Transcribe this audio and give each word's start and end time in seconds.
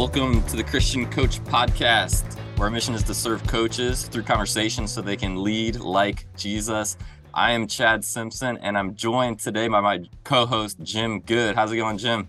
Welcome 0.00 0.42
to 0.44 0.56
the 0.56 0.64
Christian 0.64 1.04
Coach 1.10 1.44
Podcast, 1.44 2.38
where 2.56 2.68
our 2.68 2.70
mission 2.70 2.94
is 2.94 3.02
to 3.02 3.12
serve 3.12 3.46
coaches 3.46 4.04
through 4.04 4.22
conversation 4.22 4.88
so 4.88 5.02
they 5.02 5.14
can 5.14 5.42
lead 5.42 5.76
like 5.76 6.24
Jesus. 6.38 6.96
I 7.34 7.52
am 7.52 7.66
Chad 7.66 8.02
Simpson, 8.02 8.56
and 8.62 8.78
I'm 8.78 8.94
joined 8.94 9.40
today 9.40 9.68
by 9.68 9.82
my 9.82 10.08
co-host 10.24 10.78
Jim 10.82 11.20
Good. 11.20 11.54
How's 11.54 11.70
it 11.70 11.76
going, 11.76 11.98
Jim? 11.98 12.28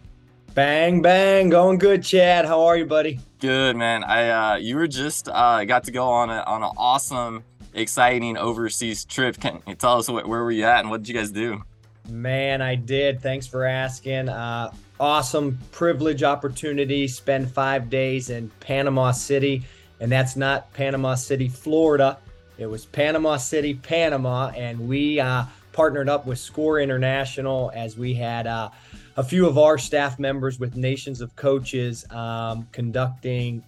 Bang 0.54 1.02
bang, 1.02 1.48
going 1.48 1.78
good, 1.78 2.04
Chad. 2.04 2.44
How 2.44 2.62
are 2.64 2.76
you, 2.76 2.86
buddy? 2.86 3.22
Good, 3.40 3.78
man. 3.78 4.04
I 4.04 4.30
uh, 4.32 4.56
you 4.58 4.76
were 4.76 4.90
just 4.90 5.30
uh, 5.30 5.64
got 5.64 5.86
to 5.86 5.92
go 5.92 6.10
on 6.10 6.30
a 6.30 6.44
on 6.46 6.64
an 6.64 6.72
awesome, 6.76 7.42
exciting 7.74 8.36
overseas 8.36 9.06
trip. 9.06 9.40
Can 9.40 9.64
you 9.66 9.76
tell 9.76 9.98
us 9.98 10.10
what, 10.10 10.28
where 10.28 10.44
were 10.44 10.52
you 10.52 10.66
at 10.66 10.82
and 10.82 10.90
what 10.90 11.04
did 11.04 11.08
you 11.08 11.16
guys 11.16 11.32
do? 11.32 11.64
Man, 12.10 12.62
I 12.62 12.76
did. 12.76 13.22
Thanks 13.22 13.48
for 13.48 13.64
asking. 13.64 14.28
Uh, 14.28 14.74
awesome 15.02 15.58
privilege 15.72 16.22
opportunity. 16.22 17.08
Spend 17.08 17.52
five 17.52 17.90
days 17.90 18.30
in 18.30 18.50
Panama 18.60 19.12
City, 19.12 19.64
and 20.00 20.12
that's 20.12 20.36
not 20.36 20.72
Panama 20.74 21.16
City, 21.16 21.50
Florida. 21.50 22.20
It 22.60 22.68
was 22.68 22.86
Panama 22.86 23.38
City, 23.38 23.74
Panama, 23.74 24.50
and 24.50 24.88
we 24.88 25.20
uh, 25.20 25.46
partnered 25.74 26.08
up 26.08 26.28
with 26.28 26.38
Score 26.38 26.80
International 26.80 27.72
as 27.74 27.98
we 27.98 28.14
had 28.14 28.46
uh, 28.46 28.70
a 29.18 29.24
few 29.24 29.48
of 29.48 29.58
our 29.58 29.80
staff 29.80 30.20
members 30.20 30.60
with 30.60 30.76
Nations 30.76 31.20
of 31.20 31.36
Coaches 31.36 32.06
um, 32.12 32.68
conducting 32.72 33.64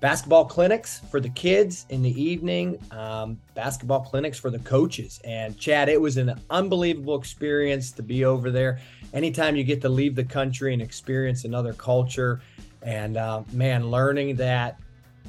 basketball 0.00 0.44
clinics 0.44 1.00
for 1.10 1.20
the 1.20 1.28
kids 1.30 1.84
in 1.90 2.02
the 2.02 2.22
evening, 2.22 2.78
um, 2.92 3.38
basketball 3.54 4.00
clinics 4.00 4.38
for 4.38 4.50
the 4.50 4.60
coaches. 4.60 5.20
And 5.24 5.58
Chad, 5.58 5.88
it 5.88 6.00
was 6.00 6.16
an 6.16 6.40
unbelievable 6.50 7.18
experience 7.18 7.90
to 7.92 8.02
be 8.02 8.24
over 8.24 8.50
there. 8.50 8.80
Anytime 9.14 9.56
you 9.56 9.64
get 9.64 9.80
to 9.82 9.88
leave 9.88 10.14
the 10.14 10.24
country 10.24 10.72
and 10.72 10.82
experience 10.82 11.44
another 11.44 11.72
culture, 11.72 12.40
and 12.82 13.16
uh, 13.16 13.42
man, 13.52 13.90
learning 13.90 14.36
that 14.36 14.78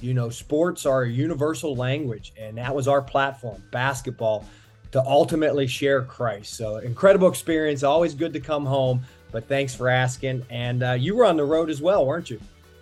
you 0.01 0.13
know 0.13 0.29
sports 0.29 0.85
are 0.85 1.03
a 1.03 1.09
universal 1.09 1.75
language, 1.75 2.33
and 2.37 2.57
that 2.57 2.73
was 2.75 2.87
our 2.87 3.01
platform, 3.01 3.61
basketball, 3.71 4.45
to 4.91 5.01
ultimately 5.03 5.67
share 5.67 6.01
Christ. 6.03 6.53
So 6.53 6.77
incredible 6.77 7.27
experience. 7.27 7.83
Always 7.83 8.13
good 8.13 8.33
to 8.33 8.39
come 8.39 8.65
home. 8.65 9.01
But 9.31 9.47
thanks 9.47 9.75
for 9.75 9.89
asking. 9.89 10.45
And 10.49 10.83
uh, 10.83 10.91
you 10.93 11.15
were 11.15 11.25
on 11.25 11.37
the 11.37 11.45
road 11.45 11.69
as 11.69 11.81
well, 11.81 12.05
weren't 12.05 12.29
you? 12.29 12.39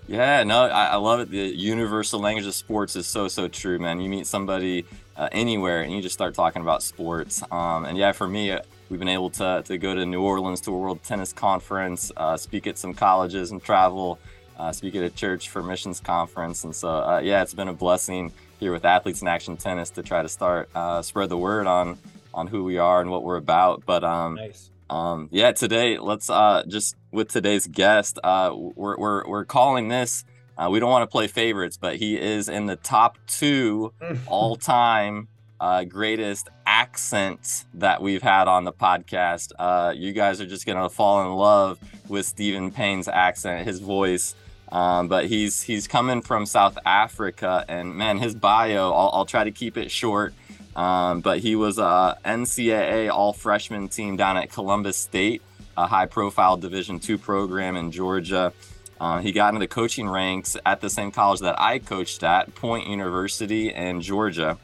Yeah, 0.07 0.44
no, 0.44 0.63
I, 0.63 0.85
I, 0.85 0.95
love 0.95 1.19
it. 1.19 1.29
The 1.29 1.38
universal 1.38 2.22
language 2.22 2.45
of 2.45 2.55
sports 2.55 2.95
is 2.95 3.05
so 3.05 3.27
so 3.27 3.50
true, 3.50 3.77
man. 3.77 4.00
You 4.00 4.07
meet 4.07 4.25
somebody 4.25 4.85
uh, 5.17 5.27
anywhere 5.33 5.81
and 5.81 5.91
you 5.91 6.02
just 6.02 6.13
start 6.13 6.33
talking 6.33 6.61
about 6.61 6.81
sports. 6.81 7.44
Um, 7.52 7.83
and 7.83 7.97
yeah, 7.97 8.13
for 8.13 8.25
me, 8.25 8.57
we've 8.89 8.99
been 8.99 9.09
able 9.09 9.30
to 9.31 9.63
to 9.66 9.77
go 9.77 9.93
to 9.93 10.05
New 10.05 10.21
Orleans 10.21 10.61
to 10.61 10.71
a 10.71 10.77
World 10.77 11.03
Tennis 11.03 11.33
Conference, 11.33 12.11
uh, 12.17 12.38
speak 12.38 12.67
at 12.67 12.77
some 12.77 12.94
colleges 12.94 13.52
and 13.52 13.63
travel, 13.63 14.19
uh, 14.57 14.71
speak 14.71 14.95
at 14.95 15.03
a 15.03 15.09
church 15.09 15.49
for 15.49 15.63
missions 15.63 15.99
conference. 15.99 16.63
And 16.63 16.75
so 16.75 16.89
uh, 16.89 17.21
yeah, 17.23 17.41
it's 17.41 17.53
been 17.53 17.67
a 17.67 17.73
blessing 17.73 18.31
here 18.59 18.71
with 18.71 18.85
Athletes 18.85 19.21
in 19.21 19.27
Action 19.27 19.57
Tennis 19.57 19.91
to 19.91 20.03
try 20.03 20.21
to 20.21 20.29
start 20.29 20.69
uh, 20.75 21.02
spread 21.02 21.29
the 21.29 21.38
word 21.38 21.67
on 21.67 21.97
on 22.33 22.47
who 22.47 22.63
we 22.63 22.77
are 22.77 23.02
and 23.02 23.09
what 23.09 23.23
we're 23.23 23.38
about. 23.38 23.83
But 23.85 24.03
um, 24.03 24.35
nice. 24.35 24.69
Um, 24.89 25.27
yeah, 25.31 25.51
today 25.51 25.97
let's 25.97 26.29
uh, 26.29 26.63
just 26.67 26.95
with 27.11 27.29
today's 27.29 27.67
guest, 27.67 28.19
uh, 28.23 28.53
we're, 28.53 28.97
we're, 28.97 29.27
we're 29.27 29.45
calling 29.45 29.88
this. 29.88 30.23
Uh, 30.57 30.69
we 30.72 30.79
don't 30.79 30.89
want 30.89 31.03
to 31.03 31.11
play 31.11 31.27
favorites, 31.27 31.77
but 31.77 31.97
he 31.97 32.19
is 32.19 32.49
in 32.49 32.66
the 32.66 32.75
top 32.75 33.17
two 33.27 33.94
all-time 34.27 35.27
uh, 35.59 35.83
greatest 35.83 36.49
accents 36.67 37.65
that 37.73 38.01
we've 38.01 38.21
had 38.21 38.47
on 38.47 38.65
the 38.65 38.73
podcast. 38.73 39.53
Uh, 39.57 39.93
you 39.95 40.11
guys 40.11 40.41
are 40.41 40.45
just 40.45 40.65
gonna 40.65 40.89
fall 40.89 41.21
in 41.23 41.33
love 41.33 41.79
with 42.09 42.25
Steven 42.25 42.71
Paine's 42.71 43.07
accent, 43.07 43.65
his 43.65 43.79
voice. 43.79 44.35
Um, 44.69 45.07
but 45.07 45.27
he's 45.27 45.61
he's 45.61 45.88
coming 45.88 46.21
from 46.21 46.45
South 46.45 46.77
Africa, 46.85 47.63
and 47.69 47.95
man, 47.95 48.17
his 48.17 48.35
bio. 48.35 48.91
I'll, 48.91 49.09
I'll 49.13 49.25
try 49.25 49.45
to 49.45 49.51
keep 49.51 49.77
it 49.77 49.89
short. 49.89 50.33
Um, 50.75 51.22
but 51.22 51.39
he 51.39 51.56
was 51.56 51.79
a 51.79 52.17
NCAA 52.23 53.09
all 53.09 53.33
freshman 53.33 53.88
team 53.88 54.17
down 54.17 54.38
at 54.38 54.51
Columbus 54.51 54.97
State, 54.97 55.41
a 55.75 55.88
high 55.88 56.06
profile 56.06 56.57
Division 56.57 57.00
two 57.00 57.17
program 57.17 57.77
in 57.77 57.91
Georgia. 57.91 58.51
Uh, 59.00 59.19
he 59.19 59.31
got 59.31 59.50
into 59.50 59.59
the 59.59 59.67
coaching 59.67 60.09
ranks 60.09 60.57
at 60.66 60.81
the 60.81 60.89
same 60.89 61.11
college 61.11 61.39
that 61.39 61.59
I 61.61 61.79
coached 61.79 62.23
at, 62.23 62.53
Point 62.56 62.88
University 62.88 63.73
in 63.73 64.01
Georgia. 64.01 64.57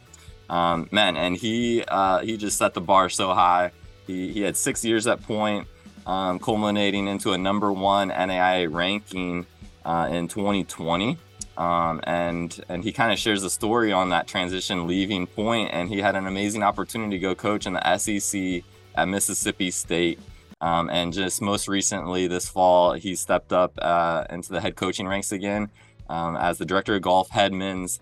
Um, 0.49 0.89
man, 0.91 1.17
and 1.17 1.35
he 1.35 1.83
uh, 1.87 2.19
he 2.19 2.37
just 2.37 2.57
set 2.57 2.73
the 2.73 2.81
bar 2.81 3.09
so 3.09 3.33
high. 3.33 3.71
He, 4.05 4.31
he 4.31 4.41
had 4.41 4.57
six 4.57 4.83
years 4.83 5.07
at 5.07 5.21
Point, 5.23 5.67
um, 6.05 6.39
culminating 6.39 7.07
into 7.07 7.31
a 7.31 7.37
number 7.37 7.71
one 7.71 8.09
NAIA 8.09 8.71
ranking 8.71 9.45
uh, 9.85 10.09
in 10.11 10.27
2020. 10.27 11.17
Um, 11.55 12.01
and 12.05 12.63
and 12.67 12.83
he 12.83 12.91
kind 12.91 13.11
of 13.11 13.19
shares 13.19 13.43
the 13.43 13.49
story 13.49 13.91
on 13.91 14.09
that 14.09 14.25
transition 14.25 14.87
leaving 14.87 15.27
point 15.27 15.69
and 15.71 15.87
he 15.87 15.99
had 15.99 16.15
an 16.15 16.25
amazing 16.25 16.63
opportunity 16.63 17.11
to 17.11 17.19
go 17.19 17.35
coach 17.35 17.67
in 17.67 17.73
the 17.73 17.97
sec 17.97 18.63
at 18.95 19.07
mississippi 19.07 19.69
state 19.69 20.19
um, 20.61 20.89
and 20.89 21.13
just 21.13 21.43
most 21.43 21.67
recently 21.67 22.25
this 22.25 22.49
fall 22.49 22.93
he 22.93 23.15
stepped 23.15 23.53
up 23.53 23.73
uh, 23.83 24.23
into 24.31 24.51
the 24.51 24.61
head 24.61 24.75
coaching 24.75 25.07
ranks 25.07 25.31
again 25.31 25.69
um, 26.09 26.35
as 26.37 26.57
the 26.57 26.65
director 26.65 26.95
of 26.95 27.03
golf 27.03 27.29
head 27.29 27.53
men's 27.53 27.99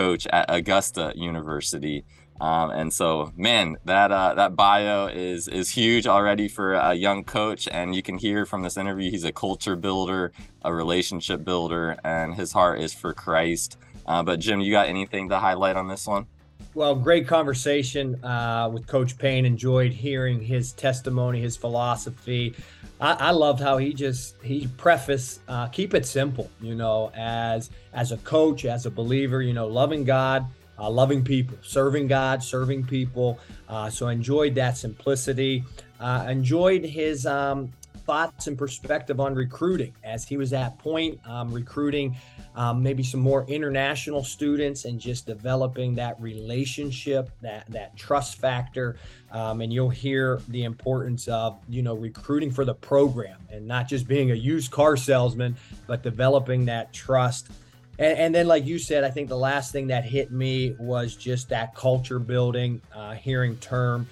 coach 0.00 0.26
at 0.32 0.46
augusta 0.48 1.12
university 1.14 2.04
um, 2.40 2.70
and 2.70 2.92
so, 2.92 3.32
man, 3.36 3.76
that 3.84 4.10
uh, 4.10 4.34
that 4.34 4.56
bio 4.56 5.06
is 5.06 5.46
is 5.46 5.70
huge 5.70 6.06
already 6.06 6.48
for 6.48 6.74
a 6.74 6.94
young 6.94 7.22
coach, 7.22 7.68
and 7.70 7.94
you 7.94 8.02
can 8.02 8.18
hear 8.18 8.44
from 8.44 8.62
this 8.62 8.76
interview 8.76 9.10
he's 9.10 9.24
a 9.24 9.32
culture 9.32 9.76
builder, 9.76 10.32
a 10.62 10.74
relationship 10.74 11.44
builder, 11.44 11.96
and 12.04 12.34
his 12.34 12.52
heart 12.52 12.80
is 12.80 12.92
for 12.92 13.14
Christ. 13.14 13.76
Uh, 14.06 14.22
but 14.22 14.40
Jim, 14.40 14.60
you 14.60 14.72
got 14.72 14.88
anything 14.88 15.28
to 15.28 15.38
highlight 15.38 15.76
on 15.76 15.88
this 15.88 16.06
one? 16.06 16.26
Well, 16.74 16.96
great 16.96 17.28
conversation 17.28 18.22
uh, 18.24 18.68
with 18.72 18.86
Coach 18.86 19.16
Paine. 19.16 19.46
Enjoyed 19.46 19.92
hearing 19.92 20.40
his 20.40 20.72
testimony, 20.72 21.40
his 21.40 21.56
philosophy. 21.56 22.54
I, 23.00 23.12
I 23.12 23.30
loved 23.30 23.60
how 23.60 23.78
he 23.78 23.94
just 23.94 24.34
he 24.42 24.66
preface 24.76 25.38
uh, 25.46 25.68
keep 25.68 25.94
it 25.94 26.04
simple. 26.04 26.50
You 26.60 26.74
know, 26.74 27.12
as 27.14 27.70
as 27.92 28.10
a 28.10 28.16
coach, 28.18 28.64
as 28.64 28.86
a 28.86 28.90
believer, 28.90 29.40
you 29.40 29.52
know, 29.52 29.68
loving 29.68 30.04
God 30.04 30.46
uh, 30.78 30.90
loving 30.90 31.22
people, 31.24 31.56
serving 31.62 32.08
God, 32.08 32.42
serving 32.42 32.84
people. 32.84 33.38
Uh, 33.68 33.90
so 33.90 34.08
enjoyed 34.08 34.54
that 34.56 34.76
simplicity. 34.76 35.64
Uh, 36.00 36.26
enjoyed 36.28 36.84
his 36.84 37.26
um, 37.26 37.72
thoughts 38.06 38.46
and 38.46 38.56
perspective 38.58 39.20
on 39.20 39.34
recruiting 39.34 39.92
as 40.04 40.24
he 40.26 40.36
was 40.36 40.52
at 40.52 40.78
point 40.78 41.18
um, 41.26 41.52
recruiting 41.52 42.16
um, 42.54 42.82
maybe 42.82 43.02
some 43.02 43.20
more 43.20 43.44
international 43.48 44.22
students 44.22 44.84
and 44.84 45.00
just 45.00 45.26
developing 45.26 45.94
that 45.94 46.20
relationship 46.20 47.30
that 47.40 47.66
that 47.70 47.96
trust 47.96 48.38
factor. 48.38 48.96
Um, 49.32 49.60
and 49.60 49.72
you'll 49.72 49.90
hear 49.90 50.40
the 50.48 50.64
importance 50.64 51.26
of 51.28 51.58
you 51.68 51.82
know 51.82 51.94
recruiting 51.94 52.50
for 52.50 52.64
the 52.64 52.74
program 52.74 53.38
and 53.50 53.66
not 53.66 53.88
just 53.88 54.06
being 54.06 54.30
a 54.30 54.34
used 54.34 54.70
car 54.70 54.96
salesman 54.96 55.56
but 55.86 56.02
developing 56.02 56.66
that 56.66 56.92
trust. 56.92 57.48
And, 57.98 58.18
and, 58.18 58.34
then, 58.34 58.48
like 58.48 58.66
you 58.66 58.78
said, 58.78 59.04
I 59.04 59.10
think 59.10 59.28
the 59.28 59.36
last 59.36 59.70
thing 59.70 59.86
that 59.88 60.04
hit 60.04 60.32
me 60.32 60.74
was 60.80 61.14
just 61.14 61.48
that 61.50 61.76
culture 61.76 62.18
building, 62.18 62.82
uh, 62.92 63.14
hearing 63.14 63.56
term, 63.58 64.08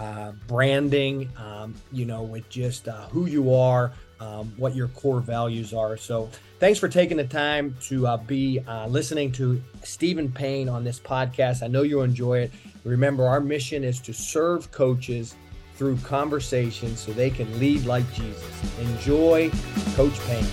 uh, 0.00 0.32
branding, 0.46 1.28
um, 1.36 1.74
you 1.92 2.06
know, 2.06 2.22
with 2.22 2.48
just 2.48 2.88
uh, 2.88 3.06
who 3.08 3.26
you 3.26 3.54
are, 3.54 3.92
um, 4.18 4.50
what 4.56 4.74
your 4.74 4.88
core 4.88 5.20
values 5.20 5.74
are. 5.74 5.98
So, 5.98 6.30
thanks 6.58 6.78
for 6.78 6.88
taking 6.88 7.18
the 7.18 7.26
time 7.26 7.76
to 7.82 8.06
uh, 8.06 8.16
be 8.16 8.60
uh, 8.66 8.86
listening 8.86 9.30
to 9.32 9.62
Steven 9.82 10.32
Paine 10.32 10.70
on 10.70 10.84
this 10.84 10.98
podcast. 10.98 11.62
I 11.62 11.66
know 11.66 11.82
you'll 11.82 12.02
enjoy 12.02 12.38
it. 12.38 12.50
Remember, 12.84 13.26
our 13.26 13.40
mission 13.40 13.84
is 13.84 14.00
to 14.00 14.14
serve 14.14 14.72
coaches 14.72 15.36
through 15.74 15.98
conversation 15.98 16.96
so 16.96 17.12
they 17.12 17.28
can 17.28 17.58
lead 17.58 17.84
like 17.84 18.10
Jesus. 18.14 18.78
Enjoy 18.80 19.50
Coach 19.96 20.18
Paine. 20.20 20.46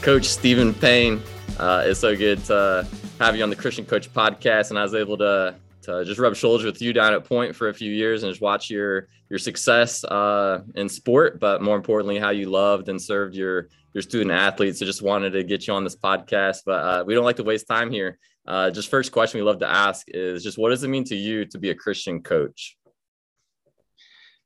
Coach 0.00 0.26
Steven 0.26 0.74
Paine. 0.74 1.20
Uh, 1.58 1.82
it's 1.86 1.98
so 1.98 2.16
good 2.16 2.44
to 2.44 2.86
have 3.18 3.34
you 3.34 3.42
on 3.42 3.50
the 3.50 3.56
Christian 3.56 3.84
Coach 3.84 4.12
podcast, 4.12 4.70
and 4.70 4.78
I 4.78 4.84
was 4.84 4.94
able 4.94 5.16
to 5.18 5.56
to 5.82 6.04
just 6.04 6.20
rub 6.20 6.34
shoulders 6.34 6.64
with 6.64 6.80
you 6.80 6.92
down 6.92 7.12
at 7.14 7.24
Point 7.24 7.54
for 7.54 7.68
a 7.68 7.74
few 7.74 7.92
years 7.92 8.22
and 8.22 8.30
just 8.30 8.40
watch 8.40 8.70
your 8.70 9.08
your 9.28 9.38
success 9.38 10.04
uh, 10.04 10.62
in 10.74 10.88
sport, 10.88 11.40
but 11.40 11.62
more 11.62 11.76
importantly, 11.76 12.18
how 12.18 12.30
you 12.30 12.50
loved 12.50 12.88
and 12.88 13.00
served 13.00 13.34
your 13.34 13.68
your 13.94 14.02
student 14.02 14.30
athletes. 14.30 14.78
So 14.78 14.86
just 14.86 15.02
wanted 15.02 15.30
to 15.30 15.44
get 15.44 15.66
you 15.66 15.74
on 15.74 15.84
this 15.84 15.96
podcast, 15.96 16.58
but 16.64 16.84
uh, 16.84 17.04
we 17.06 17.14
don't 17.14 17.24
like 17.24 17.36
to 17.36 17.44
waste 17.44 17.66
time 17.66 17.90
here. 17.90 18.18
Uh, 18.46 18.70
just 18.70 18.90
first 18.90 19.12
question 19.12 19.38
we 19.38 19.44
love 19.44 19.60
to 19.60 19.68
ask 19.68 20.06
is 20.08 20.42
just 20.42 20.58
what 20.58 20.70
does 20.70 20.82
it 20.82 20.88
mean 20.88 21.04
to 21.04 21.14
you 21.14 21.44
to 21.46 21.58
be 21.58 21.70
a 21.70 21.74
Christian 21.74 22.22
coach? 22.22 22.76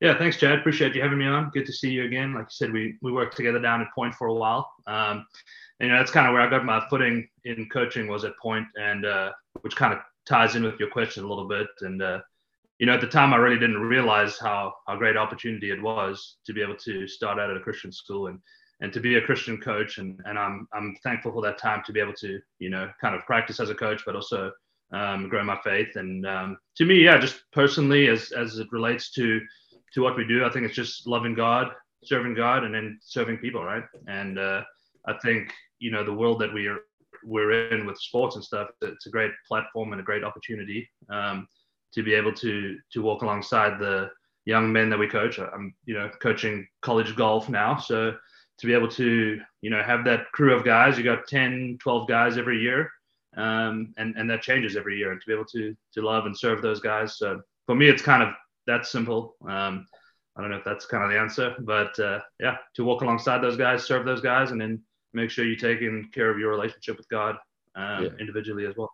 Yeah, 0.01 0.19
thanks, 0.19 0.37
Chad. 0.37 0.59
Appreciate 0.59 0.95
you 0.95 1.01
having 1.01 1.19
me 1.19 1.27
on. 1.27 1.51
Good 1.55 1.65
to 1.67 1.73
see 1.73 1.89
you 1.89 2.05
again. 2.05 2.35
Like 2.35 2.45
you 2.45 2.51
said, 2.51 2.73
we 2.73 2.97
we 3.01 3.13
worked 3.13 3.37
together 3.37 3.59
down 3.59 3.81
at 3.81 3.89
Point 3.95 4.15
for 4.15 4.27
a 4.27 4.35
while. 4.35 4.71
Um, 4.87 5.27
and, 5.81 5.89
you 5.89 5.93
know, 5.93 5.99
that's 5.99 6.11
kind 6.11 6.27
of 6.27 6.33
where 6.33 6.43
I 6.43 6.51
got 6.51 6.65
my 6.65 6.87
footing 6.89 7.29
in 7.45 7.69
coaching 7.71 8.07
was 8.07 8.25
at 8.25 8.37
Point, 8.39 8.67
and 8.79 9.07
uh, 9.07 9.33
which 9.63 9.75
kind 9.75 9.95
of 9.95 10.01
ties 10.27 10.57
in 10.57 10.63
with 10.65 10.79
your 10.79 10.91
question 10.91 11.25
a 11.25 11.29
little 11.29 11.49
bit. 11.49 11.69
And 11.81 12.03
uh, 12.03 12.21
you 12.79 12.87
know, 12.87 12.95
at 12.95 13.01
the 13.01 13.07
time, 13.07 13.33
I 13.33 13.37
really 13.37 13.59
didn't 13.59 13.81
realize 13.81 14.39
how 14.39 14.75
how 14.87 14.97
great 14.97 15.17
opportunity 15.17 15.71
it 15.71 15.83
was 15.83 16.37
to 16.47 16.53
be 16.53 16.63
able 16.63 16.77
to 16.77 17.09
start 17.09 17.39
out 17.39 17.51
at 17.51 17.57
a 17.57 17.61
Christian 17.61 17.93
school 17.93 18.27
and 18.29 18.41
and 18.81 18.93
to 18.93 19.01
be 19.01 19.17
a 19.17 19.23
Christian 19.23 19.59
coach. 19.59 19.99
And, 19.99 20.21
and 20.27 20.39
I'm, 20.39 20.69
I'm 20.73 20.95
thankful 21.03 21.33
for 21.33 21.43
that 21.43 21.59
time 21.59 21.83
to 21.87 21.93
be 21.93 22.01
able 22.01 22.13
to, 22.15 22.39
you 22.59 22.69
know, 22.69 22.91
kind 23.01 23.15
of 23.15 23.25
practice 23.25 23.59
as 23.59 23.71
a 23.71 23.75
coach, 23.75 24.03
but 24.05 24.15
also 24.15 24.53
um, 24.93 25.31
grow 25.31 25.43
my 25.43 25.59
faith. 25.65 25.97
And 25.97 26.27
um, 26.27 26.59
to 26.77 26.85
me, 26.85 27.03
yeah, 27.03 27.17
just 27.19 27.41
personally, 27.53 28.09
as, 28.09 28.33
as 28.33 28.59
it 28.59 28.69
relates 28.73 29.11
to, 29.13 29.41
to 29.95 30.03
what 30.03 30.15
we 30.15 30.27
do, 30.27 30.45
I 30.45 30.51
think 30.51 30.67
it's 30.67 30.75
just 30.75 31.07
loving 31.07 31.35
God, 31.35 31.73
serving 32.05 32.35
God, 32.35 32.65
and 32.65 32.75
then 32.75 32.99
serving 33.01 33.39
people, 33.39 33.65
right? 33.65 33.85
And 34.09 34.39
uh, 34.39 34.63
I 35.07 35.15
think, 35.25 35.55
you 35.79 35.91
know, 35.91 36.05
the 36.05 36.13
world 36.13 36.39
that 36.43 36.53
we 36.53 36.67
are, 36.67 36.81
we're 37.27 37.69
in 37.75 37.87
with 37.87 37.99
sports 37.99 38.37
and 38.37 38.45
stuff, 38.45 38.69
it's 38.81 39.07
a 39.07 39.11
great 39.11 39.33
platform 39.47 39.93
and 39.93 40.01
a 40.01 40.05
great 40.05 40.25
opportunity 40.25 40.89
um, 41.11 41.47
to 41.93 42.03
be 42.03 42.15
able 42.15 42.33
to, 42.33 42.79
to 42.93 43.03
walk 43.03 43.23
alongside 43.23 43.79
the, 43.79 44.09
young 44.49 44.73
men 44.73 44.89
that 44.89 44.97
we 44.97 45.09
coach. 45.09 45.41
I'm, 45.41 45.75
you 45.87 45.95
know, 45.95 46.09
coaching 46.23 46.69
college 46.81 47.17
golf 47.17 47.49
now. 47.49 47.79
So 47.79 48.15
to 48.59 48.67
be 48.67 48.73
able 48.73 48.89
to 48.89 49.41
you 49.61 49.71
know 49.71 49.83
have 49.83 50.05
that 50.05 50.31
crew 50.33 50.55
of 50.55 50.65
guys 50.65 50.97
you 50.97 51.05
got 51.05 51.27
10 51.27 51.79
12 51.81 52.09
guys 52.09 52.39
every 52.39 52.59
year 52.61 52.91
um, 53.37 53.93
and 53.99 54.17
and 54.17 54.29
that 54.31 54.43
changes 54.43 54.77
every 54.77 54.97
year 54.97 55.13
and 55.13 55.21
to 55.21 55.27
be 55.27 55.33
able 55.33 55.45
to 55.45 55.77
to 55.93 56.03
love 56.03 56.27
and 56.27 56.37
serve 56.37 56.63
those 56.63 56.81
guys 56.81 57.19
so 57.19 57.41
for 57.67 57.75
me 57.75 57.89
it's 57.89 58.03
kind 58.03 58.23
of 58.23 58.31
that 58.67 58.87
simple 58.87 59.35
um, 59.49 59.87
i 60.37 60.41
don't 60.41 60.51
know 60.51 60.57
if 60.57 60.65
that's 60.65 60.87
kind 60.87 61.05
of 61.05 61.11
the 61.11 61.19
answer 61.19 61.55
but 61.61 61.99
uh, 61.99 62.21
yeah 62.41 62.57
to 62.75 62.85
walk 62.85 63.03
alongside 63.03 63.39
those 63.39 63.57
guys 63.57 63.85
serve 63.85 64.07
those 64.07 64.21
guys 64.21 64.51
and 64.51 64.61
then 64.61 64.81
make 65.17 65.31
sure 65.31 65.45
you're 65.45 65.57
taking 65.57 66.09
care 66.13 66.31
of 66.31 66.39
your 66.39 66.51
relationship 66.51 66.97
with 66.97 67.09
god 67.09 67.37
um, 67.75 68.05
yeah. 68.05 68.11
individually 68.21 68.67
as 68.67 68.75
well 68.77 68.93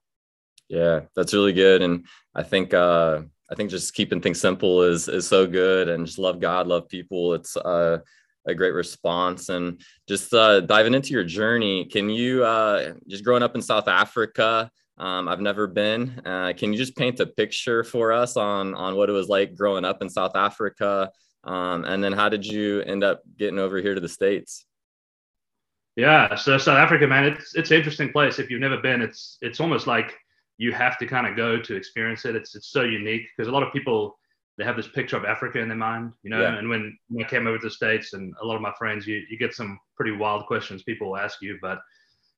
yeah 0.68 1.00
that's 1.14 1.34
really 1.34 1.52
good 1.52 1.82
and 1.82 2.06
i 2.34 2.42
think 2.42 2.72
uh 2.72 3.20
i 3.50 3.54
think 3.54 3.68
just 3.70 3.94
keeping 3.94 4.20
things 4.20 4.40
simple 4.40 4.82
is 4.82 5.08
is 5.08 5.26
so 5.26 5.46
good 5.46 5.88
and 5.88 6.06
just 6.06 6.18
love 6.18 6.40
god 6.40 6.66
love 6.66 6.88
people 6.88 7.34
it's 7.34 7.56
uh 7.56 7.98
a 8.46 8.54
great 8.54 8.74
response. 8.74 9.48
And 9.48 9.80
just 10.08 10.32
uh, 10.34 10.60
diving 10.60 10.94
into 10.94 11.12
your 11.12 11.24
journey, 11.24 11.84
can 11.84 12.10
you 12.10 12.44
uh, 12.44 12.94
just 13.08 13.24
growing 13.24 13.42
up 13.42 13.54
in 13.54 13.62
South 13.62 13.88
Africa? 13.88 14.70
Um, 14.98 15.28
I've 15.28 15.40
never 15.40 15.66
been. 15.66 16.20
Uh, 16.24 16.52
can 16.56 16.72
you 16.72 16.78
just 16.78 16.96
paint 16.96 17.20
a 17.20 17.26
picture 17.26 17.82
for 17.82 18.12
us 18.12 18.36
on 18.36 18.74
on 18.74 18.94
what 18.94 19.08
it 19.08 19.12
was 19.12 19.28
like 19.28 19.54
growing 19.54 19.84
up 19.84 20.02
in 20.02 20.08
South 20.08 20.36
Africa? 20.36 21.10
Um, 21.44 21.84
and 21.84 22.04
then 22.04 22.12
how 22.12 22.28
did 22.28 22.46
you 22.46 22.82
end 22.82 23.02
up 23.02 23.22
getting 23.36 23.58
over 23.58 23.78
here 23.78 23.94
to 23.94 24.00
the 24.00 24.08
states? 24.08 24.64
Yeah, 25.96 26.34
so 26.36 26.56
South 26.56 26.78
Africa, 26.78 27.06
man, 27.06 27.24
it's 27.24 27.54
it's 27.54 27.70
an 27.70 27.76
interesting 27.76 28.12
place. 28.12 28.38
If 28.38 28.50
you've 28.50 28.60
never 28.60 28.78
been, 28.78 29.02
it's 29.02 29.38
it's 29.42 29.60
almost 29.60 29.86
like 29.86 30.14
you 30.56 30.72
have 30.72 30.98
to 30.98 31.06
kind 31.06 31.26
of 31.26 31.36
go 31.36 31.60
to 31.60 31.76
experience 31.76 32.24
it. 32.24 32.34
It's 32.34 32.54
it's 32.54 32.68
so 32.68 32.82
unique 32.82 33.22
because 33.36 33.48
a 33.48 33.52
lot 33.52 33.62
of 33.62 33.72
people 33.72 34.18
they 34.58 34.64
have 34.64 34.76
this 34.76 34.88
picture 34.88 35.16
of 35.16 35.24
Africa 35.24 35.60
in 35.60 35.68
their 35.68 35.76
mind, 35.76 36.12
you 36.22 36.30
know. 36.30 36.40
Yeah. 36.40 36.58
And 36.58 36.68
when, 36.68 36.96
when 37.08 37.24
I 37.24 37.28
came 37.28 37.46
over 37.46 37.58
to 37.58 37.64
the 37.64 37.70
States 37.70 38.12
and 38.12 38.34
a 38.42 38.46
lot 38.46 38.56
of 38.56 38.60
my 38.60 38.72
friends, 38.78 39.06
you, 39.06 39.22
you 39.30 39.38
get 39.38 39.54
some 39.54 39.78
pretty 39.96 40.12
wild 40.12 40.46
questions 40.46 40.82
people 40.82 41.08
will 41.08 41.16
ask 41.16 41.40
you, 41.40 41.58
but 41.62 41.78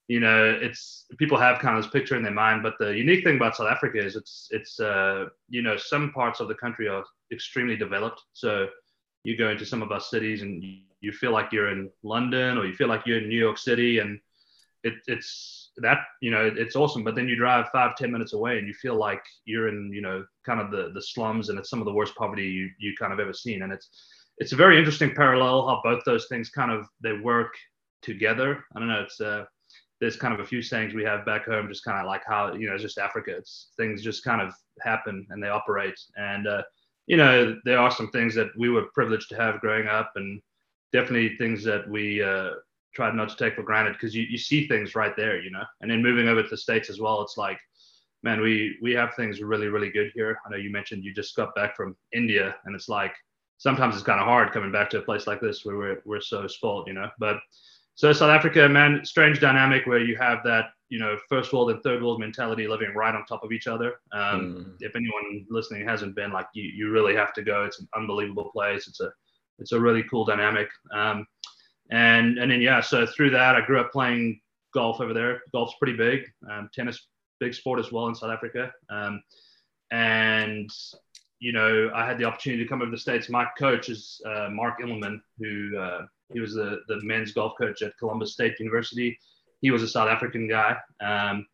you 0.09 0.21
know, 0.21 0.45
it's 0.61 1.07
people 1.19 1.39
have 1.39 1.61
kind 1.61 1.79
of 1.79 1.83
this 1.83 1.93
picture 1.93 2.15
in 2.15 2.23
their 2.23 2.33
mind. 2.33 2.63
But 2.63 2.75
the 2.79 2.95
unique 2.95 3.25
thing 3.25 3.37
about 3.37 3.57
South 3.57 3.71
Africa 3.71 3.99
is 3.99 4.17
it's 4.17 4.49
it's 4.51 4.79
uh, 4.79 5.27
you 5.49 5.63
know 5.63 5.77
some 5.77 6.13
parts 6.13 6.41
of 6.41 6.49
the 6.49 6.55
country 6.55 6.89
are 6.89 7.05
extremely 7.33 7.77
developed. 7.77 8.21
So 8.33 8.69
you 9.25 9.37
go 9.37 9.49
into 9.49 9.65
some 9.65 9.81
of 9.81 9.91
our 9.93 10.01
cities 10.01 10.43
and 10.43 10.63
you 11.05 11.13
feel 11.13 11.33
like 11.33 11.53
you're 11.53 11.71
in 11.71 11.91
London 12.03 12.59
or 12.59 12.67
you 12.67 12.75
feel 12.75 12.89
like 12.89 13.07
you're 13.07 13.19
in 13.19 13.29
New 13.29 13.39
York 13.39 13.59
City, 13.59 13.99
and 13.99 14.19
it, 14.83 14.95
it's 15.07 15.65
that 15.79 15.99
you 16.21 16.31
know 16.31 16.51
it's 16.57 16.77
awesome. 16.77 17.03
But 17.03 17.15
then 17.15 17.29
you 17.29 17.37
drive 17.37 17.69
five 17.71 17.97
ten 17.97 18.13
minutes 18.13 18.33
away 18.33 18.59
and 18.59 18.67
you 18.67 18.75
feel 18.75 18.97
like 18.97 19.23
you're 19.45 19.69
in 19.69 19.91
you 19.93 20.01
know 20.01 20.25
kind 20.45 20.61
of 20.61 20.71
the 20.71 20.91
the 20.95 21.03
slums 21.03 21.49
and 21.49 21.59
it's 21.59 21.71
some 21.71 21.81
of 21.81 21.87
the 21.87 21.93
worst 21.93 22.15
poverty 22.15 22.45
you 22.45 22.71
you 22.79 22.95
kind 22.99 23.13
of 23.13 23.21
ever 23.21 23.33
seen. 23.33 23.63
And 23.63 23.73
it's 23.73 23.89
it's 24.39 24.53
a 24.53 24.57
very 24.57 24.79
interesting 24.79 25.15
parallel 25.15 25.67
how 25.67 25.81
both 25.83 26.05
those 26.05 26.27
things 26.29 26.51
kind 26.51 26.71
of 26.71 26.87
they 27.01 27.13
work 27.13 27.55
together. 28.03 28.65
I 28.75 28.79
don't 28.79 28.89
know. 28.89 29.03
It's 29.03 29.21
uh 29.21 29.45
there's 30.01 30.17
kind 30.17 30.35
of 30.35 30.41
a 30.41 30.45
few 30.45 30.61
sayings 30.61 30.93
we 30.93 31.05
have 31.05 31.25
back 31.25 31.47
home 31.47 31.69
just 31.69 31.85
kind 31.85 31.99
of 31.99 32.07
like 32.07 32.23
how 32.27 32.53
you 32.53 32.69
know 32.69 32.75
it's 32.75 32.83
just 32.83 32.99
africa. 32.99 33.37
It's 33.37 33.71
things 33.77 34.03
just 34.03 34.25
kind 34.25 34.41
of 34.41 34.53
happen 34.81 35.27
and 35.31 35.43
they 35.43 35.49
operate. 35.49 35.99
And 36.17 36.47
uh 36.47 36.63
you 37.07 37.17
know 37.17 37.59
there 37.65 37.79
are 37.79 37.91
some 37.91 38.11
things 38.11 38.35
that 38.35 38.49
we 38.57 38.69
were 38.69 38.87
privileged 38.95 39.29
to 39.31 39.37
have 39.37 39.61
growing 39.61 39.89
up 39.89 40.13
and 40.17 40.41
definitely 40.95 41.37
things 41.37 41.65
that 41.65 41.87
we 41.91 42.23
uh 42.23 42.51
tried 42.95 43.15
not 43.15 43.29
to 43.29 43.37
take 43.37 43.57
for 43.57 43.65
granted 43.65 43.95
because 43.95 44.15
you, 44.15 44.23
you 44.23 44.39
see 44.39 44.69
things 44.69 44.95
right 44.95 45.17
there, 45.17 45.43
you 45.43 45.51
know. 45.51 45.65
And 45.81 45.91
then 45.91 46.01
moving 46.01 46.29
over 46.29 46.45
to 46.45 46.49
the 46.49 46.57
states 46.57 46.89
as 46.89 47.01
well, 47.01 47.21
it's 47.23 47.37
like, 47.37 47.59
man, 48.23 48.41
we 48.41 48.79
we 48.81 48.93
have 48.93 49.15
things 49.15 49.43
really 49.43 49.67
really 49.67 49.91
good 49.91 50.13
here. 50.15 50.39
I 50.47 50.51
know 50.51 50.57
you 50.57 50.71
mentioned 50.71 51.05
you 51.05 51.13
just 51.13 51.37
got 51.37 51.55
back 51.57 51.77
from 51.77 51.97
India, 52.13 52.55
and 52.65 52.75
it's 52.75 52.89
like 52.89 53.13
sometimes 53.59 53.95
it's 53.97 54.05
kind 54.05 54.21
of 54.21 54.27
hard 54.27 54.53
coming 54.53 54.73
back 54.73 54.89
to 54.91 54.99
a 54.99 55.03
place 55.03 55.27
like 55.27 55.41
this 55.41 55.65
where 55.65 55.77
we're 55.77 56.03
we're 56.07 56.21
so 56.21 56.47
spoiled, 56.47 56.87
you 56.87 56.95
know. 56.95 57.11
But 57.19 57.39
so 57.97 58.13
South 58.13 58.31
Africa, 58.31 58.69
man, 58.69 59.05
strange 59.05 59.41
dynamic 59.41 59.87
where 59.87 60.01
you 60.01 60.17
have 60.17 60.39
that 60.45 60.67
you 60.89 61.01
know 61.01 61.17
first 61.29 61.53
world 61.53 61.71
and 61.71 61.83
third 61.83 62.03
world 62.03 62.21
mentality 62.21 62.69
living 62.69 62.95
right 62.95 63.15
on 63.15 63.25
top 63.27 63.43
of 63.43 63.51
each 63.51 63.67
other. 63.67 63.95
Um, 64.13 64.41
mm. 64.41 64.77
If 64.81 64.95
anyone 64.95 65.47
listening 65.51 65.87
hasn't 65.87 66.15
been, 66.15 66.33
like, 66.33 66.47
you 66.55 66.63
you 66.63 66.91
really 66.91 67.17
have 67.17 67.33
to 67.35 67.43
go. 67.43 67.65
It's 67.65 67.81
an 67.81 67.89
unbelievable 67.97 68.51
place. 68.53 68.87
It's 68.87 69.01
a 69.01 69.11
it's 69.59 69.73
a 69.73 69.81
really 69.81 70.05
cool 70.11 70.25
dynamic. 70.25 70.69
Um, 70.95 71.27
and 71.91 72.39
and 72.39 72.51
then 72.51 72.61
yeah, 72.61 72.81
so 72.81 73.07
through 73.07 73.31
that, 73.31 73.57
I 73.57 73.65
grew 73.65 73.81
up 73.81 73.93
playing 73.93 74.41
golf 74.73 75.01
over 75.01 75.13
there. 75.13 75.43
Golf's 75.53 75.75
pretty 75.79 75.97
big. 75.97 76.23
Um, 76.51 76.69
tennis, 76.75 77.07
big 77.41 77.55
sport 77.55 77.79
as 77.79 77.93
well 77.93 78.09
in 78.09 78.15
South 78.15 78.31
Africa. 78.31 78.73
Um, 78.91 79.23
and 79.91 80.71
you 81.41 81.53
know, 81.53 81.91
I 81.95 82.07
had 82.07 82.19
the 82.19 82.25
opportunity 82.25 82.63
to 82.63 82.69
come 82.69 82.81
over 82.81 82.91
to 82.91 82.97
the 82.97 83.01
states. 83.01 83.29
My 83.29 83.47
coach 83.59 83.89
is 83.89 84.21
uh, 84.27 84.49
Mark 84.51 84.81
Immelman, 84.81 85.21
who 85.39 85.77
uh, 85.77 86.07
he 86.33 86.41
was 86.41 86.55
the 86.55 86.81
the 86.89 87.01
men's 87.03 87.33
golf 87.33 87.53
coach 87.59 87.83
at 87.83 87.97
Columbus 87.99 88.33
State 88.33 88.59
University. 88.59 89.19
He 89.61 89.71
was 89.71 89.83
a 89.83 89.89
South 89.89 90.09
African 90.09 90.49
guy, 90.49 90.77
um, 91.01 91.47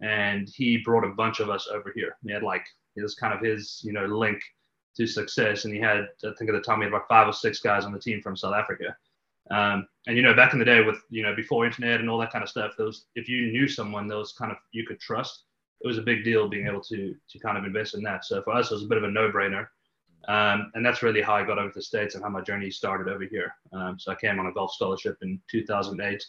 and 0.00 0.48
he 0.54 0.78
brought 0.78 1.04
a 1.04 1.14
bunch 1.14 1.40
of 1.40 1.48
us 1.50 1.68
over 1.72 1.92
here. 1.94 2.16
He 2.24 2.32
had 2.32 2.42
like 2.42 2.66
it 2.96 3.02
was 3.02 3.14
kind 3.14 3.32
of 3.32 3.40
his 3.40 3.80
you 3.84 3.92
know 3.92 4.06
link 4.06 4.40
to 4.96 5.06
success, 5.06 5.64
and 5.64 5.74
he 5.74 5.80
had 5.80 6.08
I 6.24 6.32
think 6.38 6.50
at 6.50 6.54
the 6.54 6.60
time 6.60 6.78
he 6.78 6.84
had 6.84 6.92
about 6.92 7.08
five 7.08 7.28
or 7.28 7.32
six 7.32 7.60
guys 7.60 7.84
on 7.84 7.92
the 7.92 7.98
team 7.98 8.22
from 8.22 8.36
South 8.36 8.54
Africa. 8.54 8.96
Um, 9.50 9.86
and 10.06 10.16
you 10.16 10.22
know, 10.22 10.34
back 10.34 10.52
in 10.52 10.58
the 10.58 10.64
day 10.64 10.82
with 10.82 10.98
you 11.10 11.22
know 11.22 11.34
before 11.34 11.66
internet 11.66 12.00
and 12.00 12.10
all 12.10 12.18
that 12.18 12.32
kind 12.32 12.42
of 12.42 12.48
stuff, 12.48 12.72
those 12.76 13.06
if 13.14 13.28
you 13.28 13.52
knew 13.52 13.68
someone 13.68 14.08
those 14.08 14.32
kind 14.32 14.50
of 14.50 14.58
you 14.72 14.86
could 14.86 15.00
trust, 15.00 15.44
it 15.80 15.86
was 15.86 15.98
a 15.98 16.02
big 16.02 16.24
deal 16.24 16.48
being 16.48 16.66
able 16.66 16.80
to 16.82 17.14
to 17.28 17.38
kind 17.38 17.58
of 17.58 17.64
invest 17.64 17.94
in 17.94 18.02
that. 18.02 18.24
So 18.24 18.42
for 18.42 18.52
us, 18.54 18.70
it 18.70 18.74
was 18.74 18.84
a 18.84 18.88
bit 18.88 18.98
of 18.98 19.04
a 19.04 19.10
no-brainer. 19.10 19.68
Um, 20.28 20.72
and 20.74 20.84
that's 20.84 21.02
really 21.02 21.22
how 21.22 21.34
I 21.34 21.44
got 21.44 21.58
over 21.58 21.68
to 21.68 21.78
the 21.78 21.82
States 21.82 22.14
and 22.14 22.24
how 22.24 22.30
my 22.30 22.40
journey 22.40 22.70
started 22.70 23.12
over 23.12 23.24
here. 23.24 23.54
Um, 23.72 23.96
so 23.98 24.10
I 24.10 24.16
came 24.16 24.40
on 24.40 24.46
a 24.46 24.52
golf 24.52 24.72
scholarship 24.72 25.18
in 25.22 25.40
2008, 25.48 26.24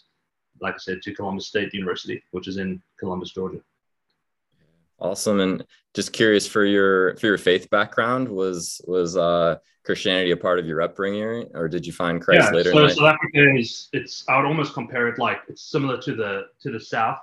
like 0.61 0.75
I 0.75 0.77
said, 0.77 1.01
to 1.01 1.15
Columbus 1.15 1.47
State 1.47 1.73
University, 1.73 2.21
which 2.29 2.47
is 2.47 2.57
in 2.57 2.79
Columbus, 2.99 3.31
Georgia. 3.31 3.59
Awesome. 4.99 5.39
And 5.39 5.65
just 5.93 6.11
curious 6.11 6.47
for 6.47 6.65
your 6.65 7.15
for 7.17 7.27
your 7.27 7.37
faith 7.37 7.69
background, 7.69 8.27
was 8.27 8.81
was 8.87 9.15
uh, 9.15 9.57
Christianity 9.85 10.31
a 10.31 10.37
part 10.37 10.59
of 10.59 10.65
your 10.65 10.81
upbringing, 10.81 11.49
or 11.53 11.67
did 11.67 11.85
you 11.85 11.93
find 11.93 12.21
Christ 12.21 12.49
yeah, 12.51 12.55
later? 12.55 12.71
So 12.71 12.87
South 12.87 13.15
Africa 13.15 13.57
is 13.57 13.89
it's 13.93 14.23
I 14.27 14.37
would 14.37 14.45
almost 14.45 14.73
compare 14.73 15.07
it 15.07 15.19
like 15.19 15.41
it's 15.47 15.69
similar 15.69 16.01
to 16.01 16.15
the 16.15 16.47
to 16.61 16.71
the 16.71 16.79
South, 16.79 17.19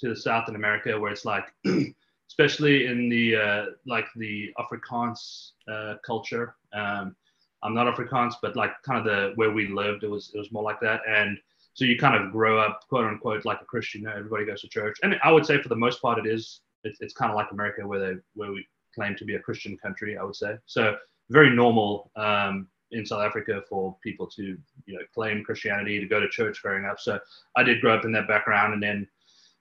to 0.00 0.08
the 0.08 0.16
South 0.16 0.48
in 0.48 0.54
America, 0.54 0.98
where 0.98 1.10
it's 1.10 1.24
like, 1.24 1.52
especially 2.28 2.86
in 2.86 3.08
the 3.08 3.36
uh, 3.36 3.64
like 3.86 4.06
the 4.16 4.52
Afrikaans 4.58 5.50
uh, 5.70 5.94
culture. 6.04 6.54
Um, 6.72 7.16
I'm 7.62 7.74
not 7.74 7.92
Afrikaans, 7.92 8.34
but 8.40 8.54
like 8.54 8.70
kind 8.84 8.98
of 8.98 9.04
the 9.04 9.32
where 9.34 9.50
we 9.50 9.66
lived, 9.68 10.04
it 10.04 10.10
was 10.10 10.30
it 10.34 10.38
was 10.38 10.52
more 10.52 10.62
like 10.62 10.80
that, 10.80 11.00
and 11.08 11.36
so 11.74 11.84
you 11.84 11.98
kind 11.98 12.14
of 12.14 12.30
grow 12.30 12.58
up 12.58 12.80
quote 12.88 13.06
unquote 13.06 13.44
like 13.44 13.60
a 13.60 13.64
Christian. 13.64 14.02
You 14.02 14.06
know, 14.06 14.14
everybody 14.16 14.44
goes 14.44 14.60
to 14.60 14.68
church, 14.68 14.98
and 15.02 15.16
I 15.22 15.32
would 15.32 15.44
say 15.44 15.60
for 15.60 15.68
the 15.68 15.76
most 15.76 16.00
part 16.00 16.18
it 16.18 16.26
is 16.26 16.60
it's, 16.86 17.00
it's 17.00 17.14
kind 17.14 17.30
of 17.30 17.36
like 17.36 17.50
America 17.52 17.86
where 17.86 18.00
they 18.00 18.20
where 18.34 18.52
we 18.52 18.66
claim 18.94 19.14
to 19.16 19.24
be 19.24 19.34
a 19.34 19.40
Christian 19.40 19.76
country. 19.76 20.16
I 20.16 20.24
would 20.24 20.36
say 20.36 20.56
so. 20.66 20.96
Very 21.28 21.50
normal 21.50 22.12
um, 22.14 22.68
in 22.92 23.04
South 23.04 23.22
Africa 23.22 23.60
for 23.68 23.96
people 24.02 24.26
to 24.28 24.56
you 24.86 24.94
know 24.94 25.02
claim 25.14 25.42
Christianity 25.44 25.98
to 26.00 26.06
go 26.06 26.20
to 26.20 26.28
church 26.28 26.62
growing 26.62 26.84
up. 26.84 27.00
So 27.00 27.18
I 27.56 27.62
did 27.62 27.80
grow 27.80 27.96
up 27.96 28.04
in 28.04 28.12
that 28.12 28.28
background, 28.28 28.74
and 28.74 28.82
then 28.82 29.08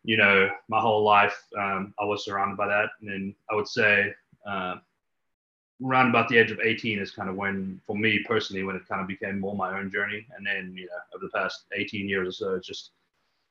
you 0.03 0.17
know 0.17 0.50
my 0.67 0.79
whole 0.79 1.03
life 1.03 1.44
um, 1.58 1.94
I 2.00 2.05
was 2.05 2.25
surrounded 2.25 2.58
by 2.58 2.67
that. 2.67 2.89
And 3.01 3.10
then 3.10 3.36
I 3.51 3.55
would 3.55 3.67
say 3.67 4.13
uh, 4.48 4.75
around 5.84 6.10
about 6.10 6.29
the 6.29 6.38
age 6.38 6.51
of 6.51 6.60
18 6.60 7.00
is 7.00 7.12
kind 7.12 7.29
of 7.29 7.36
when, 7.36 7.82
for 7.86 7.98
me 7.98 8.24
personally, 8.27 8.63
when 8.63 8.75
it 8.75 8.88
kind 8.88 9.01
of 9.01 9.08
became 9.08 9.39
more 9.39 9.55
my 9.55 9.77
own 9.77 9.91
journey. 9.91 10.25
And 10.38 10.46
then 10.46 10.74
you 10.77 10.86
know 10.86 11.00
over 11.15 11.25
the 11.25 11.38
past 11.38 11.65
18 11.75 12.08
years 12.08 12.27
or 12.27 12.32
so, 12.32 12.55
it's 12.55 12.67
just 12.67 12.91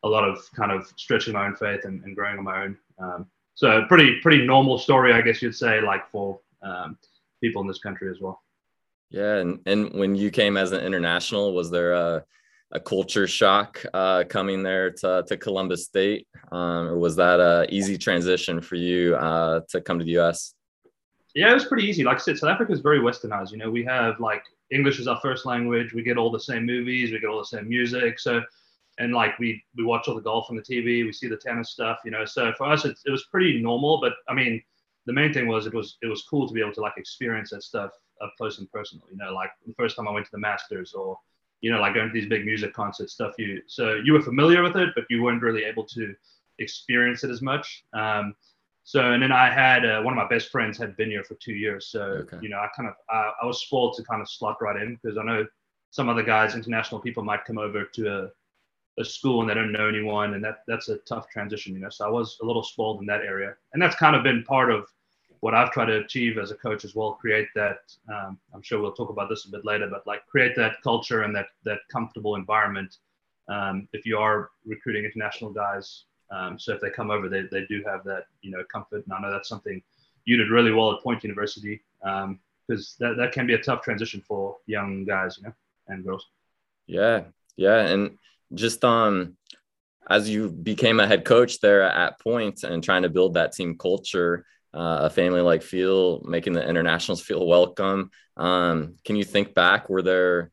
a 0.04 0.08
lot 0.08 0.28
of 0.28 0.38
kind 0.52 0.70
of 0.70 0.92
stretching 0.96 1.32
my 1.32 1.46
own 1.46 1.56
faith 1.56 1.84
and, 1.84 2.02
and 2.04 2.14
growing 2.14 2.38
on 2.38 2.44
my 2.44 2.62
own. 2.62 2.76
Um, 2.98 3.26
so 3.54 3.84
pretty 3.86 4.20
pretty 4.20 4.46
normal 4.46 4.78
story, 4.78 5.12
I 5.12 5.20
guess 5.20 5.42
you'd 5.42 5.56
say, 5.56 5.80
like 5.80 6.10
for 6.10 6.40
um, 6.62 6.98
people 7.42 7.62
in 7.62 7.68
this 7.68 7.78
country 7.78 8.10
as 8.10 8.20
well. 8.20 8.42
Yeah, 9.10 9.36
and 9.36 9.60
and 9.66 9.92
when 9.94 10.14
you 10.14 10.30
came 10.30 10.56
as 10.56 10.72
an 10.72 10.80
international, 10.80 11.54
was 11.54 11.70
there 11.70 11.92
a 11.92 12.24
a 12.72 12.80
culture 12.80 13.28
shock 13.28 13.84
uh, 13.94 14.24
coming 14.28 14.64
there 14.64 14.90
to, 14.90 15.24
to 15.28 15.36
Columbus 15.36 15.84
State, 15.84 16.26
um, 16.50 16.88
or 16.88 16.98
was 16.98 17.14
that 17.16 17.38
a 17.38 17.66
easy 17.72 17.96
transition 17.96 18.60
for 18.60 18.74
you 18.74 19.14
uh, 19.14 19.60
to 19.68 19.80
come 19.80 19.98
to 20.00 20.04
the 20.04 20.12
U.S.? 20.12 20.54
yeah, 21.34 21.50
it 21.50 21.54
was 21.54 21.64
pretty 21.64 21.86
easy. 21.88 22.04
Like 22.04 22.16
I 22.16 22.20
said, 22.20 22.38
South 22.38 22.50
Africa 22.50 22.72
is 22.72 22.80
very 22.80 23.00
westernized. 23.00 23.50
You 23.50 23.58
know, 23.58 23.70
we 23.70 23.84
have 23.84 24.20
like 24.20 24.44
English 24.70 25.00
is 25.00 25.08
our 25.08 25.20
first 25.20 25.44
language. 25.44 25.92
We 25.92 26.02
get 26.02 26.16
all 26.16 26.30
the 26.30 26.40
same 26.40 26.64
movies. 26.64 27.10
We 27.10 27.18
get 27.18 27.28
all 27.28 27.38
the 27.38 27.44
same 27.44 27.68
music. 27.68 28.20
So, 28.20 28.40
and 28.98 29.12
like 29.12 29.38
we 29.38 29.62
we 29.76 29.84
watch 29.84 30.08
all 30.08 30.14
the 30.14 30.20
golf 30.20 30.46
on 30.50 30.56
the 30.56 30.62
TV. 30.62 31.04
We 31.04 31.12
see 31.12 31.28
the 31.28 31.36
tennis 31.36 31.70
stuff. 31.70 31.98
You 32.04 32.10
know, 32.10 32.24
so 32.24 32.52
for 32.56 32.66
us, 32.66 32.84
it, 32.84 32.96
it 33.04 33.10
was 33.10 33.24
pretty 33.24 33.60
normal. 33.60 34.00
But 34.00 34.14
I 34.28 34.34
mean, 34.34 34.62
the 35.06 35.12
main 35.12 35.32
thing 35.32 35.48
was 35.48 35.66
it 35.66 35.74
was 35.74 35.96
it 36.02 36.06
was 36.06 36.22
cool 36.22 36.46
to 36.46 36.54
be 36.54 36.60
able 36.60 36.72
to 36.74 36.80
like 36.80 36.94
experience 36.96 37.50
that 37.50 37.62
stuff 37.62 37.90
up 38.22 38.32
close 38.36 38.58
and 38.58 38.70
personal. 38.70 39.06
You 39.10 39.16
know, 39.16 39.32
like 39.32 39.50
the 39.66 39.74
first 39.74 39.96
time 39.96 40.08
I 40.08 40.12
went 40.12 40.26
to 40.26 40.32
the 40.32 40.38
Masters 40.38 40.92
or 40.92 41.18
you 41.60 41.70
know 41.70 41.80
like 41.80 41.94
going 41.94 42.08
to 42.08 42.12
these 42.12 42.28
big 42.28 42.44
music 42.44 42.72
concerts 42.72 43.12
stuff. 43.12 43.34
You 43.38 43.62
so 43.66 43.94
you 44.04 44.12
were 44.12 44.22
familiar 44.22 44.62
with 44.62 44.76
it, 44.76 44.90
but 44.94 45.04
you 45.10 45.22
weren't 45.22 45.42
really 45.42 45.64
able 45.64 45.84
to 45.84 46.14
experience 46.58 47.24
it 47.24 47.30
as 47.30 47.42
much. 47.42 47.84
Um, 47.92 48.36
so 48.84 49.12
and 49.12 49.22
then 49.22 49.32
I 49.32 49.50
had 49.50 49.84
uh, 49.84 50.02
one 50.02 50.12
of 50.12 50.16
my 50.16 50.28
best 50.28 50.50
friends 50.50 50.78
had 50.78 50.96
been 50.96 51.10
here 51.10 51.24
for 51.24 51.34
two 51.34 51.54
years. 51.54 51.86
So 51.86 52.02
okay. 52.02 52.38
you 52.40 52.48
know 52.48 52.58
I 52.58 52.68
kind 52.76 52.88
of 52.88 52.94
I, 53.10 53.32
I 53.42 53.46
was 53.46 53.60
spoiled 53.60 53.96
to 53.96 54.04
kind 54.04 54.22
of 54.22 54.30
slot 54.30 54.58
right 54.60 54.80
in 54.80 54.98
because 55.02 55.18
I 55.18 55.24
know 55.24 55.46
some 55.90 56.08
other 56.08 56.24
guys, 56.24 56.56
international 56.56 57.00
people, 57.00 57.22
might 57.22 57.44
come 57.44 57.56
over 57.56 57.84
to 57.84 58.08
a 58.12 58.30
a 58.98 59.04
school 59.04 59.40
and 59.40 59.50
they 59.50 59.54
don't 59.54 59.72
know 59.72 59.88
anyone, 59.88 60.34
and 60.34 60.44
that 60.44 60.58
that's 60.66 60.88
a 60.88 60.98
tough 60.98 61.28
transition, 61.28 61.74
you 61.74 61.80
know. 61.80 61.90
So 61.90 62.06
I 62.06 62.10
was 62.10 62.38
a 62.42 62.46
little 62.46 62.62
spoiled 62.62 63.00
in 63.00 63.06
that 63.06 63.22
area, 63.22 63.54
and 63.72 63.82
that's 63.82 63.96
kind 63.96 64.14
of 64.14 64.22
been 64.22 64.44
part 64.44 64.70
of 64.70 64.86
what 65.40 65.54
I've 65.54 65.72
tried 65.72 65.86
to 65.86 65.98
achieve 65.98 66.38
as 66.38 66.50
a 66.50 66.54
coach 66.54 66.84
as 66.84 66.94
well. 66.94 67.12
Create 67.12 67.48
that. 67.54 67.78
Um, 68.08 68.38
I'm 68.54 68.62
sure 68.62 68.80
we'll 68.80 68.92
talk 68.92 69.10
about 69.10 69.28
this 69.28 69.44
a 69.46 69.50
bit 69.50 69.64
later, 69.64 69.88
but 69.90 70.06
like 70.06 70.26
create 70.26 70.54
that 70.56 70.80
culture 70.82 71.22
and 71.22 71.34
that 71.34 71.46
that 71.64 71.80
comfortable 71.90 72.36
environment. 72.36 72.96
Um, 73.48 73.88
if 73.92 74.06
you 74.06 74.16
are 74.16 74.50
recruiting 74.64 75.04
international 75.04 75.50
guys, 75.50 76.04
um, 76.30 76.58
so 76.58 76.72
if 76.72 76.80
they 76.80 76.88
come 76.88 77.10
over, 77.10 77.28
they, 77.28 77.42
they 77.50 77.66
do 77.66 77.82
have 77.86 78.04
that 78.04 78.24
you 78.42 78.50
know 78.50 78.64
comfort, 78.72 79.04
and 79.04 79.12
I 79.12 79.20
know 79.20 79.30
that's 79.30 79.48
something 79.48 79.82
you 80.24 80.36
did 80.36 80.50
really 80.50 80.72
well 80.72 80.92
at 80.92 81.02
Point 81.02 81.22
University 81.22 81.82
because 82.00 82.24
um, 82.24 82.38
that 83.00 83.16
that 83.18 83.32
can 83.32 83.46
be 83.46 83.54
a 83.54 83.62
tough 83.62 83.82
transition 83.82 84.22
for 84.26 84.56
young 84.66 85.04
guys, 85.04 85.36
you 85.38 85.44
know, 85.44 85.52
and 85.88 86.04
girls. 86.04 86.26
Yeah, 86.86 87.24
yeah, 87.56 87.80
and 87.80 88.18
just 88.52 88.84
um 88.84 89.36
as 90.08 90.28
you 90.28 90.50
became 90.50 91.00
a 91.00 91.06
head 91.06 91.24
coach 91.24 91.60
there 91.60 91.82
at 91.82 92.20
Point 92.20 92.62
and 92.62 92.82
trying 92.84 93.02
to 93.02 93.08
build 93.08 93.34
that 93.34 93.52
team 93.52 93.78
culture, 93.78 94.44
uh, 94.74 95.00
a 95.02 95.10
family 95.10 95.40
like 95.40 95.62
feel, 95.62 96.20
making 96.24 96.52
the 96.52 96.66
internationals 96.66 97.22
feel 97.22 97.46
welcome. 97.46 98.10
Um, 98.36 98.96
can 99.04 99.16
you 99.16 99.24
think 99.24 99.54
back? 99.54 99.88
Were 99.88 100.02
there 100.02 100.50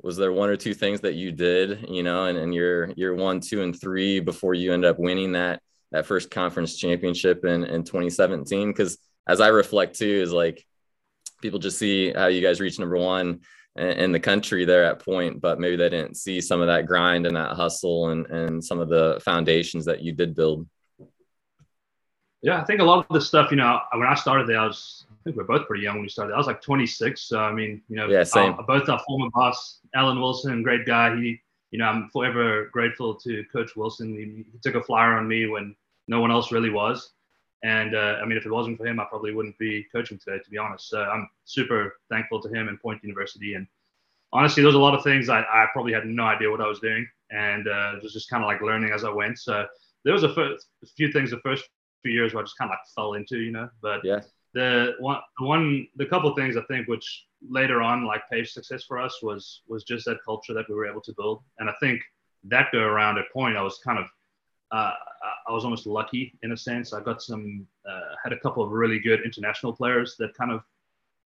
was 0.00 0.16
there 0.16 0.32
one 0.32 0.48
or 0.48 0.56
two 0.56 0.74
things 0.74 1.00
that 1.02 1.14
you 1.14 1.30
did, 1.30 1.86
you 1.88 2.02
know, 2.02 2.24
and, 2.24 2.36
and 2.36 2.54
your 2.54 2.90
year 2.92 3.14
one, 3.14 3.40
two, 3.40 3.62
and 3.62 3.78
three 3.78 4.20
before 4.20 4.54
you 4.54 4.72
end 4.72 4.84
up 4.84 4.98
winning 4.98 5.32
that 5.32 5.60
that 5.92 6.06
first 6.06 6.30
conference 6.30 6.76
championship 6.76 7.44
in 7.44 7.64
in 7.64 7.84
2017? 7.84 8.68
Because 8.68 8.98
as 9.26 9.40
I 9.40 9.48
reflect 9.48 9.98
too, 9.98 10.06
is 10.22 10.32
like 10.32 10.64
people 11.40 11.58
just 11.58 11.78
see 11.78 12.12
how 12.12 12.26
you 12.26 12.40
guys 12.40 12.60
reach 12.60 12.78
number 12.78 12.96
one 12.96 13.40
in 13.76 14.12
the 14.12 14.20
country 14.20 14.64
there 14.64 14.84
at 14.84 14.98
point 14.98 15.40
but 15.40 15.58
maybe 15.58 15.76
they 15.76 15.88
didn't 15.88 16.16
see 16.16 16.40
some 16.40 16.60
of 16.60 16.66
that 16.66 16.86
grind 16.86 17.26
and 17.26 17.36
that 17.36 17.56
hustle 17.56 18.10
and, 18.10 18.26
and 18.26 18.62
some 18.62 18.80
of 18.80 18.88
the 18.88 19.18
foundations 19.24 19.86
that 19.86 20.02
you 20.02 20.12
did 20.12 20.34
build. 20.34 20.66
Yeah 22.42 22.60
i 22.60 22.64
think 22.64 22.80
a 22.80 22.84
lot 22.84 23.06
of 23.08 23.14
the 23.14 23.20
stuff 23.20 23.50
you 23.50 23.56
know 23.56 23.80
when 23.94 24.06
i 24.06 24.14
started 24.14 24.46
there 24.46 24.58
i 24.58 24.66
was 24.66 25.06
i 25.10 25.14
think 25.24 25.36
we 25.36 25.42
are 25.42 25.46
both 25.46 25.66
pretty 25.66 25.84
young 25.84 25.96
when 25.96 26.02
we 26.02 26.08
started. 26.08 26.34
I 26.34 26.36
was 26.36 26.46
like 26.46 26.60
26 26.60 27.20
so 27.20 27.40
i 27.40 27.52
mean 27.52 27.80
you 27.88 27.96
know 27.96 28.08
yeah, 28.08 28.24
same. 28.24 28.54
Our, 28.54 28.62
both 28.64 28.88
our 28.90 29.00
former 29.06 29.30
boss 29.32 29.78
alan 29.94 30.20
wilson 30.20 30.62
great 30.62 30.84
guy. 30.84 31.16
He 31.16 31.40
you 31.70 31.78
know 31.78 31.86
i'm 31.86 32.10
forever 32.10 32.68
grateful 32.72 33.14
to 33.14 33.44
coach 33.50 33.74
wilson. 33.74 34.12
He, 34.14 34.44
he 34.52 34.58
took 34.62 34.74
a 34.74 34.82
flyer 34.82 35.14
on 35.14 35.26
me 35.26 35.46
when 35.46 35.74
no 36.08 36.20
one 36.20 36.30
else 36.30 36.52
really 36.52 36.70
was 36.70 37.12
and 37.62 37.94
uh, 37.94 38.18
I 38.20 38.24
mean, 38.24 38.36
if 38.36 38.46
it 38.46 38.52
wasn't 38.52 38.78
for 38.78 38.86
him, 38.86 38.98
I 38.98 39.04
probably 39.04 39.32
wouldn't 39.32 39.56
be 39.58 39.86
coaching 39.92 40.18
today, 40.18 40.38
to 40.42 40.50
be 40.50 40.58
honest. 40.58 40.88
So 40.88 41.02
I'm 41.02 41.28
super 41.44 41.96
thankful 42.10 42.40
to 42.42 42.48
him 42.48 42.68
and 42.68 42.80
Point 42.80 43.02
University. 43.02 43.54
And 43.54 43.66
honestly, 44.32 44.62
there's 44.62 44.74
a 44.74 44.80
lot 44.80 44.94
of 44.94 45.04
things 45.04 45.28
I, 45.28 45.40
I 45.40 45.66
probably 45.72 45.92
had 45.92 46.06
no 46.06 46.24
idea 46.24 46.50
what 46.50 46.60
I 46.60 46.66
was 46.66 46.80
doing, 46.80 47.06
and 47.30 47.68
uh, 47.68 47.96
it 47.96 48.02
was 48.02 48.12
just 48.12 48.28
kind 48.28 48.42
of 48.42 48.48
like 48.48 48.60
learning 48.62 48.90
as 48.92 49.04
I 49.04 49.10
went. 49.10 49.38
So 49.38 49.66
there 50.04 50.12
was 50.12 50.24
a, 50.24 50.34
first, 50.34 50.66
a 50.82 50.86
few 50.86 51.12
things 51.12 51.30
the 51.30 51.38
first 51.38 51.64
few 52.02 52.12
years 52.12 52.34
where 52.34 52.42
I 52.42 52.44
just 52.44 52.58
kind 52.58 52.70
of 52.70 52.72
like 52.72 52.86
fell 52.94 53.14
into, 53.14 53.38
you 53.38 53.52
know. 53.52 53.68
But 53.80 54.04
yeah. 54.04 54.20
the 54.54 54.94
one, 54.98 55.20
the 55.38 55.46
one, 55.46 55.86
the 55.96 56.06
couple 56.06 56.30
of 56.30 56.36
things 56.36 56.56
I 56.56 56.62
think 56.62 56.88
which 56.88 57.26
later 57.48 57.82
on 57.82 58.06
like 58.06 58.22
paved 58.30 58.48
success 58.48 58.84
for 58.84 58.98
us 58.98 59.20
was 59.22 59.62
was 59.68 59.84
just 59.84 60.04
that 60.06 60.18
culture 60.24 60.54
that 60.54 60.68
we 60.68 60.74
were 60.74 60.86
able 60.86 61.00
to 61.02 61.14
build. 61.16 61.42
And 61.58 61.68
I 61.70 61.74
think 61.80 62.02
that 62.44 62.72
go 62.72 62.80
around 62.80 63.18
at 63.18 63.32
Point, 63.32 63.56
I 63.56 63.62
was 63.62 63.78
kind 63.84 63.98
of 63.98 64.06
uh, 64.72 64.92
I 65.46 65.52
was 65.52 65.64
almost 65.64 65.86
lucky 65.86 66.38
in 66.42 66.52
a 66.52 66.56
sense. 66.56 66.92
I 66.92 67.00
got 67.00 67.22
some, 67.22 67.66
uh, 67.88 68.14
had 68.22 68.32
a 68.32 68.38
couple 68.38 68.64
of 68.64 68.70
really 68.70 68.98
good 68.98 69.20
international 69.24 69.72
players 69.72 70.16
that 70.18 70.34
kind 70.34 70.50
of 70.50 70.62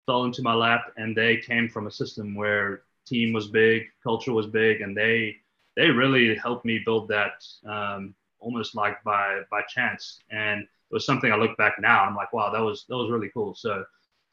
fell 0.04 0.24
into 0.24 0.42
my 0.42 0.54
lap, 0.54 0.92
and 0.96 1.16
they 1.16 1.38
came 1.38 1.68
from 1.68 1.86
a 1.86 1.90
system 1.90 2.34
where 2.34 2.82
team 3.06 3.32
was 3.32 3.48
big, 3.48 3.84
culture 4.02 4.32
was 4.32 4.46
big, 4.46 4.80
and 4.80 4.96
they 4.96 5.36
they 5.76 5.90
really 5.90 6.34
helped 6.36 6.64
me 6.64 6.80
build 6.84 7.06
that 7.08 7.44
um, 7.68 8.14
almost 8.40 8.74
like 8.74 9.02
by 9.04 9.42
by 9.50 9.62
chance. 9.68 10.20
And 10.30 10.62
it 10.62 10.94
was 10.94 11.06
something 11.06 11.32
I 11.32 11.36
look 11.36 11.56
back 11.56 11.74
now, 11.78 12.04
I'm 12.04 12.16
like, 12.16 12.32
wow, 12.32 12.50
that 12.50 12.60
was 12.60 12.84
that 12.88 12.96
was 12.96 13.10
really 13.10 13.30
cool. 13.32 13.54
So 13.54 13.84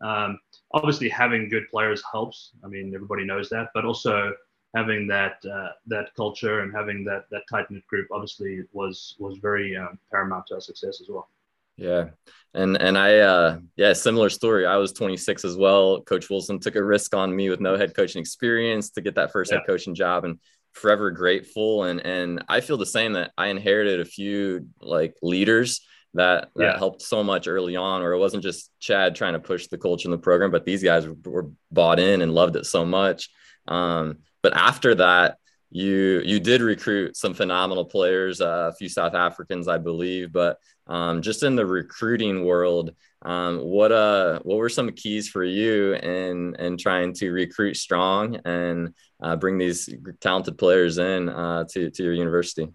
um, 0.01 0.39
obviously 0.71 1.09
having 1.09 1.49
good 1.49 1.67
players 1.69 2.03
helps. 2.11 2.51
I 2.63 2.67
mean, 2.67 2.93
everybody 2.93 3.25
knows 3.25 3.49
that, 3.49 3.69
but 3.73 3.85
also 3.85 4.33
having 4.73 5.07
that 5.07 5.43
uh, 5.45 5.69
that 5.87 6.13
culture 6.15 6.61
and 6.61 6.73
having 6.73 7.03
that 7.05 7.25
that 7.31 7.43
tight 7.49 7.69
knit 7.69 7.85
group 7.87 8.07
obviously 8.11 8.63
was 8.71 9.15
was 9.19 9.37
very 9.37 9.75
um, 9.75 9.99
paramount 10.11 10.47
to 10.47 10.55
our 10.55 10.61
success 10.61 10.99
as 11.01 11.07
well. 11.09 11.29
Yeah, 11.77 12.09
and 12.53 12.79
and 12.81 12.97
I 12.97 13.19
uh, 13.19 13.59
yeah 13.75 13.93
similar 13.93 14.29
story. 14.29 14.65
I 14.65 14.77
was 14.77 14.93
26 14.93 15.45
as 15.45 15.57
well. 15.57 16.01
Coach 16.01 16.29
Wilson 16.29 16.59
took 16.59 16.75
a 16.75 16.83
risk 16.83 17.15
on 17.15 17.35
me 17.35 17.49
with 17.49 17.59
no 17.59 17.77
head 17.77 17.95
coaching 17.95 18.19
experience 18.19 18.91
to 18.91 19.01
get 19.01 19.15
that 19.15 19.31
first 19.31 19.51
yeah. 19.51 19.59
head 19.59 19.67
coaching 19.67 19.95
job, 19.95 20.25
and 20.25 20.39
forever 20.73 21.11
grateful. 21.11 21.83
And 21.83 21.99
and 22.05 22.43
I 22.49 22.61
feel 22.61 22.77
the 22.77 22.85
same 22.85 23.13
that 23.13 23.31
I 23.37 23.47
inherited 23.47 23.99
a 23.99 24.05
few 24.05 24.67
like 24.81 25.15
leaders 25.21 25.81
that 26.15 26.49
that 26.55 26.63
yeah. 26.63 26.77
helped 26.77 27.01
so 27.01 27.23
much 27.23 27.47
early 27.47 27.75
on 27.75 28.01
where 28.01 28.13
it 28.13 28.19
wasn't 28.19 28.43
just 28.43 28.71
chad 28.79 29.15
trying 29.15 29.33
to 29.33 29.39
push 29.39 29.67
the 29.67 29.77
culture 29.77 30.07
in 30.07 30.11
the 30.11 30.17
program 30.17 30.51
but 30.51 30.63
these 30.63 30.83
guys 30.83 31.07
were 31.25 31.49
bought 31.71 31.99
in 31.99 32.21
and 32.21 32.33
loved 32.33 32.55
it 32.55 32.65
so 32.65 32.85
much 32.85 33.29
um, 33.67 34.19
but 34.41 34.55
after 34.55 34.95
that, 34.95 35.37
you 35.73 36.21
you 36.23 36.39
did 36.39 36.61
recruit 36.61 37.17
some 37.17 37.33
phenomenal 37.33 37.85
players, 37.85 38.41
uh, 38.41 38.69
a 38.71 38.75
few 38.75 38.87
South 38.87 39.15
Africans, 39.15 39.67
I 39.67 39.79
believe. 39.79 40.31
But 40.31 40.59
um, 40.85 41.21
just 41.21 41.41
in 41.41 41.55
the 41.55 41.65
recruiting 41.65 42.45
world, 42.45 42.93
um, 43.23 43.59
what 43.59 43.91
uh 43.91 44.39
what 44.43 44.57
were 44.57 44.69
some 44.69 44.91
keys 44.91 45.29
for 45.29 45.43
you 45.43 45.95
in 45.95 46.55
in 46.59 46.77
trying 46.77 47.13
to 47.13 47.31
recruit 47.31 47.77
strong 47.77 48.35
and 48.45 48.93
uh, 49.21 49.35
bring 49.35 49.57
these 49.57 49.89
talented 50.19 50.57
players 50.57 50.99
in 50.99 51.29
uh, 51.29 51.63
to 51.71 51.89
to 51.89 52.03
your 52.03 52.13
university? 52.13 52.67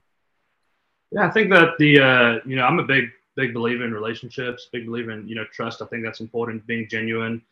Yeah, 1.13 1.27
I 1.27 1.31
think 1.31 1.51
that 1.51 1.79
the 1.79 2.01
uh, 2.01 2.39
you 2.45 2.57
know 2.57 2.65
I'm 2.65 2.81
a 2.81 2.85
big 2.85 3.11
big 3.37 3.55
believer 3.55 3.85
in 3.85 3.95
relationships, 3.95 4.69
big 4.73 4.87
believer 4.87 5.13
in 5.13 5.29
you 5.29 5.37
know 5.37 5.45
trust. 5.53 5.83
I 5.83 5.87
think 5.87 6.03
that's 6.03 6.21
important, 6.21 6.67
being 6.67 6.89
genuine. 6.89 7.43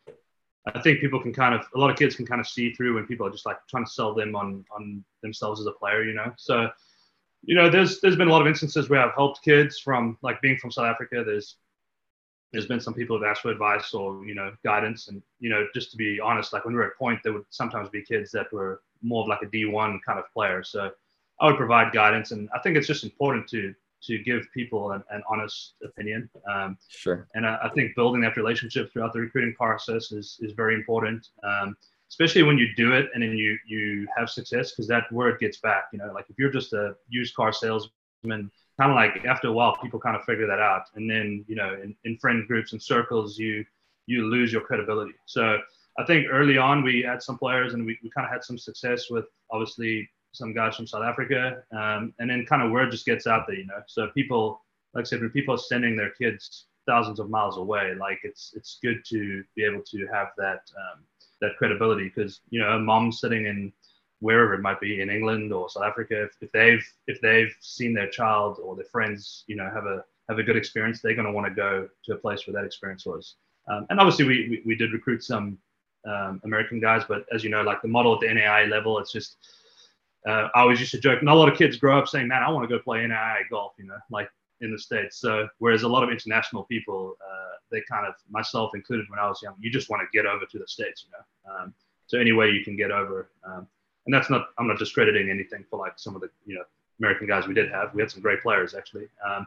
I 0.75 0.81
think 0.81 1.01
people 1.01 1.21
can 1.21 1.33
kind 1.33 1.55
of 1.55 1.67
a 1.75 1.79
lot 1.79 1.91
of 1.91 1.97
kids 1.97 2.17
can 2.17 2.27
kind 2.27 2.41
of 2.41 2.49
see 2.49 2.73
through 2.73 2.95
when 2.95 3.07
people 3.07 3.27
are 3.27 3.31
just 3.31 3.47
like 3.47 3.59
trying 3.69 3.85
to 3.85 3.91
sell 3.91 4.15
them 4.15 4.35
on 4.35 4.65
on 4.75 5.05
themselves 5.23 5.61
as 5.61 5.67
a 5.67 5.73
player, 5.73 6.03
you 6.03 6.15
know. 6.15 6.33
So, 6.37 6.69
you 7.43 7.55
know, 7.55 7.71
there's 7.71 8.01
there's 8.01 8.17
been 8.17 8.29
a 8.29 8.31
lot 8.33 8.41
of 8.41 8.49
instances 8.49 8.89
where 8.89 9.01
I've 9.01 9.15
helped 9.15 9.45
kids 9.45 9.79
from 9.79 10.19
like 10.23 10.41
being 10.41 10.59
from 10.59 10.73
South 10.73 10.87
Africa. 10.87 11.23
There's 11.25 11.57
there's 12.53 12.67
been 12.67 12.81
some 12.81 12.95
people 12.95 13.17
who've 13.17 13.27
asked 13.27 13.43
for 13.43 13.51
advice 13.51 13.95
or 13.95 14.25
you 14.27 14.35
know 14.35 14.53
guidance, 14.65 15.09
and 15.09 15.23
you 15.39 15.51
know, 15.51 15.67
just 15.75 15.93
to 15.93 15.97
be 15.97 16.19
honest, 16.21 16.53
like 16.53 16.65
when 16.65 16.75
we 16.75 16.79
were 16.79 16.87
at 16.87 16.97
Point, 16.99 17.21
there 17.23 17.33
would 17.33 17.45
sometimes 17.51 17.89
be 17.89 18.03
kids 18.03 18.33
that 18.33 18.53
were 18.53 18.83
more 19.03 19.23
of 19.23 19.29
like 19.29 19.43
a 19.43 19.47
D1 19.47 20.01
kind 20.05 20.19
of 20.19 20.25
player. 20.33 20.65
So 20.65 20.91
I 21.41 21.47
would 21.47 21.57
provide 21.57 21.93
guidance, 21.93 22.33
and 22.33 22.49
I 22.55 22.59
think 22.59 22.77
it's 22.77 22.87
just 22.89 23.05
important 23.05 23.49
to 23.51 23.75
to 24.05 24.19
give 24.19 24.47
people 24.53 24.93
an, 24.93 25.03
an 25.11 25.23
honest 25.29 25.75
opinion. 25.85 26.29
Um, 26.51 26.79
sure. 26.89 27.29
And 27.35 27.47
I, 27.47 27.59
I, 27.65 27.69
think 27.71 27.95
building 27.97 28.21
that 28.23 28.37
relationship 28.37 28.93
throughout 28.93 29.13
the 29.13 29.21
recruiting 29.21 29.55
process 29.55 30.13
is, 30.13 30.39
is 30.41 30.53
very 30.53 30.75
important, 30.75 31.29
um, 31.43 31.77
especially 32.09 32.43
when 32.43 32.59
you 32.59 32.69
do 32.77 32.93
it 32.93 33.09
and 33.15 33.23
then 33.23 33.37
you 33.37 33.57
you 33.67 34.07
have 34.17 34.31
success 34.31 34.71
because 34.71 34.87
that 34.89 35.11
word 35.13 35.41
gets 35.41 35.59
back. 35.59 35.85
You 35.93 35.99
know, 35.99 36.13
like 36.13 36.27
if 36.29 36.37
you're 36.39 36.53
just 36.53 36.73
a 36.73 36.95
used 37.09 37.35
car 37.35 37.53
salesman, 37.53 37.91
kind 38.79 38.91
of 38.91 38.95
like 38.95 39.25
after 39.25 39.49
a 39.49 39.53
while 39.53 39.77
people 39.83 39.99
kind 39.99 40.17
of 40.17 40.25
figure 40.25 40.47
that 40.47 40.61
out, 40.61 40.83
and 40.95 41.11
then 41.11 41.45
you 41.49 41.57
know 41.57 41.75
in, 41.83 41.95
in 42.05 42.19
friend 42.19 42.47
groups 42.47 42.73
and 42.73 42.83
circles 42.83 43.39
you 43.39 43.65
you 44.07 44.27
lose 44.27 44.53
your 44.53 44.63
credibility. 44.63 45.15
So 45.27 45.59
I 45.99 46.05
think 46.05 46.27
early 46.31 46.59
on 46.59 46.85
we 46.85 47.03
had 47.03 47.23
some 47.23 47.39
players 47.39 47.75
and 47.75 47.85
we, 47.85 47.99
we 48.03 48.11
kind 48.11 48.27
of 48.27 48.33
had 48.33 48.45
some 48.45 48.59
success 48.59 49.11
with 49.11 49.25
obviously 49.51 50.09
some 50.37 50.53
guys 50.53 50.77
from 50.77 50.87
South 50.87 51.03
Africa, 51.03 51.63
um, 51.73 52.15
and 52.19 52.31
then 52.31 52.47
kind 52.47 52.63
of 52.63 52.71
word 52.71 52.91
just 52.91 53.07
gets 53.07 53.27
out 53.27 53.47
there, 53.47 53.57
you 53.57 53.67
know. 53.67 53.83
So 53.87 54.09
people, 54.09 54.63
like 54.95 55.03
I 55.03 55.07
said, 55.07 55.21
when 55.21 55.31
people 55.31 55.55
are 55.55 55.59
sending 55.59 55.97
their 55.97 56.11
kids 56.11 56.67
thousands 56.87 57.19
of 57.19 57.31
miles 57.31 57.57
away, 57.57 57.95
like 57.99 58.21
it's 58.23 58.53
it's 58.57 58.79
good 58.83 59.05
to 59.07 59.43
be 59.55 59.65
able 59.65 59.83
to 59.83 60.07
have 60.13 60.29
that 60.39 60.63
um, 60.77 61.03
that 61.41 61.57
credibility 61.59 62.05
because 62.15 62.41
you 62.51 62.61
know 62.61 62.71
a 62.71 62.79
mom 62.79 63.13
sitting 63.13 63.47
in 63.47 63.73
wherever 64.21 64.55
it 64.55 64.63
might 64.63 64.81
be 64.81 65.01
in 65.01 65.11
England 65.11 65.53
or 65.53 65.69
South 65.69 65.85
Africa, 65.85 66.25
if, 66.25 66.37
if 66.41 66.53
they've 66.53 66.85
if 67.07 67.21
they've 67.21 67.55
seen 67.61 67.93
their 67.93 68.09
child 68.09 68.59
or 68.63 68.75
their 68.77 68.87
friends, 68.87 69.45
you 69.47 69.57
know, 69.57 69.71
have 69.73 69.85
a 69.85 70.05
have 70.29 70.39
a 70.39 70.43
good 70.43 70.57
experience, 70.57 71.01
they're 71.01 71.15
going 71.15 71.27
to 71.27 71.33
want 71.33 71.47
to 71.47 71.55
go 71.55 71.89
to 72.05 72.13
a 72.15 72.17
place 72.17 72.47
where 72.47 72.55
that 72.55 72.67
experience 72.67 73.07
was. 73.07 73.37
Um, 73.69 73.87
and 73.91 74.01
obviously, 74.01 74.25
we, 74.25 74.49
we, 74.49 74.63
we 74.67 74.77
did 74.77 74.93
recruit 74.93 75.23
some 75.23 75.59
um, 76.07 76.41
American 76.45 76.81
guys, 76.81 77.03
but 77.09 77.27
as 77.33 77.45
you 77.45 77.51
know, 77.51 77.63
like 77.63 77.83
the 77.83 77.89
model 77.89 78.15
at 78.15 78.21
the 78.21 78.33
NAI 78.33 78.65
level, 78.67 78.99
it's 78.99 79.13
just 79.13 79.37
uh, 80.27 80.49
I 80.55 80.61
always 80.61 80.81
used 80.81 80.93
to 80.93 80.99
joke, 80.99 81.21
and 81.21 81.29
a 81.29 81.35
lot 81.35 81.49
of 81.49 81.57
kids 81.57 81.77
grow 81.77 81.99
up 81.99 82.09
saying, 82.09 82.29
"Man, 82.29 82.43
I 82.43 82.51
want 82.51 82.69
to 82.69 82.75
go 82.75 82.83
play 82.83 83.07
NAI 83.07 83.43
golf," 83.51 83.75
you 83.79 83.87
know, 83.87 83.99
like 84.11 84.29
in 84.61 84.73
the 84.73 84.79
states. 84.79 85.19
So 85.19 85.49
whereas 85.59 85.83
a 85.83 85.89
lot 85.89 86.03
of 86.03 86.11
international 86.11 86.65
people, 86.65 87.17
uh, 87.21 87.57
they 87.71 87.83
kind 87.89 88.07
of 88.07 88.15
myself 88.31 88.75
included 88.75 89.07
when 89.11 89.19
I 89.19 89.29
was 89.29 89.41
young, 89.43 89.55
you 89.61 89.71
just 89.71 89.91
want 89.91 90.03
to 90.03 90.17
get 90.17 90.27
over 90.27 90.45
to 90.47 90.59
the 90.59 90.67
states, 90.67 91.05
you 91.05 91.11
know. 91.13 91.55
Um, 91.55 91.75
so 92.07 92.19
any 92.19 92.33
way 92.33 92.51
you 92.51 92.65
can 92.65 92.77
get 92.77 92.91
over, 92.91 93.31
um, 93.45 93.67
and 94.07 94.15
that's 94.15 94.31
not 94.31 94.49
I'm 94.59 94.67
not 94.67 94.79
discrediting 94.79 95.31
anything 95.31 95.65
for 95.69 95.79
like 95.79 95.95
some 95.97 96.15
of 96.15 96.21
the 96.21 96.31
you 96.45 96.55
know 96.55 96.65
American 96.99 97.27
guys 97.27 97.47
we 97.47 97.55
did 97.55 97.71
have. 97.71 97.95
We 97.95 98.01
had 98.01 98.11
some 98.11 98.23
great 98.23 98.43
players 98.43 98.75
actually. 98.75 99.09
Um, 99.25 99.47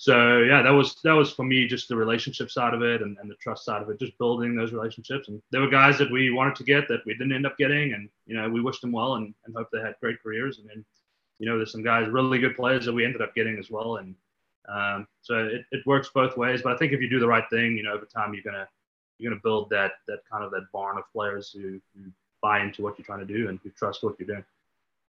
so 0.00 0.38
yeah, 0.38 0.62
that 0.62 0.70
was 0.70 0.94
that 1.04 1.12
was 1.12 1.30
for 1.30 1.44
me 1.44 1.66
just 1.66 1.86
the 1.90 1.94
relationship 1.94 2.50
side 2.50 2.72
of 2.72 2.80
it 2.80 3.02
and, 3.02 3.18
and 3.18 3.30
the 3.30 3.34
trust 3.34 3.66
side 3.66 3.82
of 3.82 3.90
it, 3.90 4.00
just 4.00 4.16
building 4.16 4.56
those 4.56 4.72
relationships. 4.72 5.28
And 5.28 5.42
there 5.50 5.60
were 5.60 5.68
guys 5.68 5.98
that 5.98 6.10
we 6.10 6.30
wanted 6.30 6.56
to 6.56 6.64
get 6.64 6.88
that 6.88 7.04
we 7.04 7.12
didn't 7.12 7.34
end 7.34 7.44
up 7.44 7.58
getting, 7.58 7.92
and 7.92 8.08
you 8.24 8.34
know 8.34 8.48
we 8.48 8.62
wished 8.62 8.80
them 8.80 8.92
well 8.92 9.16
and, 9.16 9.34
and 9.44 9.54
hope 9.54 9.68
they 9.70 9.82
had 9.82 9.96
great 10.00 10.22
careers. 10.22 10.58
And 10.58 10.66
then 10.70 10.86
you 11.38 11.44
know 11.44 11.58
there's 11.58 11.70
some 11.70 11.82
guys 11.82 12.08
really 12.08 12.38
good 12.38 12.56
players 12.56 12.86
that 12.86 12.94
we 12.94 13.04
ended 13.04 13.20
up 13.20 13.34
getting 13.34 13.58
as 13.58 13.70
well. 13.70 13.96
And 13.96 14.14
um, 14.70 15.06
so 15.20 15.46
it, 15.46 15.66
it 15.70 15.84
works 15.84 16.08
both 16.14 16.34
ways. 16.34 16.62
But 16.62 16.72
I 16.72 16.76
think 16.78 16.94
if 16.94 17.02
you 17.02 17.10
do 17.10 17.20
the 17.20 17.28
right 17.28 17.44
thing, 17.50 17.76
you 17.76 17.82
know 17.82 17.92
over 17.92 18.06
time 18.06 18.32
you're 18.32 18.42
gonna 18.42 18.66
you're 19.18 19.30
gonna 19.30 19.42
build 19.44 19.68
that 19.68 19.92
that 20.08 20.20
kind 20.32 20.42
of 20.42 20.50
that 20.52 20.64
barn 20.72 20.96
of 20.96 21.04
players 21.12 21.50
who, 21.52 21.78
who 21.94 22.10
buy 22.40 22.62
into 22.62 22.80
what 22.80 22.96
you're 22.96 23.04
trying 23.04 23.20
to 23.20 23.26
do 23.26 23.50
and 23.50 23.60
who 23.62 23.68
trust 23.68 24.02
what 24.02 24.18
you're 24.18 24.28
doing 24.28 24.44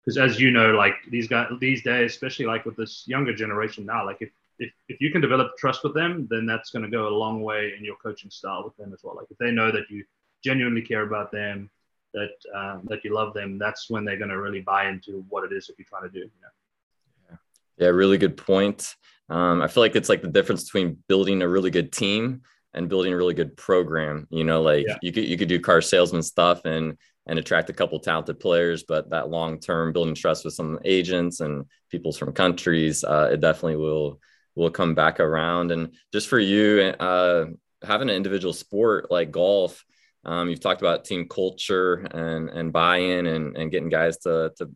because 0.04 0.18
as 0.18 0.38
you 0.38 0.52
know 0.52 0.72
like 0.72 0.96
these 1.10 1.30
guys 1.30 1.50
these 1.62 1.82
days 1.82 2.12
especially 2.12 2.46
like 2.46 2.66
with 2.66 2.76
this 2.76 3.08
younger 3.08 3.34
generation 3.34 3.86
now 3.86 4.06
like 4.06 4.18
if 4.20 4.30
if, 4.62 4.72
if 4.88 5.02
you 5.02 5.12
can 5.12 5.22
develop 5.22 5.58
trust 5.58 5.84
with 5.84 5.96
them, 5.96 6.28
then 6.30 6.46
that's 6.46 6.70
going 6.70 6.86
to 6.86 6.90
go 6.90 7.08
a 7.08 7.10
long 7.24 7.42
way 7.42 7.74
in 7.78 7.84
your 7.84 7.96
coaching 7.96 8.30
style 8.30 8.64
with 8.64 8.78
them 8.78 8.94
as 8.94 9.02
well. 9.04 9.16
Like 9.16 9.26
if 9.32 9.38
they 9.40 9.52
know 9.52 9.72
that 9.72 9.90
you 9.90 10.06
genuinely 10.44 10.84
care 10.84 11.02
about 11.02 11.32
them, 11.32 11.70
that 12.14 12.30
um, 12.54 12.82
that 12.86 13.04
you 13.04 13.14
love 13.14 13.34
them, 13.34 13.58
that's 13.58 13.90
when 13.90 14.06
they're 14.06 14.18
going 14.18 14.30
to 14.30 14.40
really 14.40 14.62
buy 14.62 14.88
into 14.88 15.26
what 15.30 15.44
it 15.44 15.52
is 15.52 15.66
that 15.68 15.80
you're 15.80 15.88
trying 15.90 16.04
to 16.04 16.10
do. 16.10 16.20
You 16.20 16.42
know? 16.44 17.38
Yeah, 17.78 17.88
really 17.88 18.20
good 18.20 18.38
point. 18.38 18.96
Um, 19.30 19.62
I 19.62 19.68
feel 19.68 19.82
like 19.82 19.96
it's 19.96 20.10
like 20.10 20.22
the 20.22 20.28
difference 20.28 20.66
between 20.66 20.98
building 21.08 21.42
a 21.42 21.48
really 21.48 21.72
good 21.72 21.92
team 21.92 22.42
and 22.74 22.88
building 22.88 23.14
a 23.14 23.18
really 23.18 23.34
good 23.34 23.58
program. 23.58 24.28
You 24.30 24.44
know, 24.44 24.62
like 24.62 24.86
yeah. 24.88 24.98
you 25.02 25.12
could 25.12 25.26
you 25.26 25.38
could 25.38 25.50
do 25.50 25.60
car 25.60 25.82
salesman 25.82 26.22
stuff 26.22 26.66
and 26.66 26.98
and 27.28 27.40
attract 27.40 27.70
a 27.70 27.74
couple 27.74 28.00
talented 28.00 28.40
players, 28.40 28.84
but 28.84 29.10
that 29.10 29.30
long 29.30 29.60
term 29.60 29.92
building 29.92 30.16
trust 30.16 30.46
with 30.46 30.54
some 30.54 30.80
agents 30.86 31.40
and 31.40 31.66
people 31.90 32.12
from 32.12 32.34
countries, 32.34 33.04
uh, 33.04 33.30
it 33.32 33.42
definitely 33.42 33.78
will 33.78 34.20
will 34.56 34.72
come 34.72 34.96
back 34.96 35.20
around. 35.20 35.72
And 35.72 35.94
just 36.12 36.28
for 36.28 36.40
you, 36.40 36.94
uh, 37.00 37.46
having 37.84 38.10
an 38.10 38.16
individual 38.16 38.54
sport 38.54 39.12
like 39.12 39.32
golf, 39.32 39.84
um, 40.24 40.50
you've 40.50 40.60
talked 40.60 40.82
about 40.82 41.06
team 41.06 41.28
culture 41.28 41.96
and 41.96 42.50
and 42.50 42.72
buy-in 42.72 43.26
and 43.26 43.58
and 43.58 43.72
getting 43.72 43.90
guys 43.90 44.18
to 44.20 44.52
to 44.58 44.72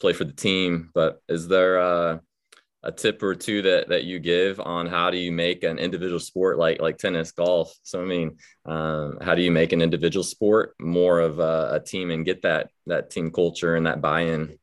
play 0.00 0.12
for 0.12 0.24
the 0.24 0.32
team. 0.32 0.90
But 0.94 1.20
is 1.28 1.48
there 1.48 1.78
uh, 1.80 2.18
a 2.82 2.92
tip 2.92 3.22
or 3.22 3.34
two 3.34 3.62
that 3.62 3.88
that 3.88 4.04
you 4.04 4.20
give 4.20 4.60
on 4.60 4.86
how 4.86 5.10
do 5.10 5.16
you 5.16 5.32
make 5.32 5.64
an 5.64 5.78
individual 5.78 6.20
sport 6.20 6.58
like 6.58 6.80
like 6.80 6.98
tennis, 6.98 7.32
golf? 7.32 7.74
So 7.82 8.02
I 8.02 8.04
mean, 8.04 8.36
um, 8.66 9.18
how 9.20 9.34
do 9.34 9.42
you 9.42 9.50
make 9.50 9.72
an 9.72 9.82
individual 9.82 10.24
sport 10.24 10.74
more 10.78 11.20
of 11.20 11.38
a, 11.40 11.70
a 11.72 11.80
team 11.80 12.10
and 12.10 12.24
get 12.24 12.42
that 12.42 12.70
that 12.86 13.10
team 13.10 13.32
culture 13.32 13.74
and 13.74 13.86
that 13.86 14.00
buy-in? 14.00 14.58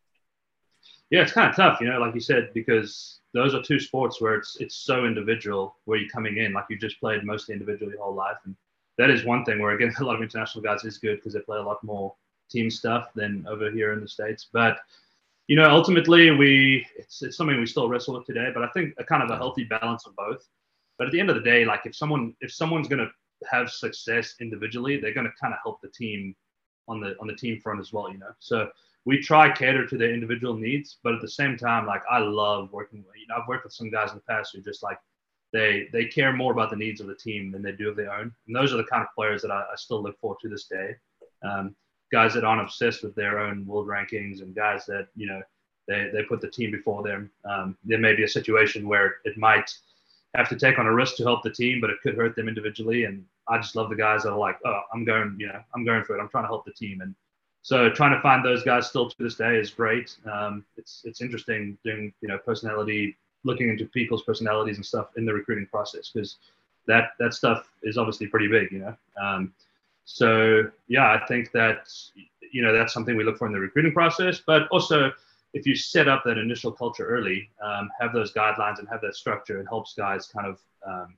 Yeah, 1.10 1.24
it's 1.24 1.34
kind 1.34 1.50
of 1.50 1.56
tough, 1.58 1.82
you 1.82 1.88
know, 1.88 2.00
like 2.00 2.14
you 2.16 2.22
said, 2.22 2.52
because 2.54 3.20
those 3.34 3.54
are 3.54 3.62
two 3.62 3.80
sports 3.80 4.20
where 4.20 4.36
it's 4.36 4.58
it's 4.60 4.76
so 4.76 5.06
individual 5.06 5.78
where 5.86 5.98
you're 5.98 6.10
coming 6.10 6.38
in 6.38 6.54
like 6.54 6.66
you 6.70 6.78
just 6.78 7.00
played 7.00 7.24
mostly 7.24 7.54
individually 7.54 7.94
your 7.94 8.04
whole 8.04 8.16
life. 8.16 8.38
And 8.46 8.56
that 8.98 9.10
is 9.10 9.26
one 9.26 9.46
thing 9.46 9.60
where 9.60 9.72
again 9.72 9.94
a 10.00 10.04
lot 10.04 10.16
of 10.16 10.22
international 10.22 10.64
guys 10.64 10.84
is 10.84 10.98
good 10.98 11.18
because 11.18 11.34
they 11.34 11.40
play 11.40 11.58
a 11.58 11.64
lot 11.64 11.84
more 11.84 12.14
team 12.50 12.70
stuff 12.70 13.10
than 13.16 13.46
over 13.48 13.72
here 13.72 13.94
in 13.94 14.02
the 14.02 14.08
states. 14.08 14.48
But 14.52 14.80
you 15.48 15.56
know 15.56 15.70
ultimately 15.70 16.32
we 16.32 16.86
it's, 16.98 17.22
it's 17.24 17.38
something 17.38 17.60
we 17.60 17.66
still 17.66 17.90
wrestle 17.90 18.14
with 18.14 18.26
today 18.26 18.52
but 18.54 18.64
i 18.64 18.68
think 18.68 18.94
a 19.00 19.04
kind 19.04 19.24
of 19.24 19.30
a 19.32 19.38
healthy 19.38 19.64
balance 19.64 20.06
of 20.06 20.16
both. 20.16 20.48
But 20.98 21.08
at 21.08 21.14
the 21.14 21.20
end 21.20 21.30
of 21.30 21.36
the 21.36 21.42
day 21.42 21.66
like 21.66 21.82
if 21.86 21.96
someone 21.96 22.36
if 22.42 22.52
someone's 22.54 22.88
going 22.88 23.06
to 23.06 23.12
have 23.50 23.72
success 23.72 24.36
individually 24.40 24.98
they're 24.98 25.14
going 25.14 25.26
to 25.26 25.34
kind 25.42 25.54
of 25.54 25.60
help 25.64 25.82
the 25.82 25.90
team 25.90 26.36
on 26.88 27.00
the 27.00 27.16
on 27.20 27.28
the 27.28 27.36
team 27.36 27.60
front 27.60 27.80
as 27.80 27.92
well 27.92 28.12
you 28.12 28.20
know? 28.20 28.32
So 28.40 28.70
we 29.06 29.20
try 29.20 29.52
cater 29.52 29.86
to 29.88 29.98
their 29.98 30.14
individual 30.14 30.54
needs, 30.54 30.98
but 31.04 31.14
at 31.14 31.22
the 31.22 31.30
same 31.30 31.58
time, 31.58 31.86
like 31.88 32.04
I 32.10 32.20
love 32.20 32.72
working. 32.72 33.04
You 33.20 33.28
know, 33.28 33.36
I've 33.42 33.48
worked 33.48 33.64
with 33.64 33.74
some 33.74 33.90
guys 33.90 34.12
in 34.12 34.18
the 34.18 34.34
past 34.34 34.52
who 34.54 34.62
just 34.62 34.84
like 34.84 35.00
they 35.54 35.88
they 35.92 36.06
care 36.06 36.34
more 36.34 36.52
about 36.52 36.70
the 36.70 36.76
needs 36.76 37.02
of 37.02 37.08
the 37.08 37.16
team 37.16 37.52
than 37.52 37.62
they 37.62 37.72
do 37.72 37.90
of 37.90 37.96
their 37.96 38.14
own. 38.14 38.32
And 38.48 38.56
those 38.56 38.74
are 38.74 38.78
the 38.78 38.84
kind 38.84 39.02
of 39.04 39.10
players 39.16 39.42
that 39.42 39.52
I, 39.52 39.62
I 39.62 39.76
still 39.76 40.04
look 40.04 40.20
for 40.20 40.38
to 40.42 40.50
this 40.50 40.66
day. 40.66 40.96
Um, 41.44 41.76
guys 42.12 42.34
that 42.34 42.44
aren't 42.44 42.62
obsessed 42.62 43.04
with 43.04 43.16
their 43.16 43.40
own 43.40 43.66
world 43.66 43.88
rankings 43.88 44.42
and 44.42 44.56
guys 44.56 44.86
that 44.86 45.08
you 45.16 45.28
know 45.28 45.42
they, 45.88 46.10
they 46.14 46.24
put 46.24 46.42
the 46.42 46.50
team 46.50 46.72
before 46.72 47.04
them. 47.04 47.32
Um, 47.50 47.78
there 47.84 48.00
may 48.00 48.16
be 48.16 48.24
a 48.24 48.28
situation 48.28 48.88
where 48.88 49.16
it 49.26 49.38
might 49.38 49.74
have 50.36 50.50
to 50.50 50.56
take 50.56 50.80
on 50.80 50.86
a 50.86 50.94
risk 50.94 51.18
to 51.18 51.24
help 51.24 51.44
the 51.44 51.52
team, 51.52 51.82
but 51.82 51.90
it 51.90 51.98
could 52.02 52.16
hurt 52.16 52.36
them 52.36 52.48
individually. 52.48 53.04
And 53.06 53.26
I 53.48 53.58
just 53.58 53.76
love 53.76 53.90
the 53.90 53.96
guys 53.96 54.24
that 54.24 54.32
are 54.32 54.38
like, 54.38 54.58
oh, 54.66 54.82
I'm 54.94 55.04
going, 55.04 55.36
you 55.38 55.48
know, 55.48 55.60
I'm 55.76 55.84
going 55.84 56.04
for 56.04 56.16
it. 56.16 56.22
I'm 56.22 56.30
trying 56.30 56.44
to 56.44 56.50
help 56.50 56.66
the 56.66 56.72
team. 56.72 57.02
And 57.02 57.16
so 57.62 57.90
trying 57.90 58.16
to 58.16 58.22
find 58.22 58.44
those 58.44 58.64
guys 58.64 58.88
still 58.88 59.10
to 59.10 59.16
this 59.20 59.36
day 59.36 59.58
is 59.58 59.70
great. 59.70 60.18
Um, 60.32 60.66
it's 60.78 61.02
it's 61.06 61.22
interesting 61.22 61.78
doing 61.84 62.14
you 62.22 62.28
know 62.28 62.38
personality, 62.40 63.16
looking 63.44 63.70
into 63.70 63.86
people's 63.86 64.24
personalities 64.24 64.78
and 64.78 64.86
stuff 64.86 65.10
in 65.16 65.26
the 65.26 65.34
recruiting 65.34 65.68
process 65.68 66.10
because 66.10 66.38
that 66.88 67.12
that 67.20 67.34
stuff 67.34 67.70
is 67.84 67.98
obviously 67.98 68.28
pretty 68.28 68.48
big, 68.48 68.72
you 68.72 68.80
know. 68.80 68.96
Um, 69.22 69.54
so 70.06 70.64
yeah, 70.88 71.12
I 71.12 71.26
think 71.28 71.52
that 71.52 71.94
you 72.52 72.64
know 72.64 72.74
that's 72.74 72.94
something 72.94 73.16
we 73.16 73.24
look 73.24 73.38
for 73.38 73.46
in 73.46 73.54
the 73.54 73.60
recruiting 73.60 73.94
process, 73.94 74.42
but 74.46 74.68
also 74.70 75.12
if 75.54 75.68
you 75.68 75.76
set 75.76 76.08
up 76.08 76.24
that 76.24 76.38
initial 76.38 76.72
culture 76.72 77.06
early, 77.06 77.50
um, 77.62 77.90
have 78.00 78.14
those 78.14 78.34
guidelines 78.34 78.80
and 78.80 78.88
have 78.88 79.02
that 79.02 79.16
structure, 79.16 79.60
it 79.60 79.68
helps 79.68 79.94
guys 79.94 80.28
kind 80.28 80.48
of 80.48 80.60
um, 80.88 81.16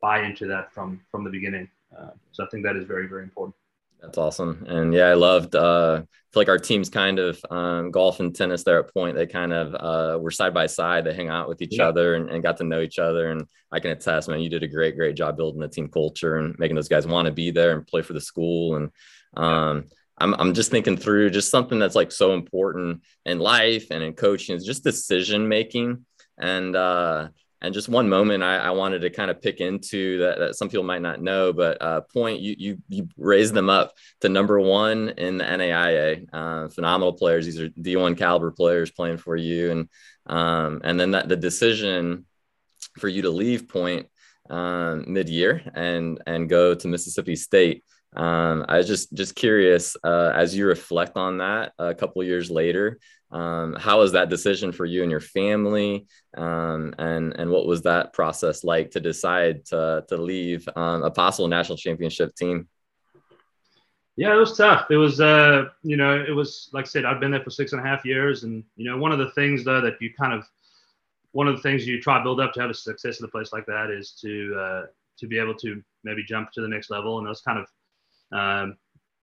buy 0.00 0.22
into 0.22 0.46
that 0.46 0.72
from 0.72 1.00
from 1.10 1.22
the 1.22 1.30
beginning. 1.30 1.68
Uh, 1.96 2.10
so 2.32 2.44
I 2.44 2.48
think 2.48 2.64
that 2.64 2.74
is 2.74 2.84
very 2.84 3.06
very 3.06 3.22
important. 3.22 3.54
That's 4.00 4.18
awesome. 4.18 4.64
And 4.68 4.94
yeah, 4.94 5.06
I 5.06 5.14
loved, 5.14 5.56
uh, 5.56 6.02
I 6.02 6.32
feel 6.32 6.40
like 6.40 6.48
our 6.48 6.58
teams 6.58 6.88
kind 6.88 7.18
of, 7.18 7.44
um, 7.50 7.90
golf 7.90 8.20
and 8.20 8.34
tennis 8.34 8.62
there 8.62 8.78
at 8.78 8.94
Point, 8.94 9.16
they 9.16 9.26
kind 9.26 9.52
of, 9.52 9.74
uh, 9.74 10.18
were 10.20 10.30
side 10.30 10.54
by 10.54 10.66
side. 10.66 11.04
They 11.04 11.14
hang 11.14 11.28
out 11.28 11.48
with 11.48 11.60
each 11.62 11.78
yeah. 11.78 11.88
other 11.88 12.14
and, 12.14 12.30
and, 12.30 12.42
got 12.42 12.58
to 12.58 12.64
know 12.64 12.80
each 12.80 13.00
other. 13.00 13.30
And 13.30 13.42
I 13.72 13.80
can 13.80 13.90
attest, 13.90 14.28
man, 14.28 14.40
you 14.40 14.48
did 14.48 14.62
a 14.62 14.68
great, 14.68 14.96
great 14.96 15.16
job 15.16 15.36
building 15.36 15.60
the 15.60 15.68
team 15.68 15.88
culture 15.88 16.36
and 16.36 16.56
making 16.58 16.76
those 16.76 16.88
guys 16.88 17.06
want 17.06 17.26
to 17.26 17.32
be 17.32 17.50
there 17.50 17.76
and 17.76 17.86
play 17.86 18.02
for 18.02 18.12
the 18.12 18.20
school. 18.20 18.76
And, 18.76 18.90
um, 19.36 19.86
I'm, 20.16 20.34
I'm 20.34 20.54
just 20.54 20.70
thinking 20.70 20.96
through 20.96 21.30
just 21.30 21.50
something 21.50 21.78
that's 21.78 21.94
like 21.94 22.12
so 22.12 22.34
important 22.34 23.02
in 23.24 23.38
life 23.38 23.86
and 23.90 24.02
in 24.02 24.14
coaching 24.14 24.56
is 24.56 24.64
just 24.64 24.84
decision 24.84 25.48
making. 25.48 26.04
And, 26.38 26.76
uh, 26.76 27.28
and 27.60 27.74
just 27.74 27.88
one 27.88 28.08
moment 28.08 28.42
I, 28.42 28.56
I, 28.56 28.70
wanted 28.70 29.00
to 29.00 29.10
kind 29.10 29.30
of 29.30 29.42
pick 29.42 29.60
into 29.60 30.18
that, 30.18 30.38
that 30.38 30.54
some 30.54 30.68
people 30.68 30.84
might 30.84 31.02
not 31.02 31.20
know, 31.20 31.52
but 31.52 31.80
uh, 31.82 32.00
point 32.02 32.40
you 32.40 32.54
you 32.58 32.78
you 32.88 33.08
raised 33.16 33.54
them 33.54 33.68
up 33.68 33.94
to 34.20 34.28
number 34.28 34.60
one 34.60 35.10
in 35.10 35.38
the 35.38 35.44
NAIA. 35.44 36.26
Uh, 36.32 36.68
phenomenal 36.68 37.12
players. 37.12 37.44
These 37.44 37.60
are 37.60 37.68
D1 37.70 38.16
caliber 38.16 38.52
players 38.52 38.90
playing 38.90 39.18
for 39.18 39.36
you, 39.36 39.70
and 39.70 39.88
um, 40.26 40.80
and 40.84 40.98
then 41.00 41.12
that 41.12 41.28
the 41.28 41.36
decision 41.36 42.26
for 42.98 43.08
you 43.08 43.22
to 43.22 43.30
leave 43.30 43.68
Point 43.68 44.06
um, 44.50 45.04
mid 45.08 45.28
year 45.28 45.62
and 45.74 46.22
and 46.26 46.48
go 46.48 46.74
to 46.74 46.88
Mississippi 46.88 47.36
State. 47.36 47.84
Um, 48.14 48.64
I 48.68 48.78
was 48.78 48.86
just 48.86 49.12
just 49.12 49.34
curious 49.34 49.96
uh, 50.04 50.32
as 50.34 50.56
you 50.56 50.66
reflect 50.66 51.16
on 51.16 51.38
that 51.38 51.72
a 51.78 51.94
couple 51.94 52.22
years 52.22 52.50
later. 52.50 52.98
Um, 53.30 53.74
how 53.74 53.98
was 53.98 54.12
that 54.12 54.30
decision 54.30 54.72
for 54.72 54.86
you 54.86 55.02
and 55.02 55.10
your 55.10 55.20
family? 55.20 56.06
Um, 56.36 56.94
and 56.98 57.34
and 57.34 57.50
what 57.50 57.66
was 57.66 57.82
that 57.82 58.12
process 58.12 58.64
like 58.64 58.92
to 58.92 59.00
decide 59.00 59.66
to 59.66 60.04
to 60.08 60.16
leave 60.16 60.68
um, 60.76 61.02
a 61.02 61.10
possible 61.10 61.48
national 61.48 61.78
championship 61.78 62.34
team? 62.34 62.68
Yeah, 64.16 64.34
it 64.34 64.38
was 64.38 64.56
tough. 64.56 64.90
It 64.90 64.96
was, 64.96 65.20
uh, 65.20 65.66
you 65.84 65.96
know, 65.96 66.12
it 66.12 66.32
was 66.32 66.70
like 66.72 66.86
I 66.86 66.88
said, 66.88 67.04
I've 67.04 67.20
been 67.20 67.30
there 67.30 67.44
for 67.44 67.50
six 67.50 67.72
and 67.72 67.80
a 67.80 67.84
half 67.84 68.04
years, 68.04 68.42
and 68.42 68.64
you 68.74 68.90
know, 68.90 68.96
one 68.96 69.12
of 69.12 69.18
the 69.18 69.30
things 69.30 69.64
though 69.64 69.80
that 69.80 69.94
you 70.00 70.12
kind 70.12 70.32
of, 70.32 70.44
one 71.30 71.46
of 71.46 71.54
the 71.54 71.62
things 71.62 71.86
you 71.86 72.00
try 72.00 72.18
to 72.18 72.24
build 72.24 72.40
up 72.40 72.52
to 72.54 72.60
have 72.60 72.70
a 72.70 72.74
success 72.74 73.20
in 73.20 73.26
a 73.26 73.28
place 73.28 73.52
like 73.52 73.64
that 73.66 73.90
is 73.90 74.18
to 74.22 74.56
uh, 74.58 74.86
to 75.18 75.26
be 75.28 75.38
able 75.38 75.54
to 75.54 75.80
maybe 76.02 76.24
jump 76.24 76.50
to 76.52 76.60
the 76.60 76.66
next 76.66 76.90
level, 76.90 77.18
and 77.18 77.26
it 77.26 77.28
was 77.28 77.42
kind 77.42 77.58
of 77.60 77.66
um, 78.32 78.76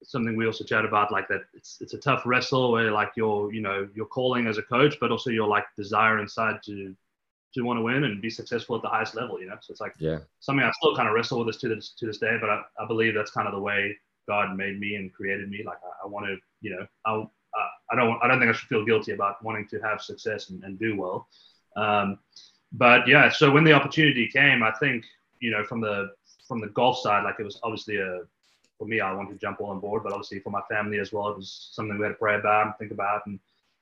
something 0.03 0.35
we 0.35 0.45
also 0.45 0.63
chat 0.63 0.85
about 0.85 1.11
like 1.11 1.27
that 1.27 1.41
it's 1.53 1.77
it's 1.81 1.93
a 1.93 1.97
tough 1.97 2.23
wrestle 2.25 2.71
where 2.71 2.91
like 2.91 3.11
you're 3.15 3.53
you 3.53 3.61
know 3.61 3.87
you're 3.95 4.05
calling 4.05 4.47
as 4.47 4.57
a 4.57 4.61
coach 4.63 4.95
but 4.99 5.11
also 5.11 5.29
your 5.29 5.47
like 5.47 5.65
desire 5.77 6.19
inside 6.19 6.57
to 6.63 6.95
to 7.53 7.61
want 7.61 7.77
to 7.77 7.81
win 7.81 8.03
and 8.03 8.21
be 8.21 8.29
successful 8.29 8.75
at 8.75 8.81
the 8.81 8.89
highest 8.89 9.15
level 9.15 9.39
you 9.39 9.45
know? 9.45 9.55
So 9.61 9.71
it's 9.71 9.81
like 9.81 9.93
yeah. 9.99 10.19
something 10.39 10.65
i 10.65 10.71
still 10.71 10.95
kind 10.95 11.07
of 11.07 11.13
wrestle 11.13 11.39
with 11.39 11.47
this 11.47 11.57
to 11.57 11.69
this 11.69 11.93
to 11.99 12.05
this 12.05 12.17
day 12.17 12.37
but 12.39 12.49
i, 12.49 12.61
I 12.79 12.87
believe 12.87 13.13
that's 13.13 13.31
kind 13.31 13.47
of 13.47 13.53
the 13.53 13.59
way 13.59 13.97
god 14.27 14.55
made 14.55 14.79
me 14.79 14.95
and 14.95 15.13
created 15.13 15.49
me. 15.49 15.63
Like 15.65 15.77
i, 15.83 16.05
I 16.05 16.07
want 16.07 16.25
to 16.27 16.37
you 16.61 16.75
know 16.75 16.87
i 17.05 17.25
I 17.91 17.95
don't 17.95 18.19
I 18.23 18.27
don't 18.27 18.39
think 18.39 18.49
I 18.49 18.53
should 18.53 18.69
feel 18.69 18.85
guilty 18.85 19.11
about 19.11 19.43
wanting 19.43 19.67
to 19.67 19.79
have 19.81 20.01
success 20.01 20.49
and, 20.49 20.63
and 20.63 20.79
do 20.79 20.97
well. 20.97 21.27
Um, 21.75 22.19
but 22.71 23.07
yeah, 23.07 23.29
so 23.29 23.51
when 23.51 23.63
the 23.63 23.73
opportunity 23.73 24.27
came, 24.27 24.63
I 24.63 24.71
think 24.71 25.05
you 25.39 25.51
know 25.51 25.63
from 25.63 25.81
the 25.81 26.11
from 26.47 26.59
the 26.59 26.69
golf 26.69 26.99
side, 26.99 27.23
like 27.23 27.35
it 27.39 27.43
was 27.43 27.59
obviously 27.63 27.97
a 27.97 28.21
for 28.77 28.87
me, 28.87 28.99
I 28.99 29.13
wanted 29.13 29.33
to 29.33 29.39
jump 29.39 29.61
on 29.61 29.79
board, 29.79 30.03
but 30.03 30.11
obviously 30.11 30.39
for 30.39 30.49
my 30.49 30.61
family 30.69 30.99
as 30.99 31.11
well, 31.13 31.29
it 31.29 31.37
was 31.37 31.69
something 31.71 31.97
we 31.97 32.03
had 32.03 32.09
to 32.09 32.15
pray 32.15 32.35
about 32.35 32.65
and 32.65 32.75
think 32.77 32.91
about. 32.91 33.25
And 33.25 33.39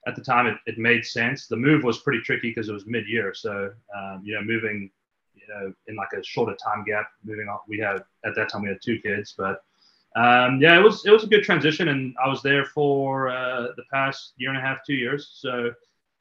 at 0.07 0.15
the 0.15 0.21
time, 0.21 0.47
it, 0.47 0.57
it 0.65 0.77
made 0.77 1.05
sense. 1.05 1.47
The 1.47 1.55
move 1.55 1.83
was 1.83 1.99
pretty 1.99 2.21
tricky 2.21 2.49
because 2.49 2.69
it 2.69 2.73
was 2.73 2.85
mid-year, 2.85 3.33
so 3.33 3.71
um, 3.95 4.21
you 4.23 4.33
know, 4.33 4.41
moving, 4.43 4.89
you 5.35 5.43
know, 5.47 5.73
in 5.87 5.95
like 5.95 6.13
a 6.17 6.23
shorter 6.23 6.55
time 6.55 6.83
gap, 6.83 7.07
moving 7.23 7.47
on. 7.47 7.59
We 7.67 7.79
had 7.79 8.03
at 8.25 8.35
that 8.35 8.49
time 8.49 8.63
we 8.63 8.69
had 8.69 8.81
two 8.83 8.99
kids, 8.99 9.33
but 9.37 9.63
um, 10.15 10.59
yeah, 10.59 10.77
it 10.77 10.83
was 10.83 11.05
it 11.05 11.11
was 11.11 11.23
a 11.23 11.27
good 11.27 11.43
transition, 11.43 11.87
and 11.87 12.15
I 12.23 12.27
was 12.27 12.41
there 12.41 12.65
for 12.65 13.29
uh, 13.29 13.67
the 13.77 13.83
past 13.93 14.33
year 14.37 14.49
and 14.49 14.57
a 14.57 14.61
half, 14.61 14.79
two 14.85 14.95
years. 14.95 15.31
So 15.35 15.71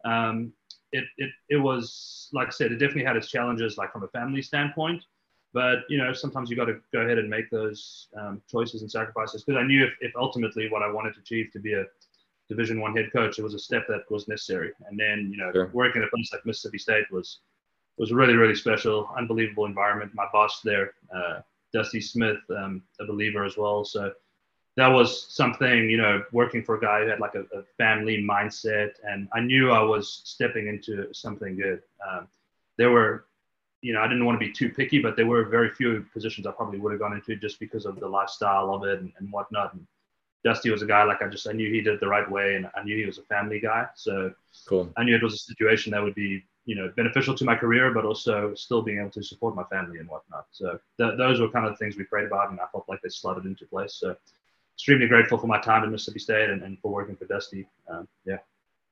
um, 0.05 0.53
it, 0.93 1.05
it 1.17 1.31
it 1.49 1.57
was 1.57 2.29
like 2.33 2.49
I 2.49 2.51
said, 2.51 2.73
it 2.73 2.77
definitely 2.77 3.05
had 3.05 3.17
its 3.17 3.29
challenges, 3.29 3.79
like 3.79 3.93
from 3.93 4.05
a 4.05 4.09
family 4.09 4.43
standpoint. 4.43 5.05
But 5.53 5.81
you 5.89 5.99
know, 5.99 6.13
sometimes 6.13 6.49
you 6.49 6.57
got 6.57 6.67
to 6.67 6.81
go 6.93 7.01
ahead 7.01 7.19
and 7.19 7.29
make 7.29 7.51
those 7.51 8.09
um, 8.19 8.41
choices 8.51 8.83
and 8.83 8.91
sacrifices 8.91 9.43
because 9.43 9.59
I 9.61 9.67
knew 9.67 9.85
if, 9.85 9.93
if 10.01 10.13
ultimately 10.17 10.71
what 10.71 10.83
I 10.83 10.91
wanted 10.91 11.15
to 11.15 11.21
achieve 11.21 11.51
to 11.53 11.59
be 11.59 11.75
a 11.75 11.85
Division 12.49 12.81
One 12.81 12.97
head 12.97 13.13
coach, 13.13 13.39
it 13.39 13.43
was 13.43 13.55
a 13.55 13.59
step 13.59 13.87
that 13.89 14.11
was 14.11 14.29
necessary. 14.29 14.73
And 14.89 14.99
then 14.99 15.29
you 15.31 15.39
know, 15.39 15.51
sure. 15.53 15.71
working 15.73 16.03
at 16.03 16.09
a 16.09 16.11
place 16.11 16.33
like 16.33 16.47
Mississippi 16.47 16.79
State 16.79 17.11
was 17.11 17.41
was 17.99 18.13
really 18.13 18.35
really 18.35 18.55
special, 18.55 19.11
unbelievable 19.17 19.67
environment. 19.67 20.13
My 20.15 20.27
boss 20.33 20.61
there, 20.63 20.95
uh, 21.15 21.41
Dusty 21.73 22.01
Smith, 22.01 22.39
um, 22.57 22.83
a 23.01 23.07
believer 23.07 23.45
as 23.45 23.57
well. 23.57 23.85
So 23.85 24.13
that 24.77 24.89
was 24.89 25.27
something, 25.35 25.91
you 25.91 25.97
know, 25.97 26.23
working 26.33 26.63
for 26.63 26.77
a 26.77 26.81
guy 26.81 27.03
who 27.03 27.09
had 27.09 27.21
like 27.21 27.35
a, 27.35 27.41
a 27.59 27.63
family 27.77 28.19
mindset, 28.19 28.93
and 29.05 29.29
I 29.35 29.41
knew 29.41 29.73
I 29.73 29.83
was 29.83 30.23
stepping 30.25 30.69
into 30.69 31.13
something 31.13 31.57
good. 31.57 31.83
Um, 32.09 32.29
there 32.79 32.91
were 32.91 33.27
you 33.83 33.93
know, 33.93 34.01
I 34.01 34.09
didn't 34.09 34.25
want 34.25 34.39
to 34.39 34.47
be 34.47 34.53
too 34.53 34.69
picky, 34.69 35.01
but 35.01 35.17
there 35.17 35.27
were 35.27 35.45
very 35.45 35.71
few 35.71 36.05
positions 36.13 36.47
I 36.47 36.53
probably 36.53 36.79
would 36.79 36.93
have 36.93 37.01
gone 37.01 37.15
into 37.15 37.37
just 37.37 37.59
because 37.59 37.87
of 37.87 37.99
the 37.99 38.09
lifestyle 38.09 38.75
of 38.75 38.85
it 38.85 39.01
and, 39.01 39.13
and 39.19 39.33
whatnot. 39.33 39.75
And 39.75 39.87
Dusty 40.45 40.71
was 40.71 40.83
a 40.83 40.87
guy 40.87 41.05
like 41.05 41.23
I 41.23 41.29
just 41.29 41.49
I 41.49 41.53
knew 41.53 41.73
he 41.73 41.81
did 41.81 41.95
it 41.95 42.01
the 42.01 42.09
right 42.09 42.31
way, 42.31 42.57
and 42.57 42.69
I 42.77 42.83
knew 42.83 42.97
he 42.97 43.07
was 43.07 43.19
a 43.19 43.23
family 43.23 43.61
guy. 43.61 43.87
So 43.95 44.33
cool. 44.69 44.93
I 44.97 45.05
knew 45.05 45.15
it 45.15 45.23
was 45.23 45.35
a 45.35 45.39
situation 45.39 45.93
that 45.93 46.03
would 46.03 46.15
be 46.15 46.45
you 46.67 46.75
know 46.75 46.93
beneficial 46.97 47.35
to 47.35 47.45
my 47.45 47.55
career, 47.55 47.93
but 47.93 48.05
also 48.05 48.55
still 48.55 48.83
being 48.83 49.01
able 49.01 49.11
to 49.11 49.23
support 49.23 49.55
my 49.55 49.65
family 49.65 49.99
and 49.99 50.09
whatnot. 50.09 50.47
So 50.53 50.79
th- 50.99 51.17
those 51.17 51.41
were 51.41 51.49
kind 51.51 51.67
of 51.67 51.73
the 51.73 51.79
things 51.79 51.97
we 51.97 52.05
prayed 52.05 52.27
about, 52.27 52.51
and 52.51 52.61
I 52.61 52.67
felt 52.73 52.89
like 52.89 53.01
they 53.03 53.09
slotted 53.09 53.47
into 53.47 53.67
place. 53.67 53.95
So 53.95 54.17
extremely 54.75 55.09
grateful 55.09 55.37
for 55.37 55.47
my 55.47 55.61
time 55.61 55.85
in 55.85 55.91
Mississippi 55.91 56.21
State 56.21 56.49
and, 56.49 56.63
and 56.63 56.79
for 56.81 56.91
working 56.91 57.17
for 57.17 57.27
Dusty. 57.27 57.67
Um, 57.89 58.09
yeah. 58.25 58.39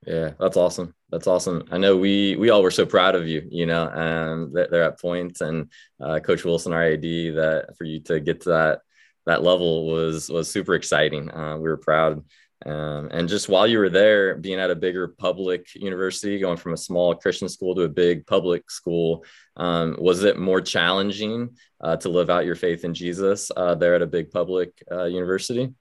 Yeah, 0.06 0.32
that's 0.38 0.56
awesome. 0.56 0.94
That's 1.10 1.26
awesome. 1.26 1.64
I 1.70 1.78
know 1.78 1.96
we 1.96 2.36
we 2.36 2.50
all 2.50 2.62
were 2.62 2.70
so 2.70 2.84
proud 2.84 3.14
of 3.14 3.26
you. 3.26 3.46
You 3.50 3.66
know, 3.66 3.88
and 3.88 4.52
that 4.54 4.70
they're 4.70 4.84
at 4.84 5.00
points 5.00 5.40
and 5.40 5.70
uh, 6.00 6.20
Coach 6.20 6.44
Wilson, 6.44 6.72
our 6.72 6.84
AD, 6.84 7.02
that 7.02 7.74
for 7.76 7.84
you 7.84 8.00
to 8.00 8.20
get 8.20 8.42
to 8.42 8.50
that 8.50 8.80
that 9.26 9.42
level 9.42 9.86
was 9.86 10.28
was 10.28 10.50
super 10.50 10.74
exciting. 10.74 11.30
Uh, 11.30 11.56
we 11.56 11.68
were 11.68 11.76
proud. 11.78 12.24
Um, 12.66 13.08
and 13.12 13.28
just 13.28 13.48
while 13.48 13.66
you 13.66 13.78
were 13.78 13.88
there, 13.88 14.34
being 14.34 14.58
at 14.58 14.70
a 14.70 14.74
bigger 14.74 15.08
public 15.08 15.74
university, 15.74 16.40
going 16.40 16.56
from 16.56 16.72
a 16.72 16.78
small 16.78 17.14
Christian 17.14 17.48
school 17.48 17.74
to 17.74 17.82
a 17.82 17.88
big 17.88 18.26
public 18.26 18.68
school, 18.70 19.24
um, 19.56 19.96
was 19.98 20.24
it 20.24 20.38
more 20.38 20.60
challenging 20.60 21.50
uh, 21.80 21.96
to 21.98 22.08
live 22.08 22.30
out 22.30 22.46
your 22.46 22.56
faith 22.56 22.84
in 22.84 22.94
Jesus 22.94 23.50
uh, 23.56 23.76
there 23.76 23.94
at 23.94 24.02
a 24.02 24.06
big 24.06 24.30
public 24.30 24.82
uh, 24.90 25.04
university? 25.04 25.72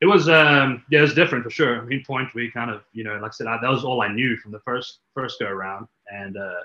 It 0.00 0.06
was 0.06 0.28
um 0.28 0.82
yeah 0.90 1.00
it 1.00 1.02
was 1.02 1.14
different 1.14 1.44
for 1.44 1.50
sure. 1.50 1.80
I 1.80 1.84
mean, 1.84 2.04
point 2.04 2.34
we 2.34 2.50
kind 2.50 2.70
of 2.70 2.82
you 2.92 3.04
know 3.04 3.14
like 3.16 3.30
I 3.30 3.34
said 3.34 3.46
I, 3.46 3.58
that 3.60 3.70
was 3.70 3.84
all 3.84 4.02
I 4.02 4.08
knew 4.08 4.36
from 4.36 4.52
the 4.52 4.60
first 4.60 4.98
first 5.14 5.38
go 5.38 5.46
around, 5.46 5.88
and 6.10 6.36
uh, 6.36 6.60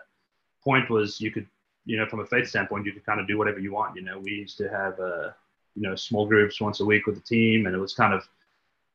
point 0.64 0.90
was 0.90 1.20
you 1.20 1.32
could 1.32 1.48
you 1.86 1.98
know 1.98 2.06
from 2.06 2.22
a 2.22 2.26
faith 2.26 2.48
standpoint 2.48 2.86
you 2.86 2.94
could 2.94 3.06
kind 3.06 3.20
of 3.20 3.28
do 3.28 3.38
whatever 3.38 3.60
you 3.60 3.74
want. 3.74 3.96
You 3.96 4.04
know 4.04 4.20
we 4.20 4.32
used 4.32 4.58
to 4.60 4.70
have 4.70 5.00
uh, 5.00 5.32
you 5.76 5.82
know 5.82 5.96
small 5.96 6.26
groups 6.26 6.62
once 6.62 6.80
a 6.80 6.86
week 6.86 7.06
with 7.06 7.16
the 7.16 7.22
team, 7.22 7.66
and 7.66 7.76
it 7.76 7.80
was 7.80 7.94
kind 7.94 8.14
of 8.14 8.26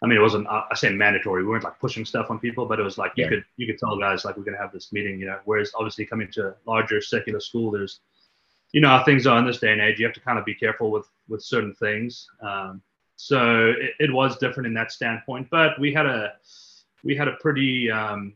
I 0.02 0.06
mean 0.06 0.16
it 0.16 0.22
wasn't 0.22 0.46
I 0.48 0.74
say 0.74 0.90
mandatory. 0.90 1.42
We 1.42 1.50
weren't 1.50 1.64
like 1.64 1.78
pushing 1.78 2.06
stuff 2.06 2.30
on 2.30 2.38
people, 2.38 2.64
but 2.64 2.80
it 2.80 2.82
was 2.82 2.96
like 2.96 3.12
you 3.16 3.24
yeah. 3.24 3.30
could 3.30 3.44
you 3.58 3.66
could 3.66 3.78
tell 3.78 3.98
guys 3.98 4.24
like 4.24 4.38
we're 4.38 4.44
gonna 4.44 4.56
have 4.56 4.72
this 4.72 4.90
meeting. 4.90 5.20
You 5.20 5.26
know, 5.26 5.38
whereas 5.44 5.72
obviously 5.74 6.06
coming 6.06 6.30
to 6.32 6.48
a 6.48 6.54
larger 6.66 7.02
secular 7.02 7.40
school, 7.40 7.70
there's 7.70 8.00
you 8.72 8.80
know 8.80 8.88
how 8.88 9.04
things 9.04 9.26
are 9.26 9.38
in 9.38 9.44
this 9.44 9.58
day 9.58 9.72
and 9.72 9.82
age. 9.82 9.98
You 9.98 10.06
have 10.06 10.14
to 10.14 10.20
kind 10.20 10.38
of 10.38 10.46
be 10.46 10.54
careful 10.54 10.90
with 10.90 11.06
with 11.28 11.42
certain 11.42 11.74
things. 11.74 12.26
Um, 12.40 12.80
so 13.22 13.74
it, 13.78 13.90
it, 14.00 14.12
was 14.12 14.38
different 14.38 14.66
in 14.66 14.72
that 14.72 14.90
standpoint. 14.90 15.48
But 15.50 15.78
we 15.78 15.92
had 15.92 16.06
a 16.06 16.32
we 17.04 17.14
had 17.14 17.28
a 17.28 17.32
pretty 17.32 17.90
um, 17.90 18.32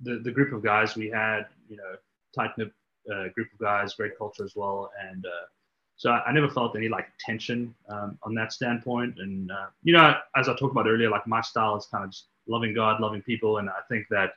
the 0.00 0.20
the 0.22 0.30
group 0.30 0.52
of 0.52 0.62
guys 0.62 0.94
we 0.94 1.08
had, 1.08 1.46
you 1.68 1.76
know, 1.76 1.96
tight 2.32 2.56
knit 2.56 2.70
uh, 3.12 3.28
group 3.34 3.52
of 3.52 3.58
guys, 3.58 3.94
great 3.94 4.16
culture 4.16 4.44
as 4.44 4.54
well, 4.54 4.92
and 5.10 5.26
uh, 5.26 5.46
so 5.96 6.10
I, 6.10 6.26
I, 6.26 6.32
never 6.32 6.48
felt 6.48 6.76
any 6.76 6.88
like 6.88 7.08
tension 7.18 7.74
um, 7.88 8.16
on 8.22 8.32
that 8.34 8.52
standpoint. 8.52 9.18
And 9.18 9.50
uh, 9.50 9.66
you 9.82 9.92
know, 9.92 10.14
as 10.36 10.48
I 10.48 10.54
talked 10.54 10.70
about 10.70 10.86
earlier, 10.86 11.10
like 11.10 11.26
my 11.26 11.40
style 11.40 11.76
is 11.76 11.86
kind 11.86 12.04
of 12.04 12.10
just 12.10 12.26
loving 12.46 12.72
God, 12.74 13.00
loving 13.00 13.22
people, 13.22 13.58
and 13.58 13.68
I 13.68 13.80
think 13.88 14.06
that. 14.10 14.34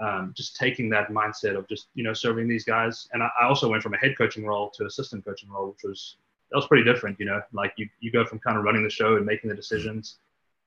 Um, 0.00 0.32
just 0.36 0.54
taking 0.54 0.88
that 0.90 1.08
mindset 1.08 1.56
of 1.56 1.68
just 1.68 1.88
you 1.96 2.04
know 2.04 2.12
serving 2.12 2.46
these 2.46 2.62
guys, 2.62 3.08
and 3.12 3.20
I, 3.20 3.30
I 3.40 3.48
also 3.48 3.68
went 3.68 3.82
from 3.82 3.94
a 3.94 3.96
head 3.96 4.16
coaching 4.16 4.46
role 4.46 4.70
to 4.76 4.86
assistant 4.86 5.24
coaching 5.24 5.50
role, 5.50 5.70
which 5.70 5.82
was 5.82 6.18
that 6.50 6.56
was 6.56 6.66
pretty 6.66 6.84
different. 6.84 7.18
You 7.20 7.26
know, 7.26 7.42
like 7.52 7.72
you 7.76 7.88
you 8.00 8.10
go 8.10 8.24
from 8.24 8.38
kind 8.38 8.56
of 8.56 8.64
running 8.64 8.82
the 8.82 8.90
show 8.90 9.16
and 9.16 9.26
making 9.26 9.50
the 9.50 9.56
decisions. 9.56 10.18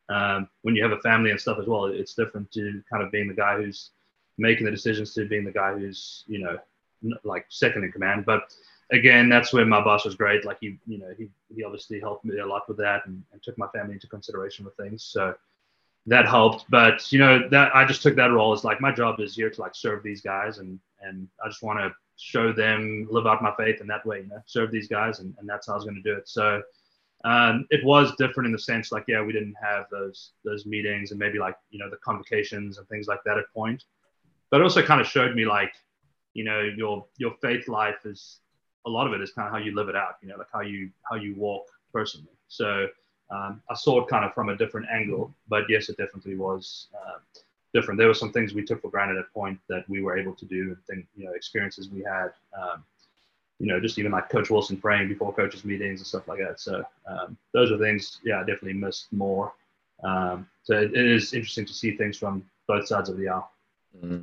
Um, 0.10 0.50
when 0.64 0.76
you 0.76 0.84
have 0.84 0.92
a 0.92 1.00
family 1.00 1.32
and 1.32 1.40
stuff 1.40 1.58
as 1.60 1.68
well, 1.68 1.86
it's 1.86 2.14
different 2.14 2.52
to 2.52 2.84
kind 2.92 3.04
of 3.04 3.12
being 3.12 3.28
the 3.28 3.34
guy 3.34 3.58
who's 3.58 3.92
making 4.38 4.66
the 4.66 4.72
decisions 4.72 5.14
to 5.14 5.28
being 5.28 5.46
the 5.46 5.52
guy 5.52 5.74
who's 5.74 6.24
you 6.28 6.40
know 6.40 6.58
like 7.24 7.46
second 7.50 7.84
in 7.84 7.92
command. 7.92 8.26
But 8.26 8.54
again, 8.92 9.30
that's 9.30 9.54
where 9.54 9.66
my 9.66 9.84
boss 9.84 10.06
was 10.06 10.16
great. 10.16 10.46
Like 10.46 10.58
he, 10.60 10.78
you 10.86 11.00
know, 11.00 11.14
he, 11.18 11.30
he 11.54 11.64
obviously 11.64 12.00
helped 12.00 12.26
me 12.26 12.40
a 12.40 12.46
lot 12.46 12.68
with 12.68 12.78
that 12.78 13.06
and, 13.06 13.24
and, 13.32 13.42
took 13.42 13.58
my 13.58 13.68
family 13.68 13.94
into 13.94 14.08
consideration 14.08 14.66
with 14.66 14.76
things. 14.76 15.04
So 15.04 15.34
that 16.08 16.28
helped. 16.28 16.66
But 16.70 17.12
you 17.12 17.20
know, 17.20 17.48
that 17.50 17.76
I 17.76 17.86
just 17.86 18.04
took 18.04 18.16
that 18.16 18.32
role 18.32 18.54
as 18.54 18.64
like 18.64 18.82
my 18.82 18.92
job 18.92 19.20
is 19.20 19.36
here 19.36 19.50
to 19.50 19.62
like 19.62 19.76
serve 19.76 20.04
these 20.04 20.22
guys 20.22 20.58
and 20.58 20.80
and 21.02 21.28
I 21.44 21.48
just 21.48 21.64
want 21.64 21.80
to 21.80 21.92
show 22.22 22.54
them, 22.54 23.08
live 23.10 23.26
out 23.26 23.42
my 23.42 23.54
faith 23.58 23.82
in 23.82 23.88
that 23.88 24.06
way, 24.06 24.20
you 24.20 24.28
know, 24.28 24.42
serve 24.46 24.72
these 24.72 24.88
guys. 24.88 25.20
And, 25.20 25.34
and 25.40 25.50
that's 25.50 25.68
how 25.68 25.74
I 25.74 25.76
was 25.78 25.86
going 25.86 25.96
to 25.96 26.02
do 26.02 26.16
it. 26.16 26.30
So 26.30 26.62
um, 27.26 27.66
it 27.72 27.84
was 27.84 28.14
different 28.18 28.46
in 28.46 28.52
the 28.52 28.60
sense 28.60 28.92
like, 28.92 29.06
yeah, 29.08 29.24
we 29.24 29.34
didn't 29.34 29.56
have 29.62 29.86
those, 29.92 30.32
those 30.46 30.66
meetings 30.66 31.12
and 31.12 31.20
maybe 31.20 31.40
like, 31.40 31.56
you 31.72 31.80
know, 31.80 31.90
the 31.90 31.98
convocations 31.98 32.78
and 32.78 32.88
things 32.90 33.08
like 33.08 33.24
that 33.26 33.38
at 33.38 33.46
point, 33.54 33.86
but 34.52 34.62
also 34.62 34.84
kind 34.84 35.02
of 35.02 35.08
showed 35.08 35.36
me 35.36 35.46
like, 35.46 35.74
you 36.34 36.44
know, 36.44 36.62
your, 36.62 37.06
your 37.18 37.34
faith 37.42 37.68
life 37.68 38.06
is 38.06 38.40
a 38.86 38.90
lot 38.90 39.08
of 39.08 39.14
it 39.14 39.22
is 39.22 39.32
kind 39.32 39.48
of 39.48 39.54
how 39.54 39.60
you 39.60 39.76
live 39.76 39.90
it 39.90 39.96
out, 39.96 40.16
you 40.22 40.30
know, 40.30 40.38
like 40.38 40.48
how 40.54 40.62
you, 40.62 40.90
how 41.10 41.16
you 41.16 41.36
walk 41.36 41.66
personally. 41.92 42.38
So 42.48 42.88
um, 43.32 43.62
I 43.70 43.76
saw 43.76 44.02
it 44.02 44.08
kind 44.08 44.26
of 44.26 44.34
from 44.34 44.50
a 44.50 44.58
different 44.58 44.88
angle, 44.92 45.34
but 45.48 45.64
yes, 45.70 45.90
it 45.90 45.98
definitely 45.98 46.38
was, 46.38 46.88
uh, 46.96 47.20
different. 47.74 47.98
There 47.98 48.08
were 48.08 48.14
some 48.14 48.32
things 48.32 48.54
we 48.54 48.64
took 48.64 48.82
for 48.82 48.90
granted 48.90 49.18
at 49.18 49.34
point 49.34 49.60
that 49.70 49.88
we 49.90 50.02
were 50.02 50.18
able 50.18 50.34
to 50.36 50.46
do, 50.46 50.64
and 50.70 50.78
think 50.90 51.06
you 51.16 51.26
know 51.26 51.34
experiences 51.34 51.90
we 51.90 52.02
had. 52.04 52.32
Um, 52.60 52.84
you 53.60 53.68
know, 53.68 53.80
just 53.80 54.00
even 54.00 54.12
like 54.12 54.28
Coach 54.28 54.50
Wilson 54.50 54.76
praying 54.76 55.08
before 55.08 55.32
coaches 55.32 55.64
meetings 55.64 56.00
and 56.00 56.08
stuff 56.08 56.28
like 56.28 56.40
that. 56.40 56.60
So 56.60 56.84
um, 57.06 57.38
those 57.54 57.72
are 57.72 57.78
things, 57.78 58.20
yeah, 58.26 58.38
I 58.38 58.40
definitely 58.40 58.74
missed 58.74 59.14
more. 59.14 59.54
Um, 60.04 60.48
so 60.64 60.74
it, 60.74 60.96
it 60.96 61.06
is 61.06 61.34
interesting 61.34 61.68
to 61.68 61.74
see 61.74 61.96
things 61.96 62.18
from 62.18 62.44
both 62.68 62.88
sides 62.88 63.08
of 63.08 63.18
the 63.18 63.30
aisle. 63.30 63.52
Mm-hmm. 63.96 64.22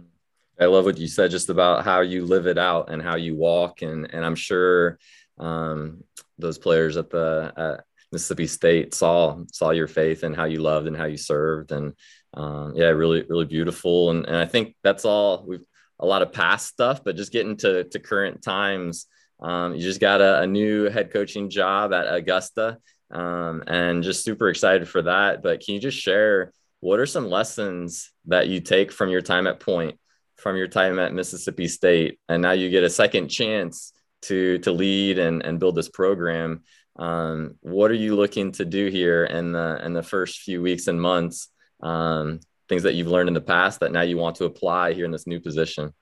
I 0.60 0.64
love 0.66 0.84
what 0.84 0.98
you 0.98 1.06
said 1.06 1.30
just 1.30 1.50
about 1.50 1.84
how 1.84 2.00
you 2.00 2.26
live 2.26 2.48
it 2.48 2.58
out 2.58 2.90
and 2.90 3.00
how 3.00 3.14
you 3.14 3.36
walk, 3.36 3.82
and 3.82 4.12
and 4.12 4.24
I'm 4.24 4.34
sure 4.34 4.98
um, 5.38 6.02
those 6.36 6.58
players 6.58 6.96
at 6.96 7.10
the 7.10 7.52
at 7.56 7.84
Mississippi 8.10 8.48
State 8.48 8.92
saw 8.92 9.38
saw 9.52 9.70
your 9.70 9.86
faith 9.86 10.24
and 10.24 10.34
how 10.34 10.46
you 10.46 10.60
loved 10.60 10.88
and 10.88 10.96
how 10.96 11.04
you 11.04 11.16
served, 11.16 11.70
and 11.70 11.94
um, 12.34 12.74
yeah, 12.74 12.86
really, 12.86 13.24
really 13.28 13.46
beautiful. 13.46 14.10
And, 14.10 14.26
and 14.26 14.36
I 14.36 14.46
think 14.46 14.76
that's 14.82 15.04
all 15.04 15.44
we've 15.46 15.64
a 16.00 16.06
lot 16.06 16.22
of 16.22 16.32
past 16.32 16.68
stuff, 16.68 17.02
but 17.02 17.16
just 17.16 17.32
getting 17.32 17.56
to, 17.56 17.84
to 17.84 17.98
current 17.98 18.42
times. 18.42 19.06
Um, 19.40 19.74
you 19.74 19.80
just 19.80 20.00
got 20.00 20.20
a, 20.20 20.40
a, 20.40 20.46
new 20.46 20.88
head 20.88 21.12
coaching 21.12 21.48
job 21.50 21.92
at 21.92 22.12
Augusta 22.12 22.78
um, 23.10 23.62
and 23.66 24.02
just 24.02 24.24
super 24.24 24.48
excited 24.48 24.88
for 24.88 25.02
that. 25.02 25.42
But 25.42 25.60
can 25.60 25.74
you 25.74 25.80
just 25.80 25.98
share 25.98 26.52
what 26.80 27.00
are 27.00 27.06
some 27.06 27.28
lessons 27.28 28.12
that 28.26 28.48
you 28.48 28.60
take 28.60 28.92
from 28.92 29.10
your 29.10 29.20
time 29.20 29.46
at 29.46 29.60
Point, 29.60 29.98
from 30.36 30.56
your 30.56 30.68
time 30.68 30.98
at 30.98 31.14
Mississippi 31.14 31.68
State, 31.68 32.20
and 32.28 32.42
now 32.42 32.52
you 32.52 32.70
get 32.70 32.84
a 32.84 32.90
second 32.90 33.28
chance 33.28 33.92
to 34.22 34.58
to 34.58 34.72
lead 34.72 35.18
and, 35.18 35.44
and 35.44 35.60
build 35.60 35.76
this 35.76 35.88
program? 35.88 36.62
Um, 36.96 37.56
what 37.60 37.90
are 37.92 37.94
you 37.94 38.16
looking 38.16 38.52
to 38.52 38.64
do 38.64 38.88
here 38.88 39.24
in 39.24 39.52
the 39.52 39.80
in 39.84 39.94
the 39.94 40.02
first 40.02 40.40
few 40.40 40.62
weeks 40.62 40.88
and 40.88 41.00
months 41.00 41.48
um, 41.80 42.40
things 42.68 42.82
that 42.82 42.94
you've 42.94 43.08
learned 43.08 43.28
in 43.28 43.34
the 43.34 43.40
past 43.40 43.80
that 43.80 43.92
now 43.92 44.02
you 44.02 44.16
want 44.16 44.36
to 44.36 44.44
apply 44.44 44.92
here 44.92 45.04
in 45.04 45.10
this 45.10 45.26
new 45.26 45.40
position? 45.40 45.92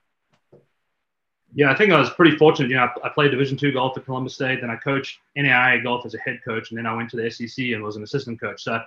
Yeah, 1.54 1.70
I 1.70 1.76
think 1.76 1.92
I 1.92 1.98
was 1.98 2.10
pretty 2.10 2.36
fortunate. 2.36 2.68
You 2.68 2.76
know, 2.76 2.88
I, 3.02 3.08
played 3.08 3.30
Division 3.30 3.56
two 3.56 3.72
golf 3.72 3.96
at 3.96 4.04
Columbus 4.04 4.34
State, 4.34 4.60
then 4.60 4.70
I 4.70 4.76
coached 4.76 5.20
NAIA 5.38 5.82
golf 5.82 6.04
as 6.04 6.14
a 6.14 6.18
head 6.18 6.40
coach, 6.44 6.70
and 6.70 6.78
then 6.78 6.86
I 6.86 6.94
went 6.94 7.08
to 7.10 7.16
the 7.16 7.30
SEC 7.30 7.66
and 7.66 7.82
was 7.82 7.96
an 7.96 8.02
assistant 8.02 8.40
coach. 8.40 8.62
So 8.62 8.78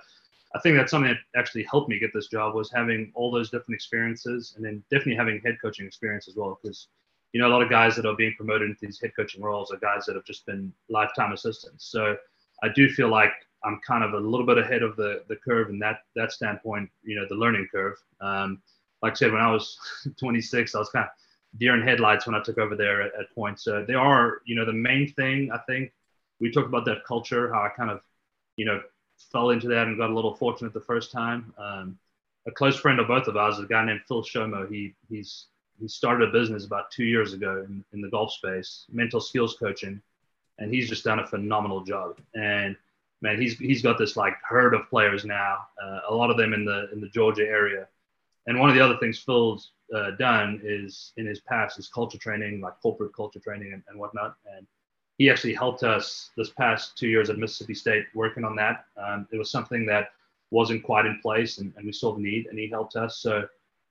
I 0.54 0.58
think 0.60 0.76
that's 0.76 0.90
something 0.90 1.10
that 1.10 1.38
actually 1.38 1.64
helped 1.64 1.88
me 1.88 1.98
get 1.98 2.12
this 2.14 2.28
job 2.28 2.54
was 2.54 2.70
having 2.70 3.10
all 3.14 3.30
those 3.30 3.50
different 3.50 3.74
experiences, 3.74 4.54
and 4.56 4.64
then 4.64 4.84
definitely 4.90 5.16
having 5.16 5.40
head 5.40 5.58
coaching 5.60 5.86
experience 5.86 6.28
as 6.28 6.36
well. 6.36 6.58
Because 6.62 6.88
you 7.32 7.40
know, 7.40 7.48
a 7.48 7.52
lot 7.52 7.62
of 7.62 7.70
guys 7.70 7.96
that 7.96 8.06
are 8.06 8.16
being 8.16 8.34
promoted 8.36 8.70
into 8.70 8.86
these 8.86 9.00
head 9.00 9.12
coaching 9.16 9.42
roles 9.42 9.72
are 9.72 9.78
guys 9.78 10.04
that 10.06 10.16
have 10.16 10.24
just 10.24 10.46
been 10.46 10.72
lifetime 10.88 11.32
assistants. 11.32 11.86
So 11.86 12.16
I 12.62 12.68
do 12.68 12.88
feel 12.88 13.08
like 13.08 13.32
I'm 13.64 13.80
kind 13.86 14.04
of 14.04 14.14
a 14.14 14.18
little 14.18 14.46
bit 14.46 14.58
ahead 14.58 14.82
of 14.82 14.96
the 14.96 15.22
the 15.28 15.36
curve 15.36 15.70
in 15.70 15.78
that 15.80 16.04
that 16.16 16.32
standpoint. 16.32 16.90
You 17.04 17.16
know, 17.16 17.26
the 17.28 17.34
learning 17.34 17.68
curve. 17.70 17.96
Um, 18.20 18.62
like 19.02 19.12
I 19.12 19.14
said, 19.14 19.32
when 19.32 19.40
I 19.40 19.50
was 19.50 19.78
26, 20.18 20.74
I 20.74 20.78
was 20.78 20.90
kind 20.90 21.06
of 21.06 21.10
deer 21.58 21.74
in 21.74 21.82
headlights 21.82 22.26
when 22.26 22.34
I 22.34 22.42
took 22.42 22.58
over 22.58 22.76
there 22.76 23.02
at, 23.02 23.12
at 23.18 23.34
Point. 23.34 23.58
So 23.58 23.84
they 23.84 23.94
are, 23.94 24.42
you 24.44 24.54
know, 24.54 24.64
the 24.64 24.72
main 24.72 25.12
thing 25.12 25.50
I 25.52 25.58
think 25.58 25.92
we 26.40 26.50
talked 26.50 26.68
about 26.68 26.84
that 26.86 27.04
culture, 27.06 27.52
how 27.52 27.60
I 27.62 27.68
kind 27.70 27.90
of, 27.90 28.00
you 28.56 28.64
know, 28.64 28.80
fell 29.32 29.50
into 29.50 29.68
that 29.68 29.86
and 29.86 29.98
got 29.98 30.10
a 30.10 30.14
little 30.14 30.34
fortunate 30.34 30.72
the 30.72 30.80
first 30.80 31.12
time. 31.12 31.52
Um, 31.58 31.98
a 32.46 32.50
close 32.50 32.78
friend 32.78 32.98
of 32.98 33.08
both 33.08 33.26
of 33.26 33.36
ours, 33.36 33.58
a 33.58 33.64
guy 33.64 33.84
named 33.84 34.00
Phil 34.08 34.22
Shomo. 34.22 34.70
He 34.70 34.94
he's 35.08 35.46
he 35.78 35.88
started 35.88 36.28
a 36.28 36.32
business 36.32 36.66
about 36.66 36.90
two 36.90 37.04
years 37.04 37.32
ago 37.32 37.64
in, 37.66 37.84
in 37.92 38.00
the 38.00 38.08
golf 38.08 38.32
space, 38.32 38.86
mental 38.90 39.20
skills 39.20 39.56
coaching, 39.58 40.00
and 40.58 40.72
he's 40.72 40.88
just 40.88 41.04
done 41.04 41.18
a 41.18 41.26
phenomenal 41.26 41.82
job. 41.82 42.18
And 42.34 42.76
man, 43.22 43.40
he's 43.40 43.58
he's 43.58 43.82
got 43.82 43.98
this 43.98 44.16
like 44.16 44.34
herd 44.42 44.74
of 44.74 44.88
players 44.88 45.24
now, 45.24 45.58
uh, 45.82 46.00
a 46.08 46.14
lot 46.14 46.30
of 46.30 46.36
them 46.36 46.54
in 46.54 46.64
the 46.64 46.90
in 46.92 47.00
the 47.00 47.08
Georgia 47.08 47.44
area. 47.44 47.86
And 48.46 48.58
one 48.58 48.68
of 48.68 48.74
the 48.74 48.80
other 48.80 48.96
things 48.96 49.18
Phil's 49.18 49.72
uh, 49.94 50.12
done 50.12 50.60
is 50.64 51.12
in 51.16 51.26
his 51.26 51.40
past 51.40 51.78
is 51.78 51.88
culture 51.88 52.18
training, 52.18 52.60
like 52.60 52.80
corporate 52.80 53.14
culture 53.14 53.38
training 53.38 53.72
and, 53.72 53.82
and 53.88 53.98
whatnot. 53.98 54.36
And 54.56 54.66
he 55.18 55.28
actually 55.28 55.54
helped 55.54 55.82
us 55.82 56.30
this 56.36 56.50
past 56.50 56.96
two 56.96 57.08
years 57.08 57.28
at 57.28 57.36
Mississippi 57.36 57.74
State 57.74 58.06
working 58.14 58.44
on 58.44 58.56
that. 58.56 58.86
Um, 58.96 59.28
it 59.30 59.36
was 59.36 59.50
something 59.50 59.84
that 59.86 60.12
wasn't 60.50 60.82
quite 60.82 61.06
in 61.06 61.20
place, 61.20 61.58
and, 61.58 61.72
and 61.76 61.84
we 61.86 61.92
saw 61.92 62.14
the 62.14 62.22
need, 62.22 62.46
and 62.46 62.58
he 62.58 62.68
helped 62.68 62.96
us. 62.96 63.18
So 63.18 63.46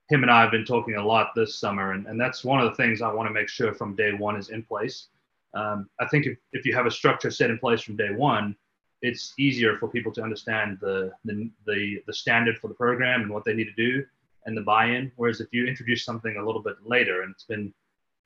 him 0.08 0.22
and 0.22 0.30
I 0.30 0.42
have 0.42 0.50
been 0.50 0.64
talking 0.64 0.96
a 0.96 1.06
lot 1.06 1.30
this 1.36 1.54
summer, 1.54 1.92
and, 1.92 2.06
and 2.06 2.20
that's 2.20 2.44
one 2.44 2.60
of 2.60 2.68
the 2.68 2.74
things 2.74 3.00
I 3.00 3.12
want 3.12 3.28
to 3.28 3.32
make 3.32 3.48
sure 3.48 3.72
from 3.72 3.94
day 3.94 4.12
one 4.12 4.36
is 4.36 4.50
in 4.50 4.64
place. 4.64 5.06
Um, 5.54 5.88
I 6.00 6.06
think 6.06 6.26
if, 6.26 6.36
if 6.52 6.66
you 6.66 6.74
have 6.74 6.86
a 6.86 6.90
structure 6.90 7.30
set 7.30 7.50
in 7.50 7.58
place 7.58 7.80
from 7.80 7.96
day 7.96 8.10
one, 8.10 8.56
it's 9.02 9.34
easier 9.38 9.76
for 9.78 9.88
people 9.88 10.12
to 10.12 10.22
understand 10.22 10.78
the, 10.80 11.10
the, 11.24 11.50
the, 11.66 12.02
the 12.06 12.12
standard 12.12 12.58
for 12.58 12.68
the 12.68 12.74
program 12.74 13.22
and 13.22 13.30
what 13.30 13.44
they 13.44 13.54
need 13.54 13.64
to 13.64 13.72
do 13.72 14.04
and 14.46 14.56
the 14.56 14.62
buy-in. 14.62 15.10
Whereas 15.16 15.40
if 15.40 15.48
you 15.52 15.66
introduce 15.66 16.04
something 16.04 16.36
a 16.36 16.44
little 16.44 16.62
bit 16.62 16.76
later 16.84 17.22
and 17.22 17.32
it's 17.32 17.44
been 17.44 17.72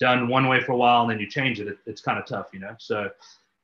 done 0.00 0.28
one 0.28 0.48
way 0.48 0.60
for 0.60 0.72
a 0.72 0.76
while 0.76 1.02
and 1.02 1.10
then 1.10 1.20
you 1.20 1.28
change 1.28 1.60
it, 1.60 1.68
it 1.68 1.78
it's 1.86 2.00
kind 2.00 2.18
of 2.18 2.26
tough, 2.26 2.48
you 2.52 2.60
know. 2.60 2.74
So 2.78 3.10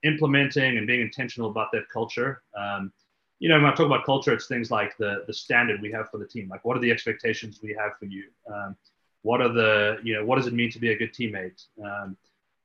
implementing 0.03 0.79
and 0.79 0.87
being 0.87 1.01
intentional 1.01 1.51
about 1.51 1.73
that 1.73 1.88
culture. 1.92 2.42
Um, 2.57 2.92
you 3.38 3.49
know, 3.49 3.57
when 3.57 3.66
I 3.66 3.75
talk 3.75 3.87
about 3.87 4.05
culture, 4.05 4.33
it's 4.33 4.46
things 4.46 4.70
like 4.70 4.96
the 4.99 5.25
the 5.27 5.33
standard 5.33 5.81
we 5.81 5.90
have 5.92 6.11
for 6.11 6.18
the 6.18 6.27
team. 6.27 6.49
Like, 6.49 6.64
what 6.64 6.77
are 6.77 6.81
the 6.81 6.90
expectations 6.90 7.61
we 7.62 7.75
have 7.79 7.92
for 7.99 8.05
you? 8.05 8.25
Um, 8.53 8.77
what 9.23 9.40
are 9.40 9.53
the 9.53 9.99
you 10.03 10.14
know 10.14 10.25
what 10.25 10.37
does 10.37 10.46
it 10.46 10.53
mean 10.53 10.70
to 10.70 10.79
be 10.79 10.92
a 10.92 10.99
good 10.99 11.12
teammate? 11.12 11.64
Um, 11.83 12.16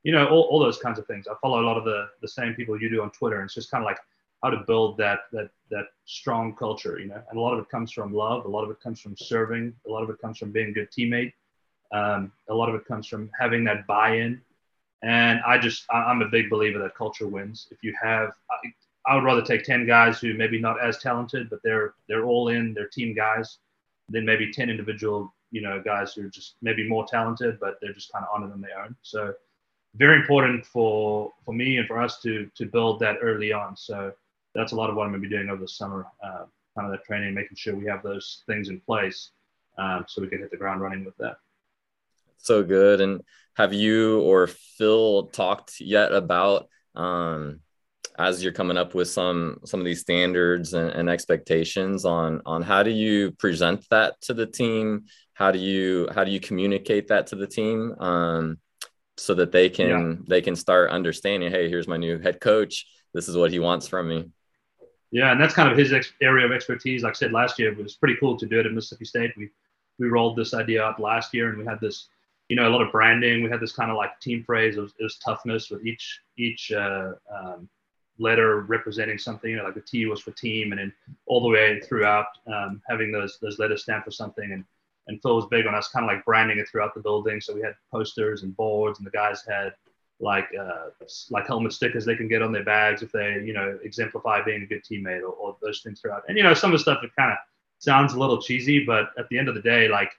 you 0.02 0.12
know, 0.12 0.26
all, 0.26 0.42
all 0.42 0.60
those 0.60 0.78
kinds 0.78 0.98
of 0.98 1.06
things. 1.06 1.26
I 1.26 1.34
follow 1.40 1.60
a 1.60 1.66
lot 1.66 1.76
of 1.76 1.84
the 1.84 2.08
the 2.20 2.28
same 2.28 2.54
people 2.54 2.80
you 2.80 2.90
do 2.90 3.02
on 3.02 3.10
Twitter, 3.10 3.36
and 3.36 3.46
it's 3.46 3.54
just 3.54 3.70
kind 3.70 3.82
of 3.82 3.86
like 3.86 3.98
how 4.42 4.50
to 4.50 4.62
build 4.66 4.98
that 4.98 5.20
that 5.32 5.50
that 5.70 5.86
strong 6.04 6.54
culture. 6.54 6.98
You 6.98 7.08
know, 7.08 7.22
and 7.28 7.38
a 7.38 7.40
lot 7.40 7.54
of 7.54 7.60
it 7.60 7.68
comes 7.68 7.92
from 7.92 8.12
love. 8.12 8.44
A 8.44 8.48
lot 8.48 8.64
of 8.64 8.70
it 8.70 8.80
comes 8.80 9.00
from 9.00 9.16
serving. 9.16 9.74
A 9.86 9.90
lot 9.90 10.02
of 10.02 10.10
it 10.10 10.20
comes 10.20 10.38
from 10.38 10.52
being 10.52 10.68
a 10.68 10.72
good 10.72 10.90
teammate. 10.90 11.32
Um, 11.92 12.32
a 12.48 12.54
lot 12.54 12.68
of 12.68 12.74
it 12.74 12.84
comes 12.86 13.06
from 13.06 13.30
having 13.38 13.64
that 13.64 13.86
buy-in. 13.86 14.40
And 15.02 15.40
I 15.46 15.58
just 15.58 15.84
I'm 15.92 16.22
a 16.22 16.28
big 16.28 16.50
believer 16.50 16.78
that 16.80 16.94
culture 16.94 17.28
wins. 17.28 17.68
If 17.70 17.78
you 17.82 17.94
have 18.02 18.32
I 19.06 19.14
would 19.14 19.24
rather 19.24 19.42
take 19.42 19.62
10 19.62 19.86
guys 19.86 20.20
who 20.20 20.34
maybe 20.34 20.58
not 20.58 20.82
as 20.82 20.98
talented, 20.98 21.48
but 21.48 21.60
they're 21.62 21.94
they're 22.08 22.24
all 22.24 22.48
in, 22.48 22.74
they're 22.74 22.88
team 22.88 23.14
guys, 23.14 23.58
than 24.08 24.24
maybe 24.24 24.52
10 24.52 24.68
individual, 24.68 25.32
you 25.50 25.60
know, 25.60 25.80
guys 25.80 26.14
who 26.14 26.26
are 26.26 26.30
just 26.30 26.56
maybe 26.60 26.88
more 26.88 27.06
talented, 27.06 27.58
but 27.60 27.78
they're 27.80 27.92
just 27.92 28.12
kind 28.12 28.24
of 28.24 28.34
on 28.34 28.48
it 28.48 28.52
on 28.52 28.60
their 28.60 28.80
own. 28.80 28.96
So 29.02 29.34
very 29.94 30.16
important 30.16 30.66
for 30.66 31.32
for 31.44 31.54
me 31.54 31.78
and 31.78 31.86
for 31.86 32.00
us 32.00 32.20
to 32.22 32.50
to 32.56 32.66
build 32.66 33.00
that 33.00 33.18
early 33.22 33.52
on. 33.52 33.76
So 33.76 34.12
that's 34.56 34.72
a 34.72 34.76
lot 34.76 34.90
of 34.90 34.96
what 34.96 35.04
I'm 35.04 35.10
going 35.10 35.22
to 35.22 35.28
be 35.28 35.34
doing 35.34 35.48
over 35.50 35.60
the 35.60 35.68
summer, 35.68 36.06
uh, 36.24 36.44
kind 36.74 36.86
of 36.86 36.90
that 36.90 37.04
training, 37.04 37.34
making 37.34 37.56
sure 37.56 37.76
we 37.76 37.86
have 37.86 38.02
those 38.02 38.42
things 38.46 38.68
in 38.68 38.80
place 38.80 39.30
um, 39.78 40.04
so 40.08 40.22
we 40.22 40.28
can 40.28 40.38
hit 40.38 40.50
the 40.50 40.56
ground 40.56 40.80
running 40.80 41.04
with 41.04 41.16
that. 41.18 41.36
So 42.38 42.62
good. 42.62 43.00
And 43.00 43.22
have 43.56 43.72
you 43.72 44.20
or 44.20 44.46
Phil 44.46 45.26
talked 45.28 45.80
yet 45.80 46.12
about 46.12 46.68
um, 46.94 47.60
as 48.18 48.42
you're 48.42 48.52
coming 48.52 48.76
up 48.76 48.94
with 48.94 49.08
some 49.08 49.58
some 49.64 49.80
of 49.80 49.86
these 49.86 50.00
standards 50.00 50.72
and, 50.72 50.90
and, 50.90 51.10
expectations 51.10 52.04
on 52.04 52.40
on 52.46 52.62
how 52.62 52.82
do 52.82 52.90
you 52.90 53.30
present 53.32 53.84
that 53.90 54.20
to 54.22 54.32
the 54.32 54.46
team 54.46 55.04
how 55.34 55.50
do 55.50 55.58
you 55.58 56.08
how 56.14 56.24
do 56.24 56.30
you 56.30 56.40
communicate 56.40 57.08
that 57.08 57.26
to 57.26 57.36
the 57.36 57.46
team 57.46 57.94
um, 58.00 58.58
so 59.16 59.34
that 59.34 59.52
they 59.52 59.68
can 59.68 59.88
yeah. 59.88 60.24
they 60.26 60.40
can 60.40 60.56
start 60.56 60.90
understanding 60.90 61.50
hey 61.50 61.68
here's 61.68 61.88
my 61.88 61.96
new 61.96 62.18
head 62.18 62.40
coach 62.40 62.86
this 63.12 63.28
is 63.28 63.36
what 63.36 63.50
he 63.50 63.58
wants 63.58 63.86
from 63.86 64.08
me 64.08 64.30
yeah 65.10 65.32
and 65.32 65.40
that's 65.40 65.54
kind 65.54 65.70
of 65.70 65.76
his 65.76 65.92
ex- 65.92 66.12
area 66.20 66.44
of 66.44 66.52
expertise 66.52 67.02
like 67.02 67.12
i 67.12 67.14
said 67.14 67.32
last 67.32 67.58
year 67.58 67.72
it 67.72 67.82
was 67.82 67.96
pretty 67.96 68.16
cool 68.18 68.36
to 68.36 68.46
do 68.46 68.58
it 68.58 68.66
at 68.66 68.72
mississippi 68.72 69.04
state 69.04 69.32
we 69.36 69.48
we 69.98 70.08
rolled 70.08 70.36
this 70.36 70.54
idea 70.54 70.82
out 70.82 71.00
last 71.00 71.32
year 71.32 71.48
and 71.48 71.58
we 71.58 71.64
had 71.64 71.80
this 71.80 72.08
you 72.48 72.56
know 72.56 72.68
a 72.68 72.70
lot 72.70 72.82
of 72.82 72.92
branding 72.92 73.42
we 73.42 73.50
had 73.50 73.60
this 73.60 73.72
kind 73.72 73.90
of 73.90 73.96
like 73.96 74.18
team 74.20 74.42
phrase 74.44 74.76
it 74.76 74.80
was, 74.80 74.92
it 74.98 75.02
was 75.02 75.18
toughness 75.18 75.70
with 75.70 75.84
each 75.84 76.20
each 76.36 76.72
uh, 76.72 77.12
um, 77.34 77.68
letter 78.18 78.62
representing 78.62 79.18
something, 79.18 79.50
you 79.50 79.56
know, 79.56 79.64
like 79.64 79.74
the 79.74 79.80
T 79.80 80.06
was 80.06 80.20
for 80.20 80.30
team, 80.32 80.72
and 80.72 80.78
then 80.78 80.92
all 81.26 81.42
the 81.42 81.48
way 81.48 81.80
throughout 81.80 82.26
um, 82.46 82.82
having 82.88 83.12
those 83.12 83.38
those 83.40 83.58
letters 83.58 83.82
stand 83.82 84.04
for 84.04 84.10
something. 84.10 84.52
And 84.52 84.64
and 85.08 85.20
Phil 85.22 85.36
was 85.36 85.46
big 85.46 85.66
on 85.66 85.74
us 85.74 85.88
kind 85.88 86.04
of 86.04 86.08
like 86.08 86.24
branding 86.24 86.58
it 86.58 86.68
throughout 86.68 86.94
the 86.94 87.00
building. 87.00 87.40
So 87.40 87.54
we 87.54 87.62
had 87.62 87.74
posters 87.92 88.42
and 88.42 88.56
boards, 88.56 88.98
and 88.98 89.06
the 89.06 89.10
guys 89.10 89.44
had 89.46 89.74
like 90.18 90.48
uh, 90.58 90.88
like 91.30 91.46
helmet 91.46 91.72
stickers 91.72 92.04
they 92.04 92.16
can 92.16 92.28
get 92.28 92.40
on 92.42 92.52
their 92.52 92.64
bags 92.64 93.02
if 93.02 93.12
they 93.12 93.42
you 93.44 93.52
know 93.52 93.78
exemplify 93.82 94.42
being 94.42 94.62
a 94.62 94.66
good 94.66 94.82
teammate 94.82 95.20
or, 95.20 95.32
or 95.32 95.56
those 95.62 95.80
things 95.82 96.00
throughout. 96.00 96.22
And 96.28 96.36
you 96.36 96.42
know 96.42 96.54
some 96.54 96.72
of 96.72 96.78
the 96.78 96.82
stuff 96.82 97.04
it 97.04 97.10
kind 97.16 97.32
of 97.32 97.38
sounds 97.78 98.14
a 98.14 98.18
little 98.18 98.40
cheesy, 98.40 98.84
but 98.84 99.10
at 99.18 99.28
the 99.28 99.38
end 99.38 99.48
of 99.48 99.54
the 99.54 99.60
day, 99.60 99.88
like 99.88 100.12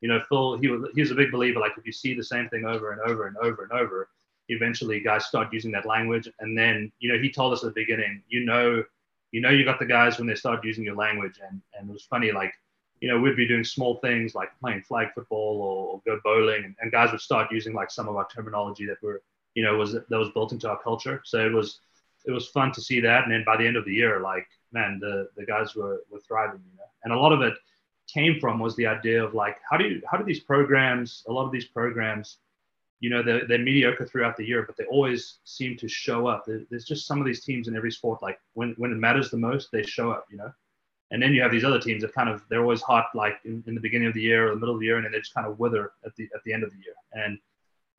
you 0.00 0.08
know 0.08 0.20
Phil 0.28 0.58
he 0.58 0.68
was 0.68 0.88
he 0.94 1.00
was 1.00 1.10
a 1.10 1.14
big 1.14 1.30
believer 1.30 1.60
like 1.60 1.72
if 1.76 1.86
you 1.86 1.92
see 1.92 2.14
the 2.14 2.24
same 2.24 2.48
thing 2.48 2.64
over 2.64 2.92
and 2.92 3.00
over 3.02 3.26
and 3.26 3.36
over 3.38 3.62
and 3.64 3.72
over 3.72 4.08
eventually 4.48 5.00
guys 5.00 5.26
start 5.26 5.52
using 5.52 5.72
that 5.72 5.86
language. 5.86 6.28
And 6.40 6.56
then, 6.56 6.92
you 7.00 7.12
know, 7.12 7.18
he 7.20 7.30
told 7.30 7.52
us 7.52 7.64
at 7.64 7.74
the 7.74 7.80
beginning, 7.80 8.22
you 8.28 8.44
know, 8.44 8.84
you 9.30 9.40
know, 9.40 9.50
you 9.50 9.64
got 9.64 9.78
the 9.78 9.86
guys 9.86 10.18
when 10.18 10.26
they 10.26 10.34
start 10.34 10.64
using 10.64 10.84
your 10.84 10.96
language. 10.96 11.40
And, 11.48 11.60
and 11.78 11.88
it 11.88 11.92
was 11.92 12.04
funny, 12.04 12.32
like, 12.32 12.52
you 13.00 13.08
know, 13.08 13.18
we'd 13.18 13.36
be 13.36 13.48
doing 13.48 13.64
small 13.64 13.96
things 13.96 14.34
like 14.34 14.50
playing 14.60 14.82
flag 14.82 15.08
football 15.14 15.60
or, 15.60 15.94
or 15.94 16.02
go 16.06 16.20
bowling, 16.22 16.64
and, 16.64 16.76
and, 16.80 16.92
guys 16.92 17.10
would 17.10 17.20
start 17.20 17.50
using 17.50 17.74
like 17.74 17.90
some 17.90 18.06
of 18.06 18.14
our 18.14 18.28
terminology 18.28 18.86
that 18.86 19.02
were, 19.02 19.22
you 19.54 19.62
know, 19.62 19.76
was 19.76 19.92
that 19.92 20.10
was 20.10 20.30
built 20.30 20.52
into 20.52 20.68
our 20.68 20.80
culture. 20.82 21.22
So 21.24 21.44
it 21.44 21.52
was, 21.52 21.80
it 22.26 22.30
was 22.30 22.48
fun 22.48 22.72
to 22.72 22.80
see 22.80 23.00
that. 23.00 23.24
And 23.24 23.32
then 23.32 23.44
by 23.44 23.56
the 23.56 23.66
end 23.66 23.76
of 23.76 23.84
the 23.84 23.94
year, 23.94 24.20
like, 24.20 24.46
man, 24.72 24.98
the 25.00 25.28
the 25.36 25.44
guys 25.44 25.74
were 25.74 26.02
were 26.10 26.20
thriving, 26.20 26.60
you 26.70 26.76
know. 26.76 26.84
And 27.04 27.12
a 27.12 27.18
lot 27.18 27.32
of 27.32 27.42
it 27.42 27.54
came 28.06 28.38
from 28.40 28.58
was 28.58 28.76
the 28.76 28.86
idea 28.86 29.22
of 29.24 29.34
like, 29.34 29.58
how 29.68 29.76
do 29.76 29.84
you 29.84 30.02
how 30.10 30.16
do 30.16 30.24
these 30.24 30.40
programs, 30.40 31.24
a 31.28 31.32
lot 31.32 31.46
of 31.46 31.52
these 31.52 31.66
programs, 31.66 32.38
you 33.02 33.10
know 33.10 33.22
they're, 33.22 33.46
they're 33.46 33.58
mediocre 33.58 34.06
throughout 34.06 34.36
the 34.36 34.46
year 34.46 34.62
but 34.62 34.76
they 34.76 34.84
always 34.84 35.40
seem 35.44 35.76
to 35.76 35.88
show 35.88 36.28
up 36.28 36.46
there's 36.46 36.84
just 36.84 37.06
some 37.06 37.20
of 37.20 37.26
these 37.26 37.44
teams 37.44 37.68
in 37.68 37.76
every 37.76 37.90
sport 37.90 38.22
like 38.22 38.38
when, 38.54 38.74
when 38.78 38.92
it 38.92 38.96
matters 38.96 39.28
the 39.28 39.36
most 39.36 39.70
they 39.72 39.82
show 39.82 40.10
up 40.10 40.24
you 40.30 40.38
know 40.38 40.50
and 41.10 41.20
then 41.20 41.34
you 41.34 41.42
have 41.42 41.50
these 41.50 41.64
other 41.64 41.80
teams 41.80 42.00
that 42.00 42.14
kind 42.14 42.30
of 42.30 42.42
they're 42.48 42.62
always 42.62 42.80
hot 42.80 43.06
like 43.14 43.34
in, 43.44 43.62
in 43.66 43.74
the 43.74 43.80
beginning 43.80 44.08
of 44.08 44.14
the 44.14 44.22
year 44.22 44.46
or 44.46 44.50
the 44.54 44.60
middle 44.60 44.74
of 44.74 44.80
the 44.80 44.86
year 44.86 44.96
and 44.96 45.04
then 45.04 45.12
they 45.12 45.18
just 45.18 45.34
kind 45.34 45.46
of 45.46 45.58
wither 45.58 45.92
at 46.06 46.14
the 46.14 46.28
at 46.34 46.42
the 46.44 46.52
end 46.52 46.62
of 46.62 46.70
the 46.70 46.78
year 46.78 46.94
and 47.12 47.38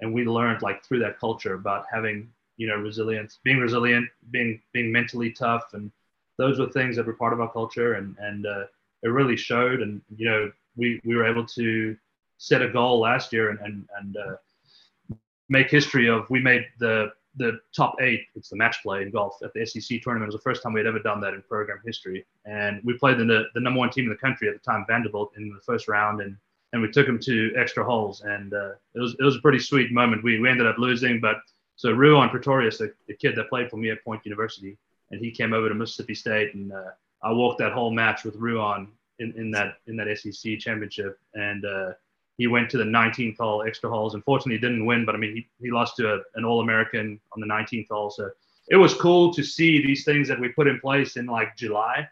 and 0.04 0.14
we 0.14 0.26
learned 0.26 0.62
like 0.62 0.84
through 0.84 1.00
that 1.00 1.20
culture 1.20 1.54
about 1.56 1.86
having 1.92 2.30
you 2.58 2.68
know 2.68 2.76
resilience 2.76 3.40
being 3.44 3.58
resilient 3.58 4.08
being 4.30 4.62
being 4.74 4.92
mentally 4.92 5.32
tough 5.32 5.74
and 5.74 5.92
those 6.38 6.60
were 6.60 6.70
things 6.70 6.96
that 6.96 7.06
were 7.06 7.14
part 7.14 7.34
of 7.34 7.42
our 7.42 7.52
culture 7.52 7.94
and 7.94 8.16
and 8.20 8.46
uh, 8.46 8.66
it 9.02 9.08
really 9.08 9.38
showed 9.38 9.82
and 9.82 10.02
you 10.16 10.30
know 10.30 10.52
we 10.76 11.00
we 11.04 11.16
were 11.16 11.26
able 11.26 11.46
to 11.46 11.98
set 12.38 12.62
a 12.62 12.70
goal 12.70 13.00
last 13.00 13.34
year 13.34 13.50
and 13.50 13.60
and, 13.62 13.88
and 14.00 14.18
uh, 14.18 15.16
make 15.50 15.70
history 15.70 16.08
of 16.10 16.30
we 16.30 16.40
made 16.40 16.66
the 16.80 17.12
the 17.36 17.60
top 17.76 17.96
eight. 18.00 18.28
It's 18.36 18.50
the 18.50 18.56
match 18.56 18.78
play 18.84 19.02
in 19.02 19.10
golf 19.10 19.38
at 19.44 19.52
the 19.56 19.66
SEC 19.66 20.04
tournament. 20.04 20.30
It 20.30 20.34
was 20.34 20.40
the 20.44 20.50
first 20.50 20.62
time 20.62 20.72
we 20.72 20.80
had 20.80 20.86
ever 20.86 21.00
done 21.00 21.20
that 21.22 21.34
in 21.34 21.42
program 21.42 21.80
history, 21.84 22.26
and 22.46 22.80
we 22.84 22.96
played 22.98 23.18
the 23.18 23.46
the 23.56 23.60
number 23.60 23.80
one 23.80 23.90
team 23.90 24.06
in 24.06 24.12
the 24.12 24.18
country 24.18 24.48
at 24.48 24.54
the 24.54 24.60
time, 24.60 24.86
Vanderbilt, 24.88 25.32
in 25.38 25.50
the 25.50 25.62
first 25.66 25.88
round, 25.88 26.22
and 26.22 26.38
and 26.74 26.82
we 26.82 26.92
took 26.92 27.06
them 27.06 27.20
to 27.20 27.54
extra 27.56 27.84
holes, 27.86 28.22
and 28.22 28.54
uh, 28.54 28.72
it 28.96 29.00
was 29.00 29.16
it 29.20 29.24
was 29.24 29.38
a 29.38 29.42
pretty 29.42 29.60
sweet 29.60 29.92
moment. 29.92 30.24
We 30.24 30.40
we 30.40 30.50
ended 30.50 30.68
up 30.68 30.78
losing, 30.78 31.22
but 31.22 31.38
so 31.76 31.92
Ruan 31.92 32.30
Pretorius, 32.30 32.80
the, 32.80 32.94
the 33.08 33.16
kid 33.16 33.36
that 33.36 33.50
played 33.50 33.70
for 33.70 33.78
me 33.78 33.90
at 33.92 34.04
Point 34.04 34.26
University, 34.26 34.78
and 35.12 35.20
he 35.20 35.32
came 35.32 35.54
over 35.54 35.70
to 35.70 35.76
Mississippi 35.76 36.16
State, 36.16 36.54
and 36.56 36.74
uh, 36.74 36.92
I 37.22 37.32
walked 37.32 37.60
that 37.60 37.72
whole 37.72 37.92
match 37.92 38.24
with 38.24 38.36
Ruan 38.36 38.90
in, 39.20 39.34
in 39.38 39.52
that 39.52 39.78
in 39.88 39.96
that 39.98 40.18
SEC 40.18 40.60
championship, 40.60 41.20
and 41.36 41.64
uh, 41.64 41.92
he 42.38 42.48
went 42.48 42.70
to 42.72 42.78
the 42.78 42.84
19th 42.84 43.38
hole 43.38 43.64
extra 43.64 43.90
holes. 43.90 44.16
Unfortunately, 44.16 44.60
didn't 44.60 44.86
win, 44.86 45.06
but 45.06 45.14
I 45.14 45.20
mean, 45.20 45.36
he, 45.36 45.48
he 45.62 45.72
lost 45.72 45.96
to 45.98 46.16
a, 46.16 46.20
an 46.36 46.44
All 46.44 46.62
American 46.62 47.20
on 47.34 47.40
the 47.40 47.48
19th 47.48 47.88
hole. 47.92 48.10
So 48.10 48.32
it 48.70 48.78
was 48.78 48.96
cool 48.96 49.32
to 49.34 49.44
see 49.44 49.86
these 49.86 50.04
things 50.04 50.28
that 50.28 50.40
we 50.40 50.50
put 50.50 50.68
in 50.68 50.80
place 50.80 51.18
in 51.18 51.28
like 51.28 51.56
July 51.56 52.08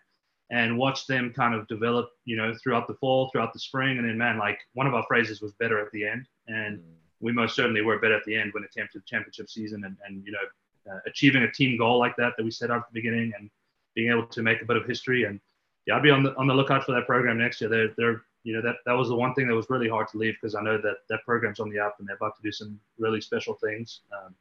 and 0.51 0.77
watch 0.77 1.07
them 1.07 1.31
kind 1.33 1.55
of 1.55 1.65
develop, 1.69 2.09
you 2.25 2.35
know, 2.35 2.53
throughout 2.61 2.85
the 2.85 2.93
fall, 2.95 3.29
throughout 3.29 3.53
the 3.53 3.59
spring. 3.59 3.97
And 3.97 4.07
then, 4.07 4.17
man, 4.17 4.37
like 4.37 4.59
one 4.73 4.85
of 4.85 4.93
our 4.93 5.03
phrases 5.07 5.41
was 5.41 5.53
better 5.53 5.79
at 5.79 5.89
the 5.93 6.05
end. 6.05 6.27
And 6.47 6.83
we 7.21 7.31
most 7.31 7.55
certainly 7.55 7.81
were 7.81 7.99
better 7.99 8.17
at 8.17 8.25
the 8.25 8.35
end 8.35 8.53
when 8.53 8.63
it 8.63 8.73
came 8.75 8.85
to 8.91 8.99
the 8.99 9.05
championship 9.05 9.49
season 9.49 9.83
and, 9.85 9.95
and 10.05 10.25
you 10.25 10.33
know, 10.33 10.91
uh, 10.91 10.99
achieving 11.07 11.43
a 11.43 11.51
team 11.51 11.77
goal 11.77 11.99
like 11.99 12.17
that 12.17 12.33
that 12.35 12.43
we 12.43 12.51
set 12.51 12.69
out 12.69 12.79
at 12.79 12.87
the 12.91 13.01
beginning 13.01 13.31
and 13.37 13.49
being 13.95 14.11
able 14.11 14.25
to 14.25 14.41
make 14.41 14.61
a 14.61 14.65
bit 14.65 14.75
of 14.75 14.85
history. 14.85 15.23
And 15.23 15.39
yeah, 15.85 15.95
I'd 15.95 16.03
be 16.03 16.09
on 16.09 16.23
the 16.23 16.35
on 16.35 16.47
the 16.47 16.53
lookout 16.53 16.83
for 16.83 16.91
that 16.93 17.05
program 17.05 17.37
next 17.37 17.61
year. 17.61 17.69
They're 17.69 17.93
they're 17.97 18.23
you 18.43 18.53
know 18.53 18.61
that 18.61 18.77
that 18.85 18.93
was 18.93 19.07
the 19.07 19.15
one 19.15 19.33
thing 19.35 19.47
that 19.47 19.55
was 19.55 19.69
really 19.69 19.87
hard 19.87 20.07
to 20.09 20.17
leave 20.17 20.35
because 20.41 20.55
I 20.55 20.61
know 20.61 20.81
that 20.81 20.97
that 21.09 21.23
program's 21.23 21.59
on 21.59 21.69
the 21.69 21.79
up 21.79 21.95
and 21.99 22.07
they're 22.07 22.15
about 22.15 22.35
to 22.35 22.41
do 22.43 22.51
some 22.51 22.77
really 22.97 23.21
special 23.21 23.53
things. 23.53 24.01
Um, 24.11 24.35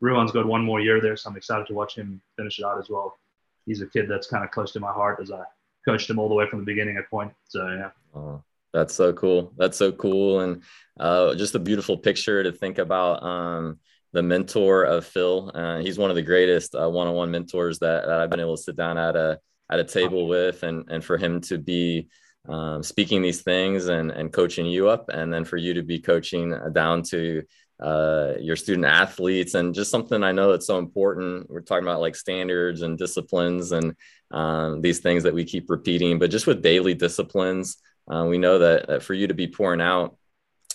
Ruan's 0.00 0.30
got 0.30 0.46
one 0.46 0.62
more 0.62 0.80
year 0.80 1.00
there, 1.00 1.16
so 1.16 1.30
I'm 1.30 1.36
excited 1.36 1.66
to 1.68 1.74
watch 1.74 1.96
him 1.96 2.20
finish 2.36 2.58
it 2.58 2.64
out 2.64 2.78
as 2.78 2.90
well. 2.90 3.18
He's 3.64 3.80
a 3.80 3.86
kid 3.86 4.06
that's 4.08 4.26
kind 4.26 4.44
of 4.44 4.50
close 4.50 4.72
to 4.72 4.80
my 4.80 4.92
heart 4.92 5.18
as 5.20 5.32
I 5.32 5.42
coached 5.86 6.10
him 6.10 6.18
all 6.18 6.28
the 6.28 6.34
way 6.34 6.48
from 6.48 6.58
the 6.60 6.64
beginning 6.64 6.96
at 6.96 7.08
Point. 7.08 7.32
So 7.48 7.68
yeah. 7.68 7.90
Oh, 8.14 8.42
that's 8.72 8.94
so 8.94 9.12
cool. 9.12 9.52
That's 9.56 9.78
so 9.78 9.92
cool, 9.92 10.40
and 10.40 10.62
uh, 10.98 11.34
just 11.34 11.54
a 11.54 11.58
beautiful 11.58 11.96
picture 11.96 12.42
to 12.42 12.52
think 12.52 12.78
about. 12.78 13.22
Um, 13.22 13.78
the 14.12 14.22
mentor 14.22 14.84
of 14.84 15.04
Phil, 15.04 15.50
uh, 15.54 15.78
he's 15.78 15.98
one 15.98 16.10
of 16.10 16.16
the 16.16 16.22
greatest 16.22 16.74
uh, 16.74 16.88
one-on-one 16.88 17.30
mentors 17.30 17.78
that, 17.80 18.06
that 18.06 18.20
I've 18.20 18.30
been 18.30 18.40
able 18.40 18.56
to 18.56 18.62
sit 18.62 18.76
down 18.76 18.96
at 18.96 19.14
a 19.16 19.38
at 19.70 19.80
a 19.80 19.84
table 19.84 20.26
with, 20.28 20.62
and 20.62 20.84
and 20.88 21.04
for 21.04 21.16
him 21.18 21.40
to 21.42 21.58
be 21.58 22.08
um, 22.48 22.82
speaking 22.82 23.20
these 23.22 23.42
things 23.42 23.88
and 23.88 24.10
and 24.10 24.32
coaching 24.32 24.66
you 24.66 24.88
up, 24.88 25.08
and 25.08 25.32
then 25.32 25.44
for 25.44 25.56
you 25.56 25.74
to 25.74 25.82
be 25.82 25.98
coaching 25.98 26.54
down 26.72 27.02
to 27.02 27.42
uh, 27.80 28.34
your 28.40 28.56
student 28.56 28.86
athletes 28.86 29.54
and 29.54 29.74
just 29.74 29.90
something 29.90 30.22
I 30.22 30.32
know 30.32 30.50
that's 30.50 30.66
so 30.66 30.78
important. 30.78 31.50
We're 31.50 31.60
talking 31.60 31.84
about 31.84 32.00
like 32.00 32.16
standards 32.16 32.82
and 32.82 32.96
disciplines 32.96 33.72
and 33.72 33.94
um, 34.30 34.80
these 34.80 35.00
things 35.00 35.22
that 35.24 35.34
we 35.34 35.44
keep 35.44 35.68
repeating, 35.68 36.18
but 36.18 36.30
just 36.30 36.46
with 36.46 36.62
daily 36.62 36.94
disciplines, 36.94 37.76
uh, 38.10 38.24
we 38.28 38.38
know 38.38 38.58
that, 38.58 38.86
that 38.88 39.02
for 39.02 39.14
you 39.14 39.26
to 39.26 39.34
be 39.34 39.46
pouring 39.46 39.80
out 39.80 40.16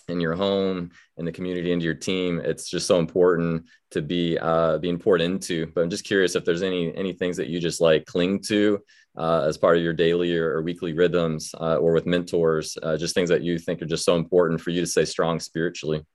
in 0.08 0.20
your 0.20 0.36
home, 0.36 0.92
in 1.18 1.26
the 1.26 1.32
community, 1.32 1.72
into 1.72 1.86
your 1.86 1.94
team, 1.96 2.40
it's 2.44 2.70
just 2.70 2.88
so 2.88 3.00
important 3.00 3.66
to 3.92 4.02
be 4.02 4.38
uh, 4.38 4.78
being 4.78 5.00
poured 5.00 5.22
into. 5.22 5.68
But 5.68 5.82
I'm 5.82 5.90
just 5.90 6.04
curious 6.04 6.36
if 6.36 6.46
there's 6.46 6.64
any 6.64 6.96
any 6.96 7.14
things 7.14 7.38
that 7.38 7.48
you 7.48 7.60
just 7.60 7.82
like 7.82 8.06
cling 8.06 8.42
to 8.48 8.80
uh, 9.18 9.46
as 9.48 9.58
part 9.58 9.78
of 9.78 9.84
your 9.84 9.94
daily 9.94 10.36
or, 10.38 10.58
or 10.58 10.62
weekly 10.62 10.94
rhythms, 10.94 11.54
uh, 11.60 11.78
or 11.78 11.94
with 11.94 12.06
mentors, 12.06 12.78
uh, 12.84 12.98
just 12.98 13.16
things 13.16 13.30
that 13.30 13.42
you 13.42 13.58
think 13.58 13.82
are 13.82 13.86
just 13.86 14.06
so 14.06 14.16
important 14.16 14.62
for 14.62 14.70
you 14.70 14.82
to 14.82 14.88
stay 14.88 15.06
strong 15.06 15.40
spiritually. 15.40 16.06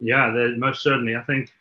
Yeah, 0.00 0.30
most 0.56 0.82
certainly. 0.82 1.16
I 1.16 1.22
think, 1.22 1.52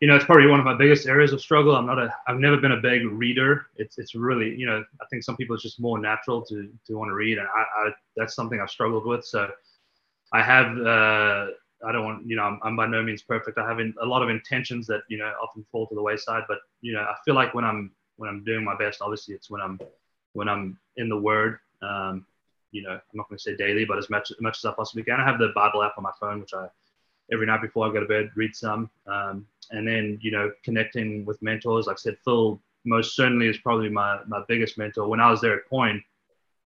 you 0.00 0.08
know, 0.08 0.16
it's 0.16 0.24
probably 0.24 0.46
one 0.46 0.58
of 0.60 0.66
my 0.66 0.76
biggest 0.76 1.06
areas 1.06 1.32
of 1.32 1.40
struggle. 1.40 1.74
I'm 1.74 1.86
not 1.86 1.98
a, 1.98 2.14
I've 2.28 2.38
never 2.38 2.58
been 2.58 2.72
a 2.72 2.80
big 2.80 3.06
reader. 3.06 3.66
It's, 3.76 3.98
it's 3.98 4.14
really, 4.14 4.54
you 4.54 4.66
know, 4.66 4.84
I 5.00 5.04
think 5.10 5.22
some 5.22 5.36
people 5.36 5.54
it's 5.54 5.62
just 5.62 5.80
more 5.80 5.98
natural 5.98 6.42
to, 6.46 6.70
to 6.86 6.94
want 6.98 7.08
to 7.08 7.14
read, 7.14 7.38
and 7.38 7.46
I, 7.48 7.60
I 7.60 7.90
that's 8.16 8.34
something 8.34 8.60
I've 8.60 8.70
struggled 8.70 9.06
with. 9.06 9.24
So, 9.24 9.50
I 10.32 10.42
have, 10.42 10.76
uh, 10.78 11.46
I 11.86 11.92
don't 11.92 12.04
want, 12.04 12.26
you 12.26 12.36
know, 12.36 12.42
I'm, 12.42 12.58
I'm 12.62 12.76
by 12.76 12.86
no 12.86 13.02
means 13.02 13.22
perfect. 13.22 13.58
I 13.58 13.68
have 13.68 13.80
in, 13.80 13.94
a 14.02 14.06
lot 14.06 14.22
of 14.22 14.28
intentions 14.28 14.86
that, 14.88 15.02
you 15.08 15.18
know, 15.18 15.32
often 15.42 15.64
fall 15.70 15.86
to 15.86 15.94
the 15.94 16.02
wayside. 16.02 16.44
But 16.48 16.58
you 16.80 16.92
know, 16.92 17.00
I 17.00 17.14
feel 17.24 17.34
like 17.34 17.54
when 17.54 17.64
I'm 17.64 17.92
when 18.16 18.28
I'm 18.28 18.44
doing 18.44 18.64
my 18.64 18.76
best, 18.76 19.00
obviously, 19.02 19.34
it's 19.34 19.50
when 19.50 19.60
I'm 19.60 19.78
when 20.32 20.48
I'm 20.48 20.78
in 20.96 21.08
the 21.08 21.16
Word. 21.16 21.58
Um, 21.82 22.26
you 22.72 22.82
know, 22.82 22.90
I'm 22.90 23.00
not 23.14 23.28
going 23.28 23.38
to 23.38 23.42
say 23.42 23.56
daily, 23.56 23.84
but 23.84 23.98
as 23.98 24.10
much 24.10 24.30
as 24.30 24.40
much 24.40 24.58
as 24.58 24.64
I 24.64 24.72
possibly 24.72 25.04
can. 25.04 25.20
I 25.20 25.24
have 25.24 25.38
the 25.38 25.52
Bible 25.54 25.82
app 25.82 25.94
on 25.96 26.04
my 26.04 26.12
phone, 26.18 26.40
which 26.40 26.54
I 26.54 26.66
every 27.32 27.46
night 27.46 27.62
before 27.62 27.88
I 27.88 27.92
go 27.92 28.00
to 28.00 28.06
bed, 28.06 28.30
read 28.34 28.54
some. 28.54 28.90
Um, 29.06 29.46
and 29.70 29.86
then, 29.86 30.18
you 30.22 30.30
know, 30.30 30.52
connecting 30.62 31.24
with 31.24 31.42
mentors. 31.42 31.86
Like 31.86 31.96
I 31.96 31.98
said, 31.98 32.18
Phil 32.24 32.60
most 32.84 33.16
certainly 33.16 33.48
is 33.48 33.58
probably 33.58 33.88
my, 33.88 34.20
my 34.26 34.42
biggest 34.48 34.78
mentor. 34.78 35.08
When 35.08 35.20
I 35.20 35.30
was 35.30 35.40
there 35.40 35.56
at 35.56 35.66
Point 35.68 36.02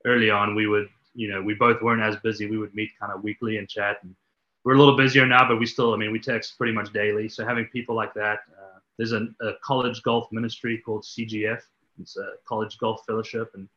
early 0.06 0.30
on, 0.30 0.56
we 0.56 0.68
would, 0.68 0.88
you 1.14 1.30
know, 1.30 1.42
we 1.42 1.54
both 1.54 1.82
weren't 1.82 2.02
as 2.02 2.16
busy. 2.18 2.50
We 2.50 2.58
would 2.58 2.74
meet 2.74 2.92
kind 3.00 3.12
of 3.12 3.24
weekly 3.24 3.58
and 3.58 3.68
chat. 3.68 3.98
And 4.04 4.16
we're 4.64 4.76
a 4.76 4.78
little 4.78 4.96
busier 4.96 5.26
now, 5.26 5.48
but 5.48 5.60
we 5.60 5.66
still, 5.66 5.94
I 5.94 5.98
mean, 5.98 6.12
we 6.12 6.20
text 6.20 6.58
pretty 6.58 6.74
much 6.74 6.94
daily. 6.94 7.28
So 7.28 7.46
having 7.46 7.66
people 7.66 7.96
like 7.96 8.14
that, 8.14 8.40
uh, 8.58 8.80
there's 8.98 9.12
a, 9.12 9.28
a 9.42 9.54
college 9.64 10.02
golf 10.04 10.28
ministry 10.32 10.78
called 10.78 11.04
CGF. 11.04 11.62
It's 12.00 12.18
a 12.18 12.34
college 12.46 12.78
golf 12.78 13.02
fellowship. 13.06 13.52
And 13.54 13.68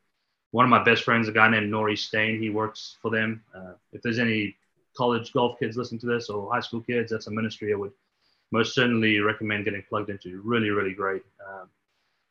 one 0.53 0.65
of 0.65 0.69
my 0.69 0.83
best 0.83 1.03
friends, 1.03 1.29
a 1.29 1.33
guy 1.33 1.49
named 1.49 1.73
Nori 1.73 1.99
Stain, 1.99 2.41
he 2.41 2.51
works 2.51 2.97
for 3.03 3.11
them. 3.11 3.43
Uh, 3.55 3.73
if 3.93 4.03
there's 4.03 4.19
any 4.19 4.57
college 5.01 5.33
golf 5.33 5.59
kids 5.59 5.79
listening 5.79 5.99
to 5.99 6.07
this 6.07 6.29
or 6.29 6.53
high 6.53 6.61
school 6.61 6.83
kids, 6.83 7.11
that's 7.11 7.27
a 7.27 7.31
ministry 7.31 7.73
I 7.73 7.77
would 7.77 7.93
most 8.51 8.75
certainly 8.75 9.19
recommend 9.21 9.65
getting 9.65 9.83
plugged 9.89 10.11
into. 10.11 10.43
Really, 10.45 10.69
really 10.69 10.93
great. 10.93 11.23
Um, 11.49 11.69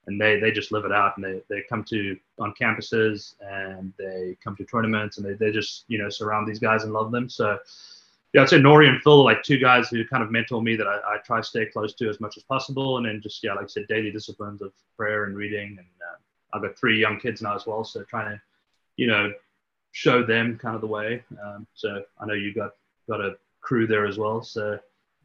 and 0.06 0.22
they, 0.22 0.40
they 0.40 0.52
just 0.52 0.72
live 0.72 0.86
it 0.86 0.92
out 0.92 1.18
and 1.18 1.26
they, 1.26 1.42
they 1.50 1.64
come 1.68 1.84
to 1.86 2.16
on 2.38 2.54
campuses 2.62 3.34
and 3.42 3.92
they 3.98 4.38
come 4.44 4.56
to 4.56 4.66
tournaments 4.66 5.18
and 5.18 5.26
they, 5.26 5.34
they 5.34 5.52
just, 5.52 5.86
you 5.88 5.98
know, 5.98 6.10
surround 6.10 6.48
these 6.48 6.60
guys 6.60 6.84
and 6.84 6.94
love 6.94 7.12
them. 7.12 7.28
So 7.28 7.58
yeah, 8.34 8.44
I'd 8.44 8.50
say 8.50 8.60
Nori 8.60 8.88
and 8.88 9.02
Phil 9.02 9.22
are 9.22 9.24
like 9.24 9.42
two 9.42 9.58
guys 9.58 9.90
who 9.90 10.06
kind 10.06 10.22
of 10.22 10.30
mentor 10.30 10.62
me 10.62 10.76
that 10.76 10.88
I, 10.88 10.98
I 11.14 11.18
try 11.26 11.38
to 11.38 11.44
stay 11.44 11.66
close 11.66 11.96
to 11.96 12.08
as 12.08 12.20
much 12.20 12.38
as 12.38 12.44
possible. 12.44 12.98
And 12.98 13.06
then 13.08 13.20
just, 13.20 13.44
yeah, 13.44 13.54
like 13.54 13.66
I 13.66 13.68
said, 13.68 13.88
daily 13.88 14.12
disciplines 14.12 14.62
of 14.62 14.74
prayer 14.96 15.24
and 15.24 15.36
reading. 15.36 15.70
And 15.80 15.88
uh, 16.08 16.18
I've 16.54 16.62
got 16.62 16.78
three 16.78 17.00
young 17.00 17.20
kids 17.20 17.42
now 17.42 17.56
as 17.56 17.66
well. 17.66 17.84
So 17.84 18.04
trying 18.04 18.30
to, 18.36 18.42
you 18.98 19.08
know, 19.08 19.34
show 19.92 20.24
them 20.24 20.58
kind 20.58 20.76
of 20.76 20.82
the 20.82 20.88
way. 20.88 21.24
Um, 21.44 21.68
so 21.74 22.04
I 22.20 22.26
know 22.26 22.34
you 22.34 22.54
got 22.54 22.72
got 23.08 23.22
a 23.22 23.36
crew 23.62 23.88
there 23.88 24.06
as 24.06 24.18
well. 24.18 24.42
So 24.42 24.80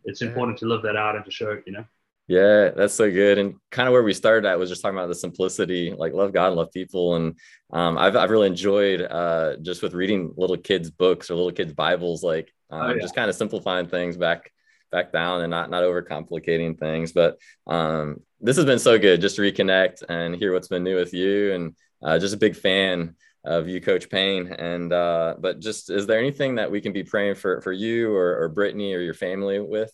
it's 0.05 0.23
important 0.23 0.59
to 0.59 0.67
live 0.67 0.83
that 0.83 0.97
out 0.97 1.17
and 1.17 1.25
to 1.25 1.31
show 1.31 1.53
it, 1.53 1.65
you 1.67 1.73
know. 1.73 1.85
Yeah, 2.27 2.71
that's 2.71 2.95
so 2.95 3.11
good. 3.11 3.37
And 3.37 3.57
kind 3.71 3.87
of 3.87 3.93
where 3.93 4.03
we 4.03 4.15
started 4.15 4.49
at 4.49 4.59
was 4.59 4.71
just 4.71 4.81
talking 4.81 4.97
about 4.97 5.09
the 5.09 5.15
simplicity, 5.15 5.93
like 5.97 6.15
love 6.15 6.33
God, 6.33 6.49
and 6.49 6.57
love 6.57 6.73
people. 6.73 7.17
And 7.17 7.39
um, 7.71 7.99
I've, 7.99 8.17
I've 8.17 8.31
really 8.31 8.47
enjoyed 8.47 9.03
uh, 9.03 9.57
just 9.61 9.83
with 9.83 9.93
reading 9.93 10.33
little 10.37 10.57
kids 10.57 10.91
books 10.91 11.31
or 11.31 11.35
little 11.35 11.53
kids 11.53 11.75
Bibles, 11.75 12.23
like 12.23 12.51
um, 12.71 12.81
oh, 12.81 12.95
yeah. 12.95 13.03
just 13.03 13.15
kind 13.15 13.29
of 13.29 13.37
simplifying 13.37 13.89
things 13.89 14.17
back 14.17 14.51
back 14.91 15.13
down 15.13 15.43
and 15.43 15.51
not 15.51 15.71
not 15.71 15.83
overcomplicating 15.83 16.79
things. 16.79 17.13
But 17.13 17.37
um, 17.67 18.21
this 18.41 18.57
has 18.57 18.65
been 18.65 18.79
so 18.79 18.99
good 18.99 19.21
just 19.21 19.37
to 19.37 19.43
reconnect 19.43 20.03
and 20.09 20.35
hear 20.35 20.55
what's 20.55 20.69
been 20.69 20.85
new 20.85 20.97
with 20.97 21.13
you. 21.13 21.53
And 21.53 21.77
uh, 22.03 22.19
just 22.19 22.35
a 22.35 22.39
big 22.39 22.57
fan 22.57 23.17
of 23.45 23.69
you, 23.69 23.81
Coach 23.81 24.09
Paine. 24.09 24.49
And 24.49 24.93
uh, 24.93 25.35
but 25.39 25.61
just 25.61 25.91
is 25.91 26.07
there 26.07 26.19
anything 26.19 26.55
that 26.57 26.71
we 26.71 26.81
can 26.81 26.93
be 26.93 27.05
praying 27.05 27.37
for 27.37 27.61
for 27.61 27.73
you 27.73 28.15
or, 28.15 28.43
or 28.43 28.49
Brittany 28.49 28.95
or 28.95 29.01
your 29.01 29.15
family 29.15 29.61
with? 29.61 29.93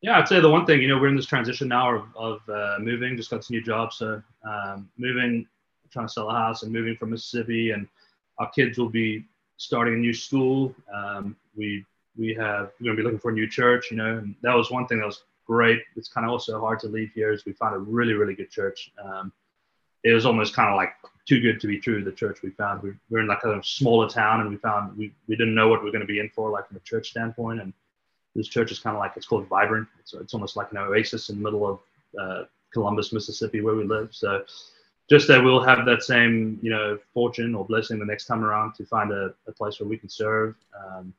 Yeah, 0.00 0.18
I'd 0.18 0.28
say 0.28 0.38
the 0.38 0.48
one 0.48 0.64
thing, 0.64 0.80
you 0.80 0.86
know, 0.86 0.98
we're 0.98 1.08
in 1.08 1.16
this 1.16 1.26
transition 1.26 1.66
now 1.68 1.96
of, 1.96 2.04
of 2.14 2.48
uh, 2.48 2.76
moving, 2.78 3.16
just 3.16 3.30
got 3.30 3.44
some 3.44 3.56
new 3.56 3.62
jobs. 3.62 3.96
So 3.96 4.22
um, 4.48 4.88
moving, 4.96 5.44
trying 5.90 6.06
to 6.06 6.12
sell 6.12 6.30
a 6.30 6.32
house 6.32 6.62
and 6.62 6.72
moving 6.72 6.94
from 6.96 7.10
Mississippi 7.10 7.72
and 7.72 7.88
our 8.38 8.48
kids 8.50 8.78
will 8.78 8.90
be 8.90 9.24
starting 9.56 9.94
a 9.94 9.96
new 9.96 10.14
school. 10.14 10.72
Um, 10.94 11.34
we, 11.56 11.84
we 12.16 12.32
have, 12.34 12.70
we're 12.78 12.84
going 12.84 12.96
to 12.96 13.02
be 13.02 13.02
looking 13.02 13.18
for 13.18 13.32
a 13.32 13.34
new 13.34 13.48
church, 13.48 13.90
you 13.90 13.96
know, 13.96 14.18
and 14.18 14.36
that 14.42 14.54
was 14.54 14.70
one 14.70 14.86
thing 14.86 15.00
that 15.00 15.06
was 15.06 15.24
great. 15.44 15.80
It's 15.96 16.08
kind 16.08 16.24
of 16.24 16.30
also 16.30 16.60
hard 16.60 16.78
to 16.80 16.86
leave 16.86 17.10
here 17.12 17.32
is 17.32 17.44
we 17.44 17.52
found 17.52 17.74
a 17.74 17.78
really, 17.78 18.12
really 18.12 18.36
good 18.36 18.50
church. 18.50 18.92
Um, 19.04 19.32
it 20.04 20.12
was 20.12 20.26
almost 20.26 20.54
kind 20.54 20.68
of 20.68 20.76
like 20.76 20.92
too 21.28 21.40
good 21.40 21.60
to 21.60 21.66
be 21.66 21.78
true. 21.78 22.02
The 22.02 22.12
church 22.12 22.38
we 22.42 22.50
found, 22.50 22.82
we, 22.82 22.92
we're 23.10 23.20
in 23.20 23.26
like 23.26 23.44
a 23.44 23.60
smaller 23.62 24.08
town, 24.08 24.40
and 24.40 24.50
we 24.50 24.56
found 24.56 24.96
we, 24.96 25.12
we 25.28 25.36
didn't 25.36 25.54
know 25.54 25.68
what 25.68 25.82
we 25.82 25.88
are 25.88 25.92
going 25.92 26.00
to 26.00 26.06
be 26.06 26.20
in 26.20 26.30
for, 26.30 26.50
like 26.50 26.66
from 26.66 26.78
a 26.78 26.80
church 26.80 27.10
standpoint. 27.10 27.60
And 27.60 27.72
this 28.34 28.48
church 28.48 28.72
is 28.72 28.78
kind 28.78 28.96
of 28.96 29.00
like 29.00 29.12
it's 29.16 29.26
called 29.26 29.46
Vibrant. 29.46 29.86
So 30.04 30.20
it's 30.20 30.32
almost 30.32 30.56
like 30.56 30.70
an 30.70 30.78
oasis 30.78 31.28
in 31.28 31.36
the 31.36 31.42
middle 31.42 31.68
of 31.68 31.80
uh, 32.18 32.44
Columbus, 32.72 33.12
Mississippi, 33.12 33.60
where 33.60 33.74
we 33.74 33.84
live. 33.84 34.08
So 34.12 34.44
just 35.10 35.28
that 35.28 35.42
we'll 35.42 35.62
have 35.62 35.84
that 35.84 36.02
same 36.02 36.58
you 36.62 36.70
know 36.70 36.98
fortune 37.12 37.54
or 37.54 37.64
blessing 37.66 37.98
the 37.98 38.06
next 38.06 38.24
time 38.24 38.42
around 38.42 38.74
to 38.74 38.86
find 38.86 39.12
a, 39.12 39.34
a 39.46 39.52
place 39.52 39.80
where 39.80 39.88
we 39.88 39.98
can 39.98 40.08
serve. 40.08 40.54
Um, 40.82 41.12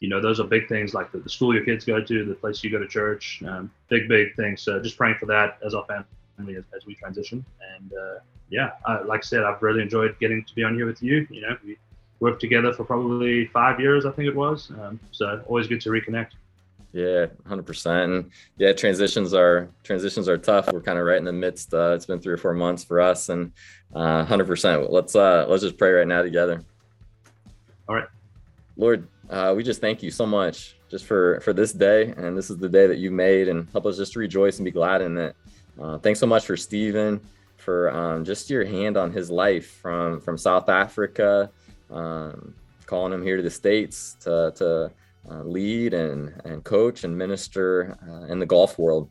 you 0.00 0.08
know, 0.08 0.20
those 0.20 0.40
are 0.40 0.44
big 0.44 0.68
things 0.68 0.92
like 0.92 1.12
the, 1.12 1.18
the, 1.18 1.30
school 1.30 1.54
your 1.54 1.64
kids 1.64 1.84
go 1.84 2.02
to, 2.02 2.24
the 2.24 2.34
place 2.34 2.64
you 2.64 2.70
go 2.70 2.78
to 2.78 2.86
church, 2.86 3.42
um, 3.46 3.70
big, 3.88 4.08
big 4.08 4.34
things. 4.34 4.60
So 4.60 4.82
just 4.82 4.98
praying 4.98 5.16
for 5.20 5.26
that 5.26 5.58
as 5.64 5.72
our 5.72 5.84
family 5.86 6.04
as, 6.38 6.64
as 6.76 6.86
we 6.86 6.94
transition. 6.94 7.44
And 7.76 7.92
uh, 7.92 8.18
yeah, 8.50 8.72
I, 8.84 9.02
like 9.02 9.20
I 9.20 9.22
said, 9.22 9.42
I've 9.42 9.62
really 9.62 9.82
enjoyed 9.82 10.16
getting 10.20 10.44
to 10.44 10.54
be 10.54 10.64
on 10.64 10.74
here 10.74 10.86
with 10.86 11.02
you. 11.02 11.26
You 11.30 11.42
know, 11.42 11.56
we 11.64 11.76
worked 12.20 12.40
together 12.40 12.72
for 12.72 12.84
probably 12.84 13.46
five 13.48 13.80
years, 13.80 14.06
I 14.06 14.10
think 14.12 14.28
it 14.28 14.36
was. 14.36 14.70
Um, 14.80 15.00
so 15.10 15.42
always 15.46 15.66
good 15.66 15.80
to 15.82 15.90
reconnect. 15.90 16.30
Yeah, 16.92 17.26
hundred 17.44 17.66
percent. 17.66 18.12
And 18.12 18.30
yeah, 18.56 18.72
transitions 18.72 19.34
are 19.34 19.68
transitions 19.82 20.28
are 20.28 20.38
tough. 20.38 20.72
We're 20.72 20.80
kind 20.80 20.96
of 20.96 21.04
right 21.04 21.18
in 21.18 21.24
the 21.24 21.32
midst. 21.32 21.74
Uh, 21.74 21.92
it's 21.92 22.06
been 22.06 22.20
three 22.20 22.32
or 22.32 22.36
four 22.36 22.54
months 22.54 22.84
for 22.84 23.00
us, 23.00 23.30
and 23.30 23.50
uh, 23.92 24.24
hundred 24.24 24.44
uh, 24.44 24.46
percent. 24.46 24.92
Let's 24.92 25.16
uh, 25.16 25.44
let's 25.48 25.64
just 25.64 25.76
pray 25.76 25.90
right 25.90 26.06
now 26.06 26.22
together. 26.22 26.62
All 27.88 27.96
right, 27.96 28.06
Lord, 28.76 29.08
uh, 29.28 29.54
we 29.56 29.64
just 29.64 29.80
thank 29.80 30.04
you 30.04 30.12
so 30.12 30.24
much 30.24 30.76
just 30.88 31.04
for 31.04 31.40
for 31.40 31.52
this 31.52 31.72
day, 31.72 32.14
and 32.16 32.38
this 32.38 32.48
is 32.48 32.58
the 32.58 32.68
day 32.68 32.86
that 32.86 32.98
you 32.98 33.10
made, 33.10 33.48
and 33.48 33.68
help 33.72 33.86
us 33.86 33.96
just 33.96 34.14
rejoice 34.14 34.58
and 34.58 34.64
be 34.64 34.70
glad 34.70 35.02
in 35.02 35.18
it. 35.18 35.34
Uh, 35.80 35.98
thanks 35.98 36.20
so 36.20 36.26
much 36.26 36.46
for 36.46 36.56
Steven 36.56 37.20
for 37.56 37.90
um, 37.90 38.24
just 38.24 38.50
your 38.50 38.64
hand 38.64 38.96
on 38.96 39.10
his 39.10 39.30
life 39.30 39.70
from 39.80 40.20
from 40.20 40.36
South 40.36 40.68
Africa, 40.68 41.50
um, 41.90 42.54
calling 42.86 43.12
him 43.12 43.22
here 43.22 43.36
to 43.36 43.42
the 43.42 43.50
states 43.50 44.16
to 44.20 44.52
to 44.56 44.92
uh, 45.30 45.42
lead 45.42 45.94
and 45.94 46.40
and 46.44 46.62
coach 46.64 47.04
and 47.04 47.16
minister 47.16 47.96
uh, 48.08 48.26
in 48.32 48.38
the 48.38 48.46
golf 48.46 48.78
world. 48.78 49.08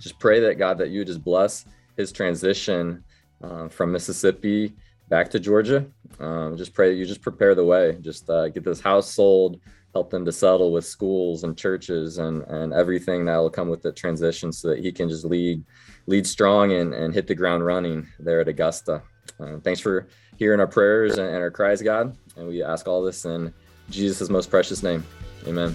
Just 0.00 0.18
pray 0.18 0.40
that 0.40 0.58
God 0.58 0.78
that 0.78 0.90
you 0.90 1.04
just 1.04 1.22
bless 1.22 1.66
his 1.96 2.10
transition 2.10 3.04
uh, 3.42 3.68
from 3.68 3.92
Mississippi 3.92 4.74
back 5.08 5.30
to 5.30 5.38
Georgia. 5.38 5.86
Um, 6.18 6.56
just 6.56 6.72
pray 6.72 6.88
that 6.88 6.96
you 6.96 7.04
just 7.04 7.22
prepare 7.22 7.54
the 7.54 7.64
way. 7.64 7.98
Just 8.00 8.28
uh, 8.30 8.48
get 8.48 8.64
this 8.64 8.80
house 8.80 9.12
sold. 9.12 9.60
Help 9.94 10.10
them 10.10 10.24
to 10.24 10.32
settle 10.32 10.72
with 10.72 10.84
schools 10.84 11.44
and 11.44 11.56
churches 11.56 12.18
and 12.18 12.42
and 12.42 12.72
everything 12.72 13.24
that 13.24 13.36
will 13.36 13.48
come 13.48 13.68
with 13.68 13.80
the 13.80 13.92
transition 13.92 14.52
so 14.52 14.68
that 14.68 14.80
he 14.80 14.92
can 14.92 15.08
just 15.08 15.24
lead 15.24 15.64
lead 16.06 16.26
strong 16.26 16.72
and, 16.72 16.92
and 16.92 17.14
hit 17.14 17.26
the 17.26 17.34
ground 17.34 17.64
running 17.64 18.06
there 18.18 18.40
at 18.40 18.48
Augusta. 18.48 19.02
Uh, 19.40 19.58
thanks 19.62 19.80
for 19.80 20.08
hearing 20.36 20.60
our 20.60 20.66
prayers 20.66 21.16
and, 21.18 21.28
and 21.28 21.38
our 21.38 21.50
cries, 21.50 21.80
God. 21.80 22.16
And 22.36 22.48
we 22.48 22.62
ask 22.62 22.88
all 22.88 23.02
this 23.02 23.24
in 23.24 23.54
Jesus' 23.88 24.28
most 24.28 24.50
precious 24.50 24.82
name. 24.82 25.04
Amen. 25.46 25.74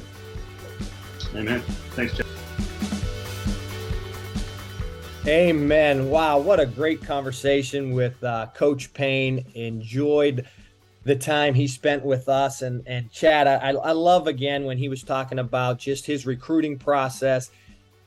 Amen. 1.36 1.62
Thanks, 1.92 2.18
Jeff. 2.18 2.26
Amen. 5.28 6.10
Wow, 6.10 6.40
what 6.40 6.60
a 6.60 6.66
great 6.66 7.04
conversation 7.04 7.92
with 7.92 8.24
uh, 8.24 8.48
Coach 8.56 8.94
Paine. 8.94 9.46
Enjoyed 9.54 10.48
the 11.04 11.16
time 11.16 11.54
he 11.54 11.68
spent 11.68 12.04
with 12.04 12.30
us 12.30 12.62
and 12.62 12.84
and 12.88 13.12
Chad. 13.12 13.48
I, 13.48 13.72
I 13.72 13.92
love 13.92 14.28
again 14.28 14.66
when 14.66 14.78
he 14.78 14.90
was 14.90 15.04
talking 15.04 15.40
about 15.40 15.80
just 15.80 16.06
his 16.06 16.26
recruiting 16.26 16.78
process 16.78 17.52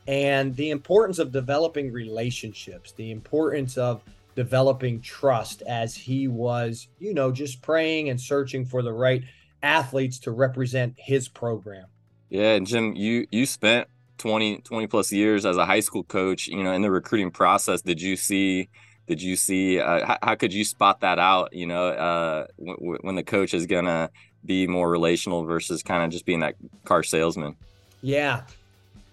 and 0.07 0.55
the 0.57 0.71
importance 0.71 1.19
of 1.19 1.33
developing 1.33 1.93
relationships, 1.93 2.93
the 2.93 3.11
importance 3.11 3.79
of 3.79 4.03
developing 4.35 5.01
trust 5.01 5.63
as 5.63 5.95
he 5.95 6.27
was, 6.27 6.89
you 6.99 7.15
know, 7.15 7.31
just 7.31 7.63
praying 7.63 8.09
and 8.09 8.21
searching 8.21 8.65
for 8.65 8.83
the 8.83 8.93
right 8.93 9.23
athletes 9.63 10.19
to 10.19 10.31
represent 10.31 10.95
his 10.97 11.29
program. 11.29 11.87
Yeah, 12.31 12.55
and 12.55 12.67
Jim, 12.67 12.95
you 12.95 13.27
you 13.31 13.47
spent 13.47 13.89
20 14.19 14.59
20 14.59 14.87
plus 14.87 15.13
years 15.13 15.45
as 15.47 15.57
a 15.57 15.67
high 15.67 15.81
school 15.81 16.05
coach, 16.05 16.49
you 16.49 16.63
know, 16.63 16.73
in 16.73 16.83
the 16.83 16.91
recruiting 16.91 17.31
process, 17.31 17.83
did 17.83 18.01
you 18.01 18.17
see 18.17 18.69
did 19.13 19.23
you 19.23 19.37
see 19.37 19.79
uh, 19.79 20.07
how, 20.07 20.19
how, 20.23 20.35
could 20.37 20.55
you 20.55 20.65
spot 20.65 21.01
that 21.01 21.19
out, 21.19 21.53
you 21.53 21.67
know, 21.67 21.89
uh, 21.89 22.47
w- 22.59 22.99
when 23.03 23.15
the 23.15 23.23
coach 23.23 23.53
is 23.53 23.67
to 23.85 24.11
be 24.47 24.67
more 24.67 24.91
relational 24.91 25.45
versus 25.45 25.83
kind 25.83 26.03
of 26.03 26.11
just 26.11 26.25
being 26.25 26.41
that 26.41 26.55
car 26.85 27.03
salesman? 27.03 27.55
Yeah. 28.01 28.45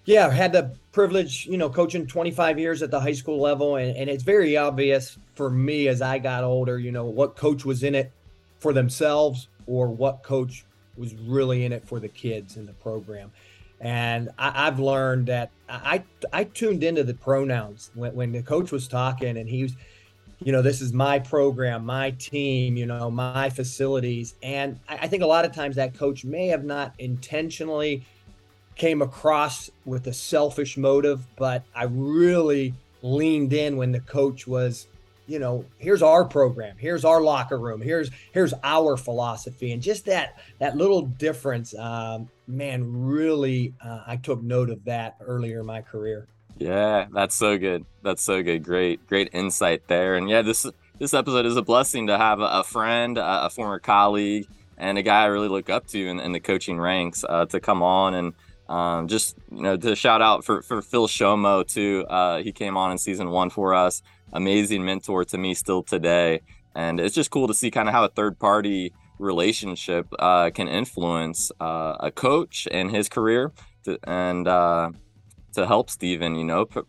Yeah, 0.06 0.32
had 0.32 0.54
the 0.54 0.74
privilege, 0.94 1.46
you 1.48 1.58
know, 1.58 1.70
coaching 1.70 2.08
25 2.08 2.58
years 2.58 2.82
at 2.82 2.92
the 2.92 3.00
high 3.02 3.12
school 3.12 3.42
level. 3.42 3.76
And, 3.76 3.94
and 3.98 4.10
it's 4.10 4.24
very 4.24 4.56
obvious 4.56 5.18
for 5.36 5.50
me 5.50 5.90
as 5.90 6.02
I 6.02 6.18
got 6.18 6.46
older, 6.46 6.80
you 6.80 6.94
know, 6.94 7.04
what 7.04 7.36
coach 7.36 7.66
was 7.66 7.84
in 7.84 7.94
it 7.94 8.14
for 8.60 8.72
themselves 8.72 9.50
or 9.68 9.90
what 9.90 10.24
coach 10.24 10.64
was 10.96 11.14
really 11.14 11.66
in 11.66 11.74
it 11.74 11.86
for 11.86 12.00
the 12.00 12.08
kids 12.08 12.56
in 12.56 12.66
the 12.66 12.74
program. 12.74 13.34
And 13.82 14.30
I, 14.38 14.66
have 14.66 14.80
learned 14.80 15.28
that 15.28 15.52
I 15.70 16.04
I 16.34 16.44
tuned 16.44 16.84
into 16.84 17.04
the 17.04 17.14
pronouns 17.14 17.92
when, 17.94 18.14
when 18.14 18.32
the 18.32 18.42
coach 18.42 18.72
was 18.72 18.88
talking 18.88 19.38
and 19.38 19.48
he 19.48 19.64
was, 19.64 19.74
you 20.40 20.52
know, 20.52 20.62
this 20.62 20.82
is 20.82 20.92
my 20.92 21.20
program, 21.20 21.86
my 21.86 22.12
team, 22.12 22.76
you 22.76 22.86
know, 22.86 23.10
my 23.10 23.50
facilities. 23.50 24.36
And 24.44 24.80
I, 24.90 24.98
I 24.98 25.08
think 25.08 25.24
a 25.24 25.28
lot 25.28 25.46
of 25.46 25.54
times 25.54 25.78
that 25.78 25.94
coach 25.94 26.26
may 26.26 26.48
have 26.48 26.64
not 26.64 26.94
intentionally– 27.00 28.04
came 28.80 29.02
across 29.02 29.70
with 29.86 30.08
a 30.08 30.14
selfish 30.14 30.78
motive, 30.78 31.28
but 31.36 31.64
I 31.76 31.84
really 31.84 32.74
leaned 33.04 33.54
in 33.54 33.78
when 33.78 33.92
the 33.92 34.00
coach 34.00 34.48
was, 34.48 34.88
you 35.30 35.38
know, 35.40 35.64
here's 35.78 36.02
our 36.02 36.26
program, 36.26 36.76
here's 36.78 37.06
our 37.06 37.22
locker 37.22 37.60
room, 37.60 37.82
here's 37.82 38.10
here's 38.34 38.54
our 38.64 38.98
philosophy, 38.98 39.72
and 39.72 39.82
just 39.82 40.06
that 40.06 40.40
that 40.58 40.76
little 40.76 41.04
difference, 41.04 41.76
um, 41.76 42.28
man, 42.48 42.84
really, 43.06 43.74
uh, 43.84 44.02
I 44.08 44.16
took 44.16 44.42
note 44.42 44.70
of 44.70 44.84
that 44.86 45.18
earlier 45.22 45.60
in 45.60 45.68
my 45.68 45.82
career. 45.82 46.28
Yeah, 46.58 47.06
that's 47.14 47.36
so 47.36 47.58
good. 47.58 47.86
That's 48.02 48.22
so 48.22 48.44
good. 48.44 48.64
Great, 48.64 49.06
great 49.08 49.30
insight 49.32 49.88
there. 49.88 50.16
And 50.16 50.30
yeah, 50.30 50.42
this 50.42 50.66
this 50.98 51.14
episode 51.14 51.46
is 51.46 51.56
a 51.56 51.62
blessing 51.62 52.08
to 52.08 52.18
have 52.18 52.40
a, 52.42 52.64
friend, 52.64 53.18
a, 53.18 53.46
a, 53.46 53.50
former 53.50 53.80
colleague, 53.80 54.46
and 54.78 54.98
a 54.98 55.02
guy 55.02 55.22
I 55.22 55.26
really 55.28 55.48
look 55.48 55.70
up 55.70 55.88
to 55.88 56.08
in, 56.08 56.20
in 56.20 56.34
the 56.34 56.42
coaching 56.42 56.78
ranks 56.78 57.24
uh, 57.28 57.46
to 57.46 57.62
come 57.62 57.82
on 57.82 58.14
and 58.14 58.34
um, 58.68 59.08
just 59.08 59.36
you 59.52 59.62
know 59.62 59.78
to 59.78 59.96
shout 59.96 60.22
out 60.22 60.44
for 60.44 60.62
for 60.62 60.82
Phil 60.82 61.08
Shomo 61.08 61.66
too. 61.66 62.06
Uh, 62.10 62.42
he 62.42 62.52
came 62.52 62.78
on 62.78 62.92
in 62.92 62.98
season 62.98 63.30
one 63.30 63.50
for 63.50 63.74
us. 63.74 64.02
Amazing 64.34 64.86
mentor 64.86 65.26
to 65.26 65.38
me 65.38 65.54
still 65.54 65.84
today, 65.84 66.42
and 66.76 67.00
it's 67.00 67.16
just 67.16 67.32
cool 67.32 67.48
to 67.48 67.54
see 67.54 67.72
kind 67.72 67.88
of 67.88 67.94
how 67.94 68.04
a 68.04 68.10
third 68.10 68.38
party 68.40 68.94
relationship 69.18 70.08
uh, 70.20 70.50
can 70.52 70.68
influence 70.68 71.52
uh, 71.60 71.96
a 72.00 72.12
coach 72.12 72.68
and 72.72 72.92
his 72.92 73.10
career, 73.10 73.52
to, 73.84 73.98
and 74.04 74.48
uh, 74.48 74.92
to 75.54 75.66
help 75.66 75.90
Steven, 75.90 76.36
you 76.36 76.44
know, 76.44 76.66
p- 76.66 76.82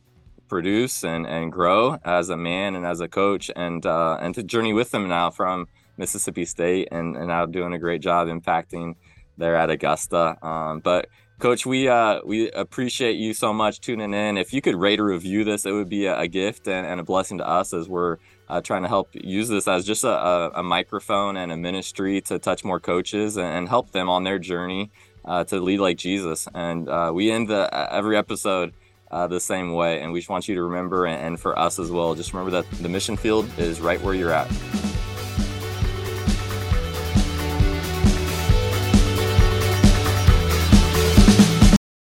produce 0.49 1.03
and, 1.03 1.27
and 1.27 1.51
grow 1.51 1.99
as 2.05 2.29
a 2.29 2.37
man 2.37 2.75
and 2.75 2.85
as 2.85 3.01
a 3.01 3.09
coach, 3.09 3.51
and 3.57 3.87
uh, 3.87 4.19
and 4.21 4.35
to 4.35 4.43
journey 4.43 4.73
with 4.73 4.93
him 4.93 5.09
now 5.09 5.31
from 5.31 5.67
Mississippi 5.97 6.45
State 6.45 6.89
and, 6.93 7.17
and 7.17 7.29
now 7.29 7.47
doing 7.47 7.73
a 7.73 7.79
great 7.79 8.01
job 8.01 8.29
impacting 8.29 8.95
there 9.39 9.57
at 9.57 9.71
Augusta. 9.71 10.37
Um, 10.47 10.81
but 10.81 11.09
Coach, 11.41 11.65
we 11.65 11.89
uh, 11.89 12.21
we 12.23 12.51
appreciate 12.51 13.17
you 13.17 13.33
so 13.33 13.51
much 13.55 13.81
tuning 13.81 14.13
in. 14.13 14.37
If 14.37 14.53
you 14.53 14.61
could 14.61 14.77
rate 14.77 15.01
or 15.01 15.07
review 15.07 15.43
this, 15.43 15.65
it 15.65 15.73
would 15.73 15.89
be 15.89 16.05
a, 16.05 16.21
a 16.21 16.29
gift 16.29 16.69
and, 16.69 16.87
and, 16.87 17.01
a 17.01 17.03
blessing 17.03 17.39
to 17.39 17.49
us 17.49 17.73
as 17.73 17.89
we're 17.89 18.19
uh, 18.51 18.61
trying 18.61 18.83
to 18.83 18.89
help 18.89 19.09
use 19.15 19.49
this 19.49 19.67
as 19.67 19.87
just 19.87 20.05
a, 20.05 20.51
a, 20.55 20.63
microphone 20.63 21.39
and 21.39 21.51
a 21.51 21.57
ministry 21.57 22.21
to 22.21 22.39
touch 22.39 22.63
more 22.63 22.79
coaches 22.79 23.39
and, 23.39 23.47
and 23.47 23.69
help 23.71 23.91
them 23.93 24.11
on 24.11 24.23
their 24.25 24.39
journey 24.39 24.91
uh, 25.25 25.43
to 25.45 25.61
lead 25.61 25.81
like 25.81 25.97
Jesus. 25.97 26.47
And 26.55 26.91
uh, 26.91 27.11
we 27.15 27.31
end 27.31 27.49
the, 27.49 27.71
every 27.91 28.19
episode 28.19 28.75
uh, 29.11 29.27
the 29.27 29.41
same 29.41 29.73
way. 29.73 30.03
And 30.03 30.13
we 30.13 30.21
just 30.21 30.29
want 30.29 30.47
you 30.47 30.57
to 30.57 30.63
remember, 30.65 31.07
and, 31.07 31.23
and 31.23 31.41
for 31.41 31.59
us 31.59 31.79
as 31.79 31.91
well, 31.91 32.15
just 32.15 32.35
remember 32.35 32.51
that 32.51 32.71
the 32.83 32.89
mission 32.91 33.17
field 33.17 33.49
is 33.59 33.81
right 33.81 34.01
where 34.03 34.13
you're 34.13 34.33
at. 34.33 34.51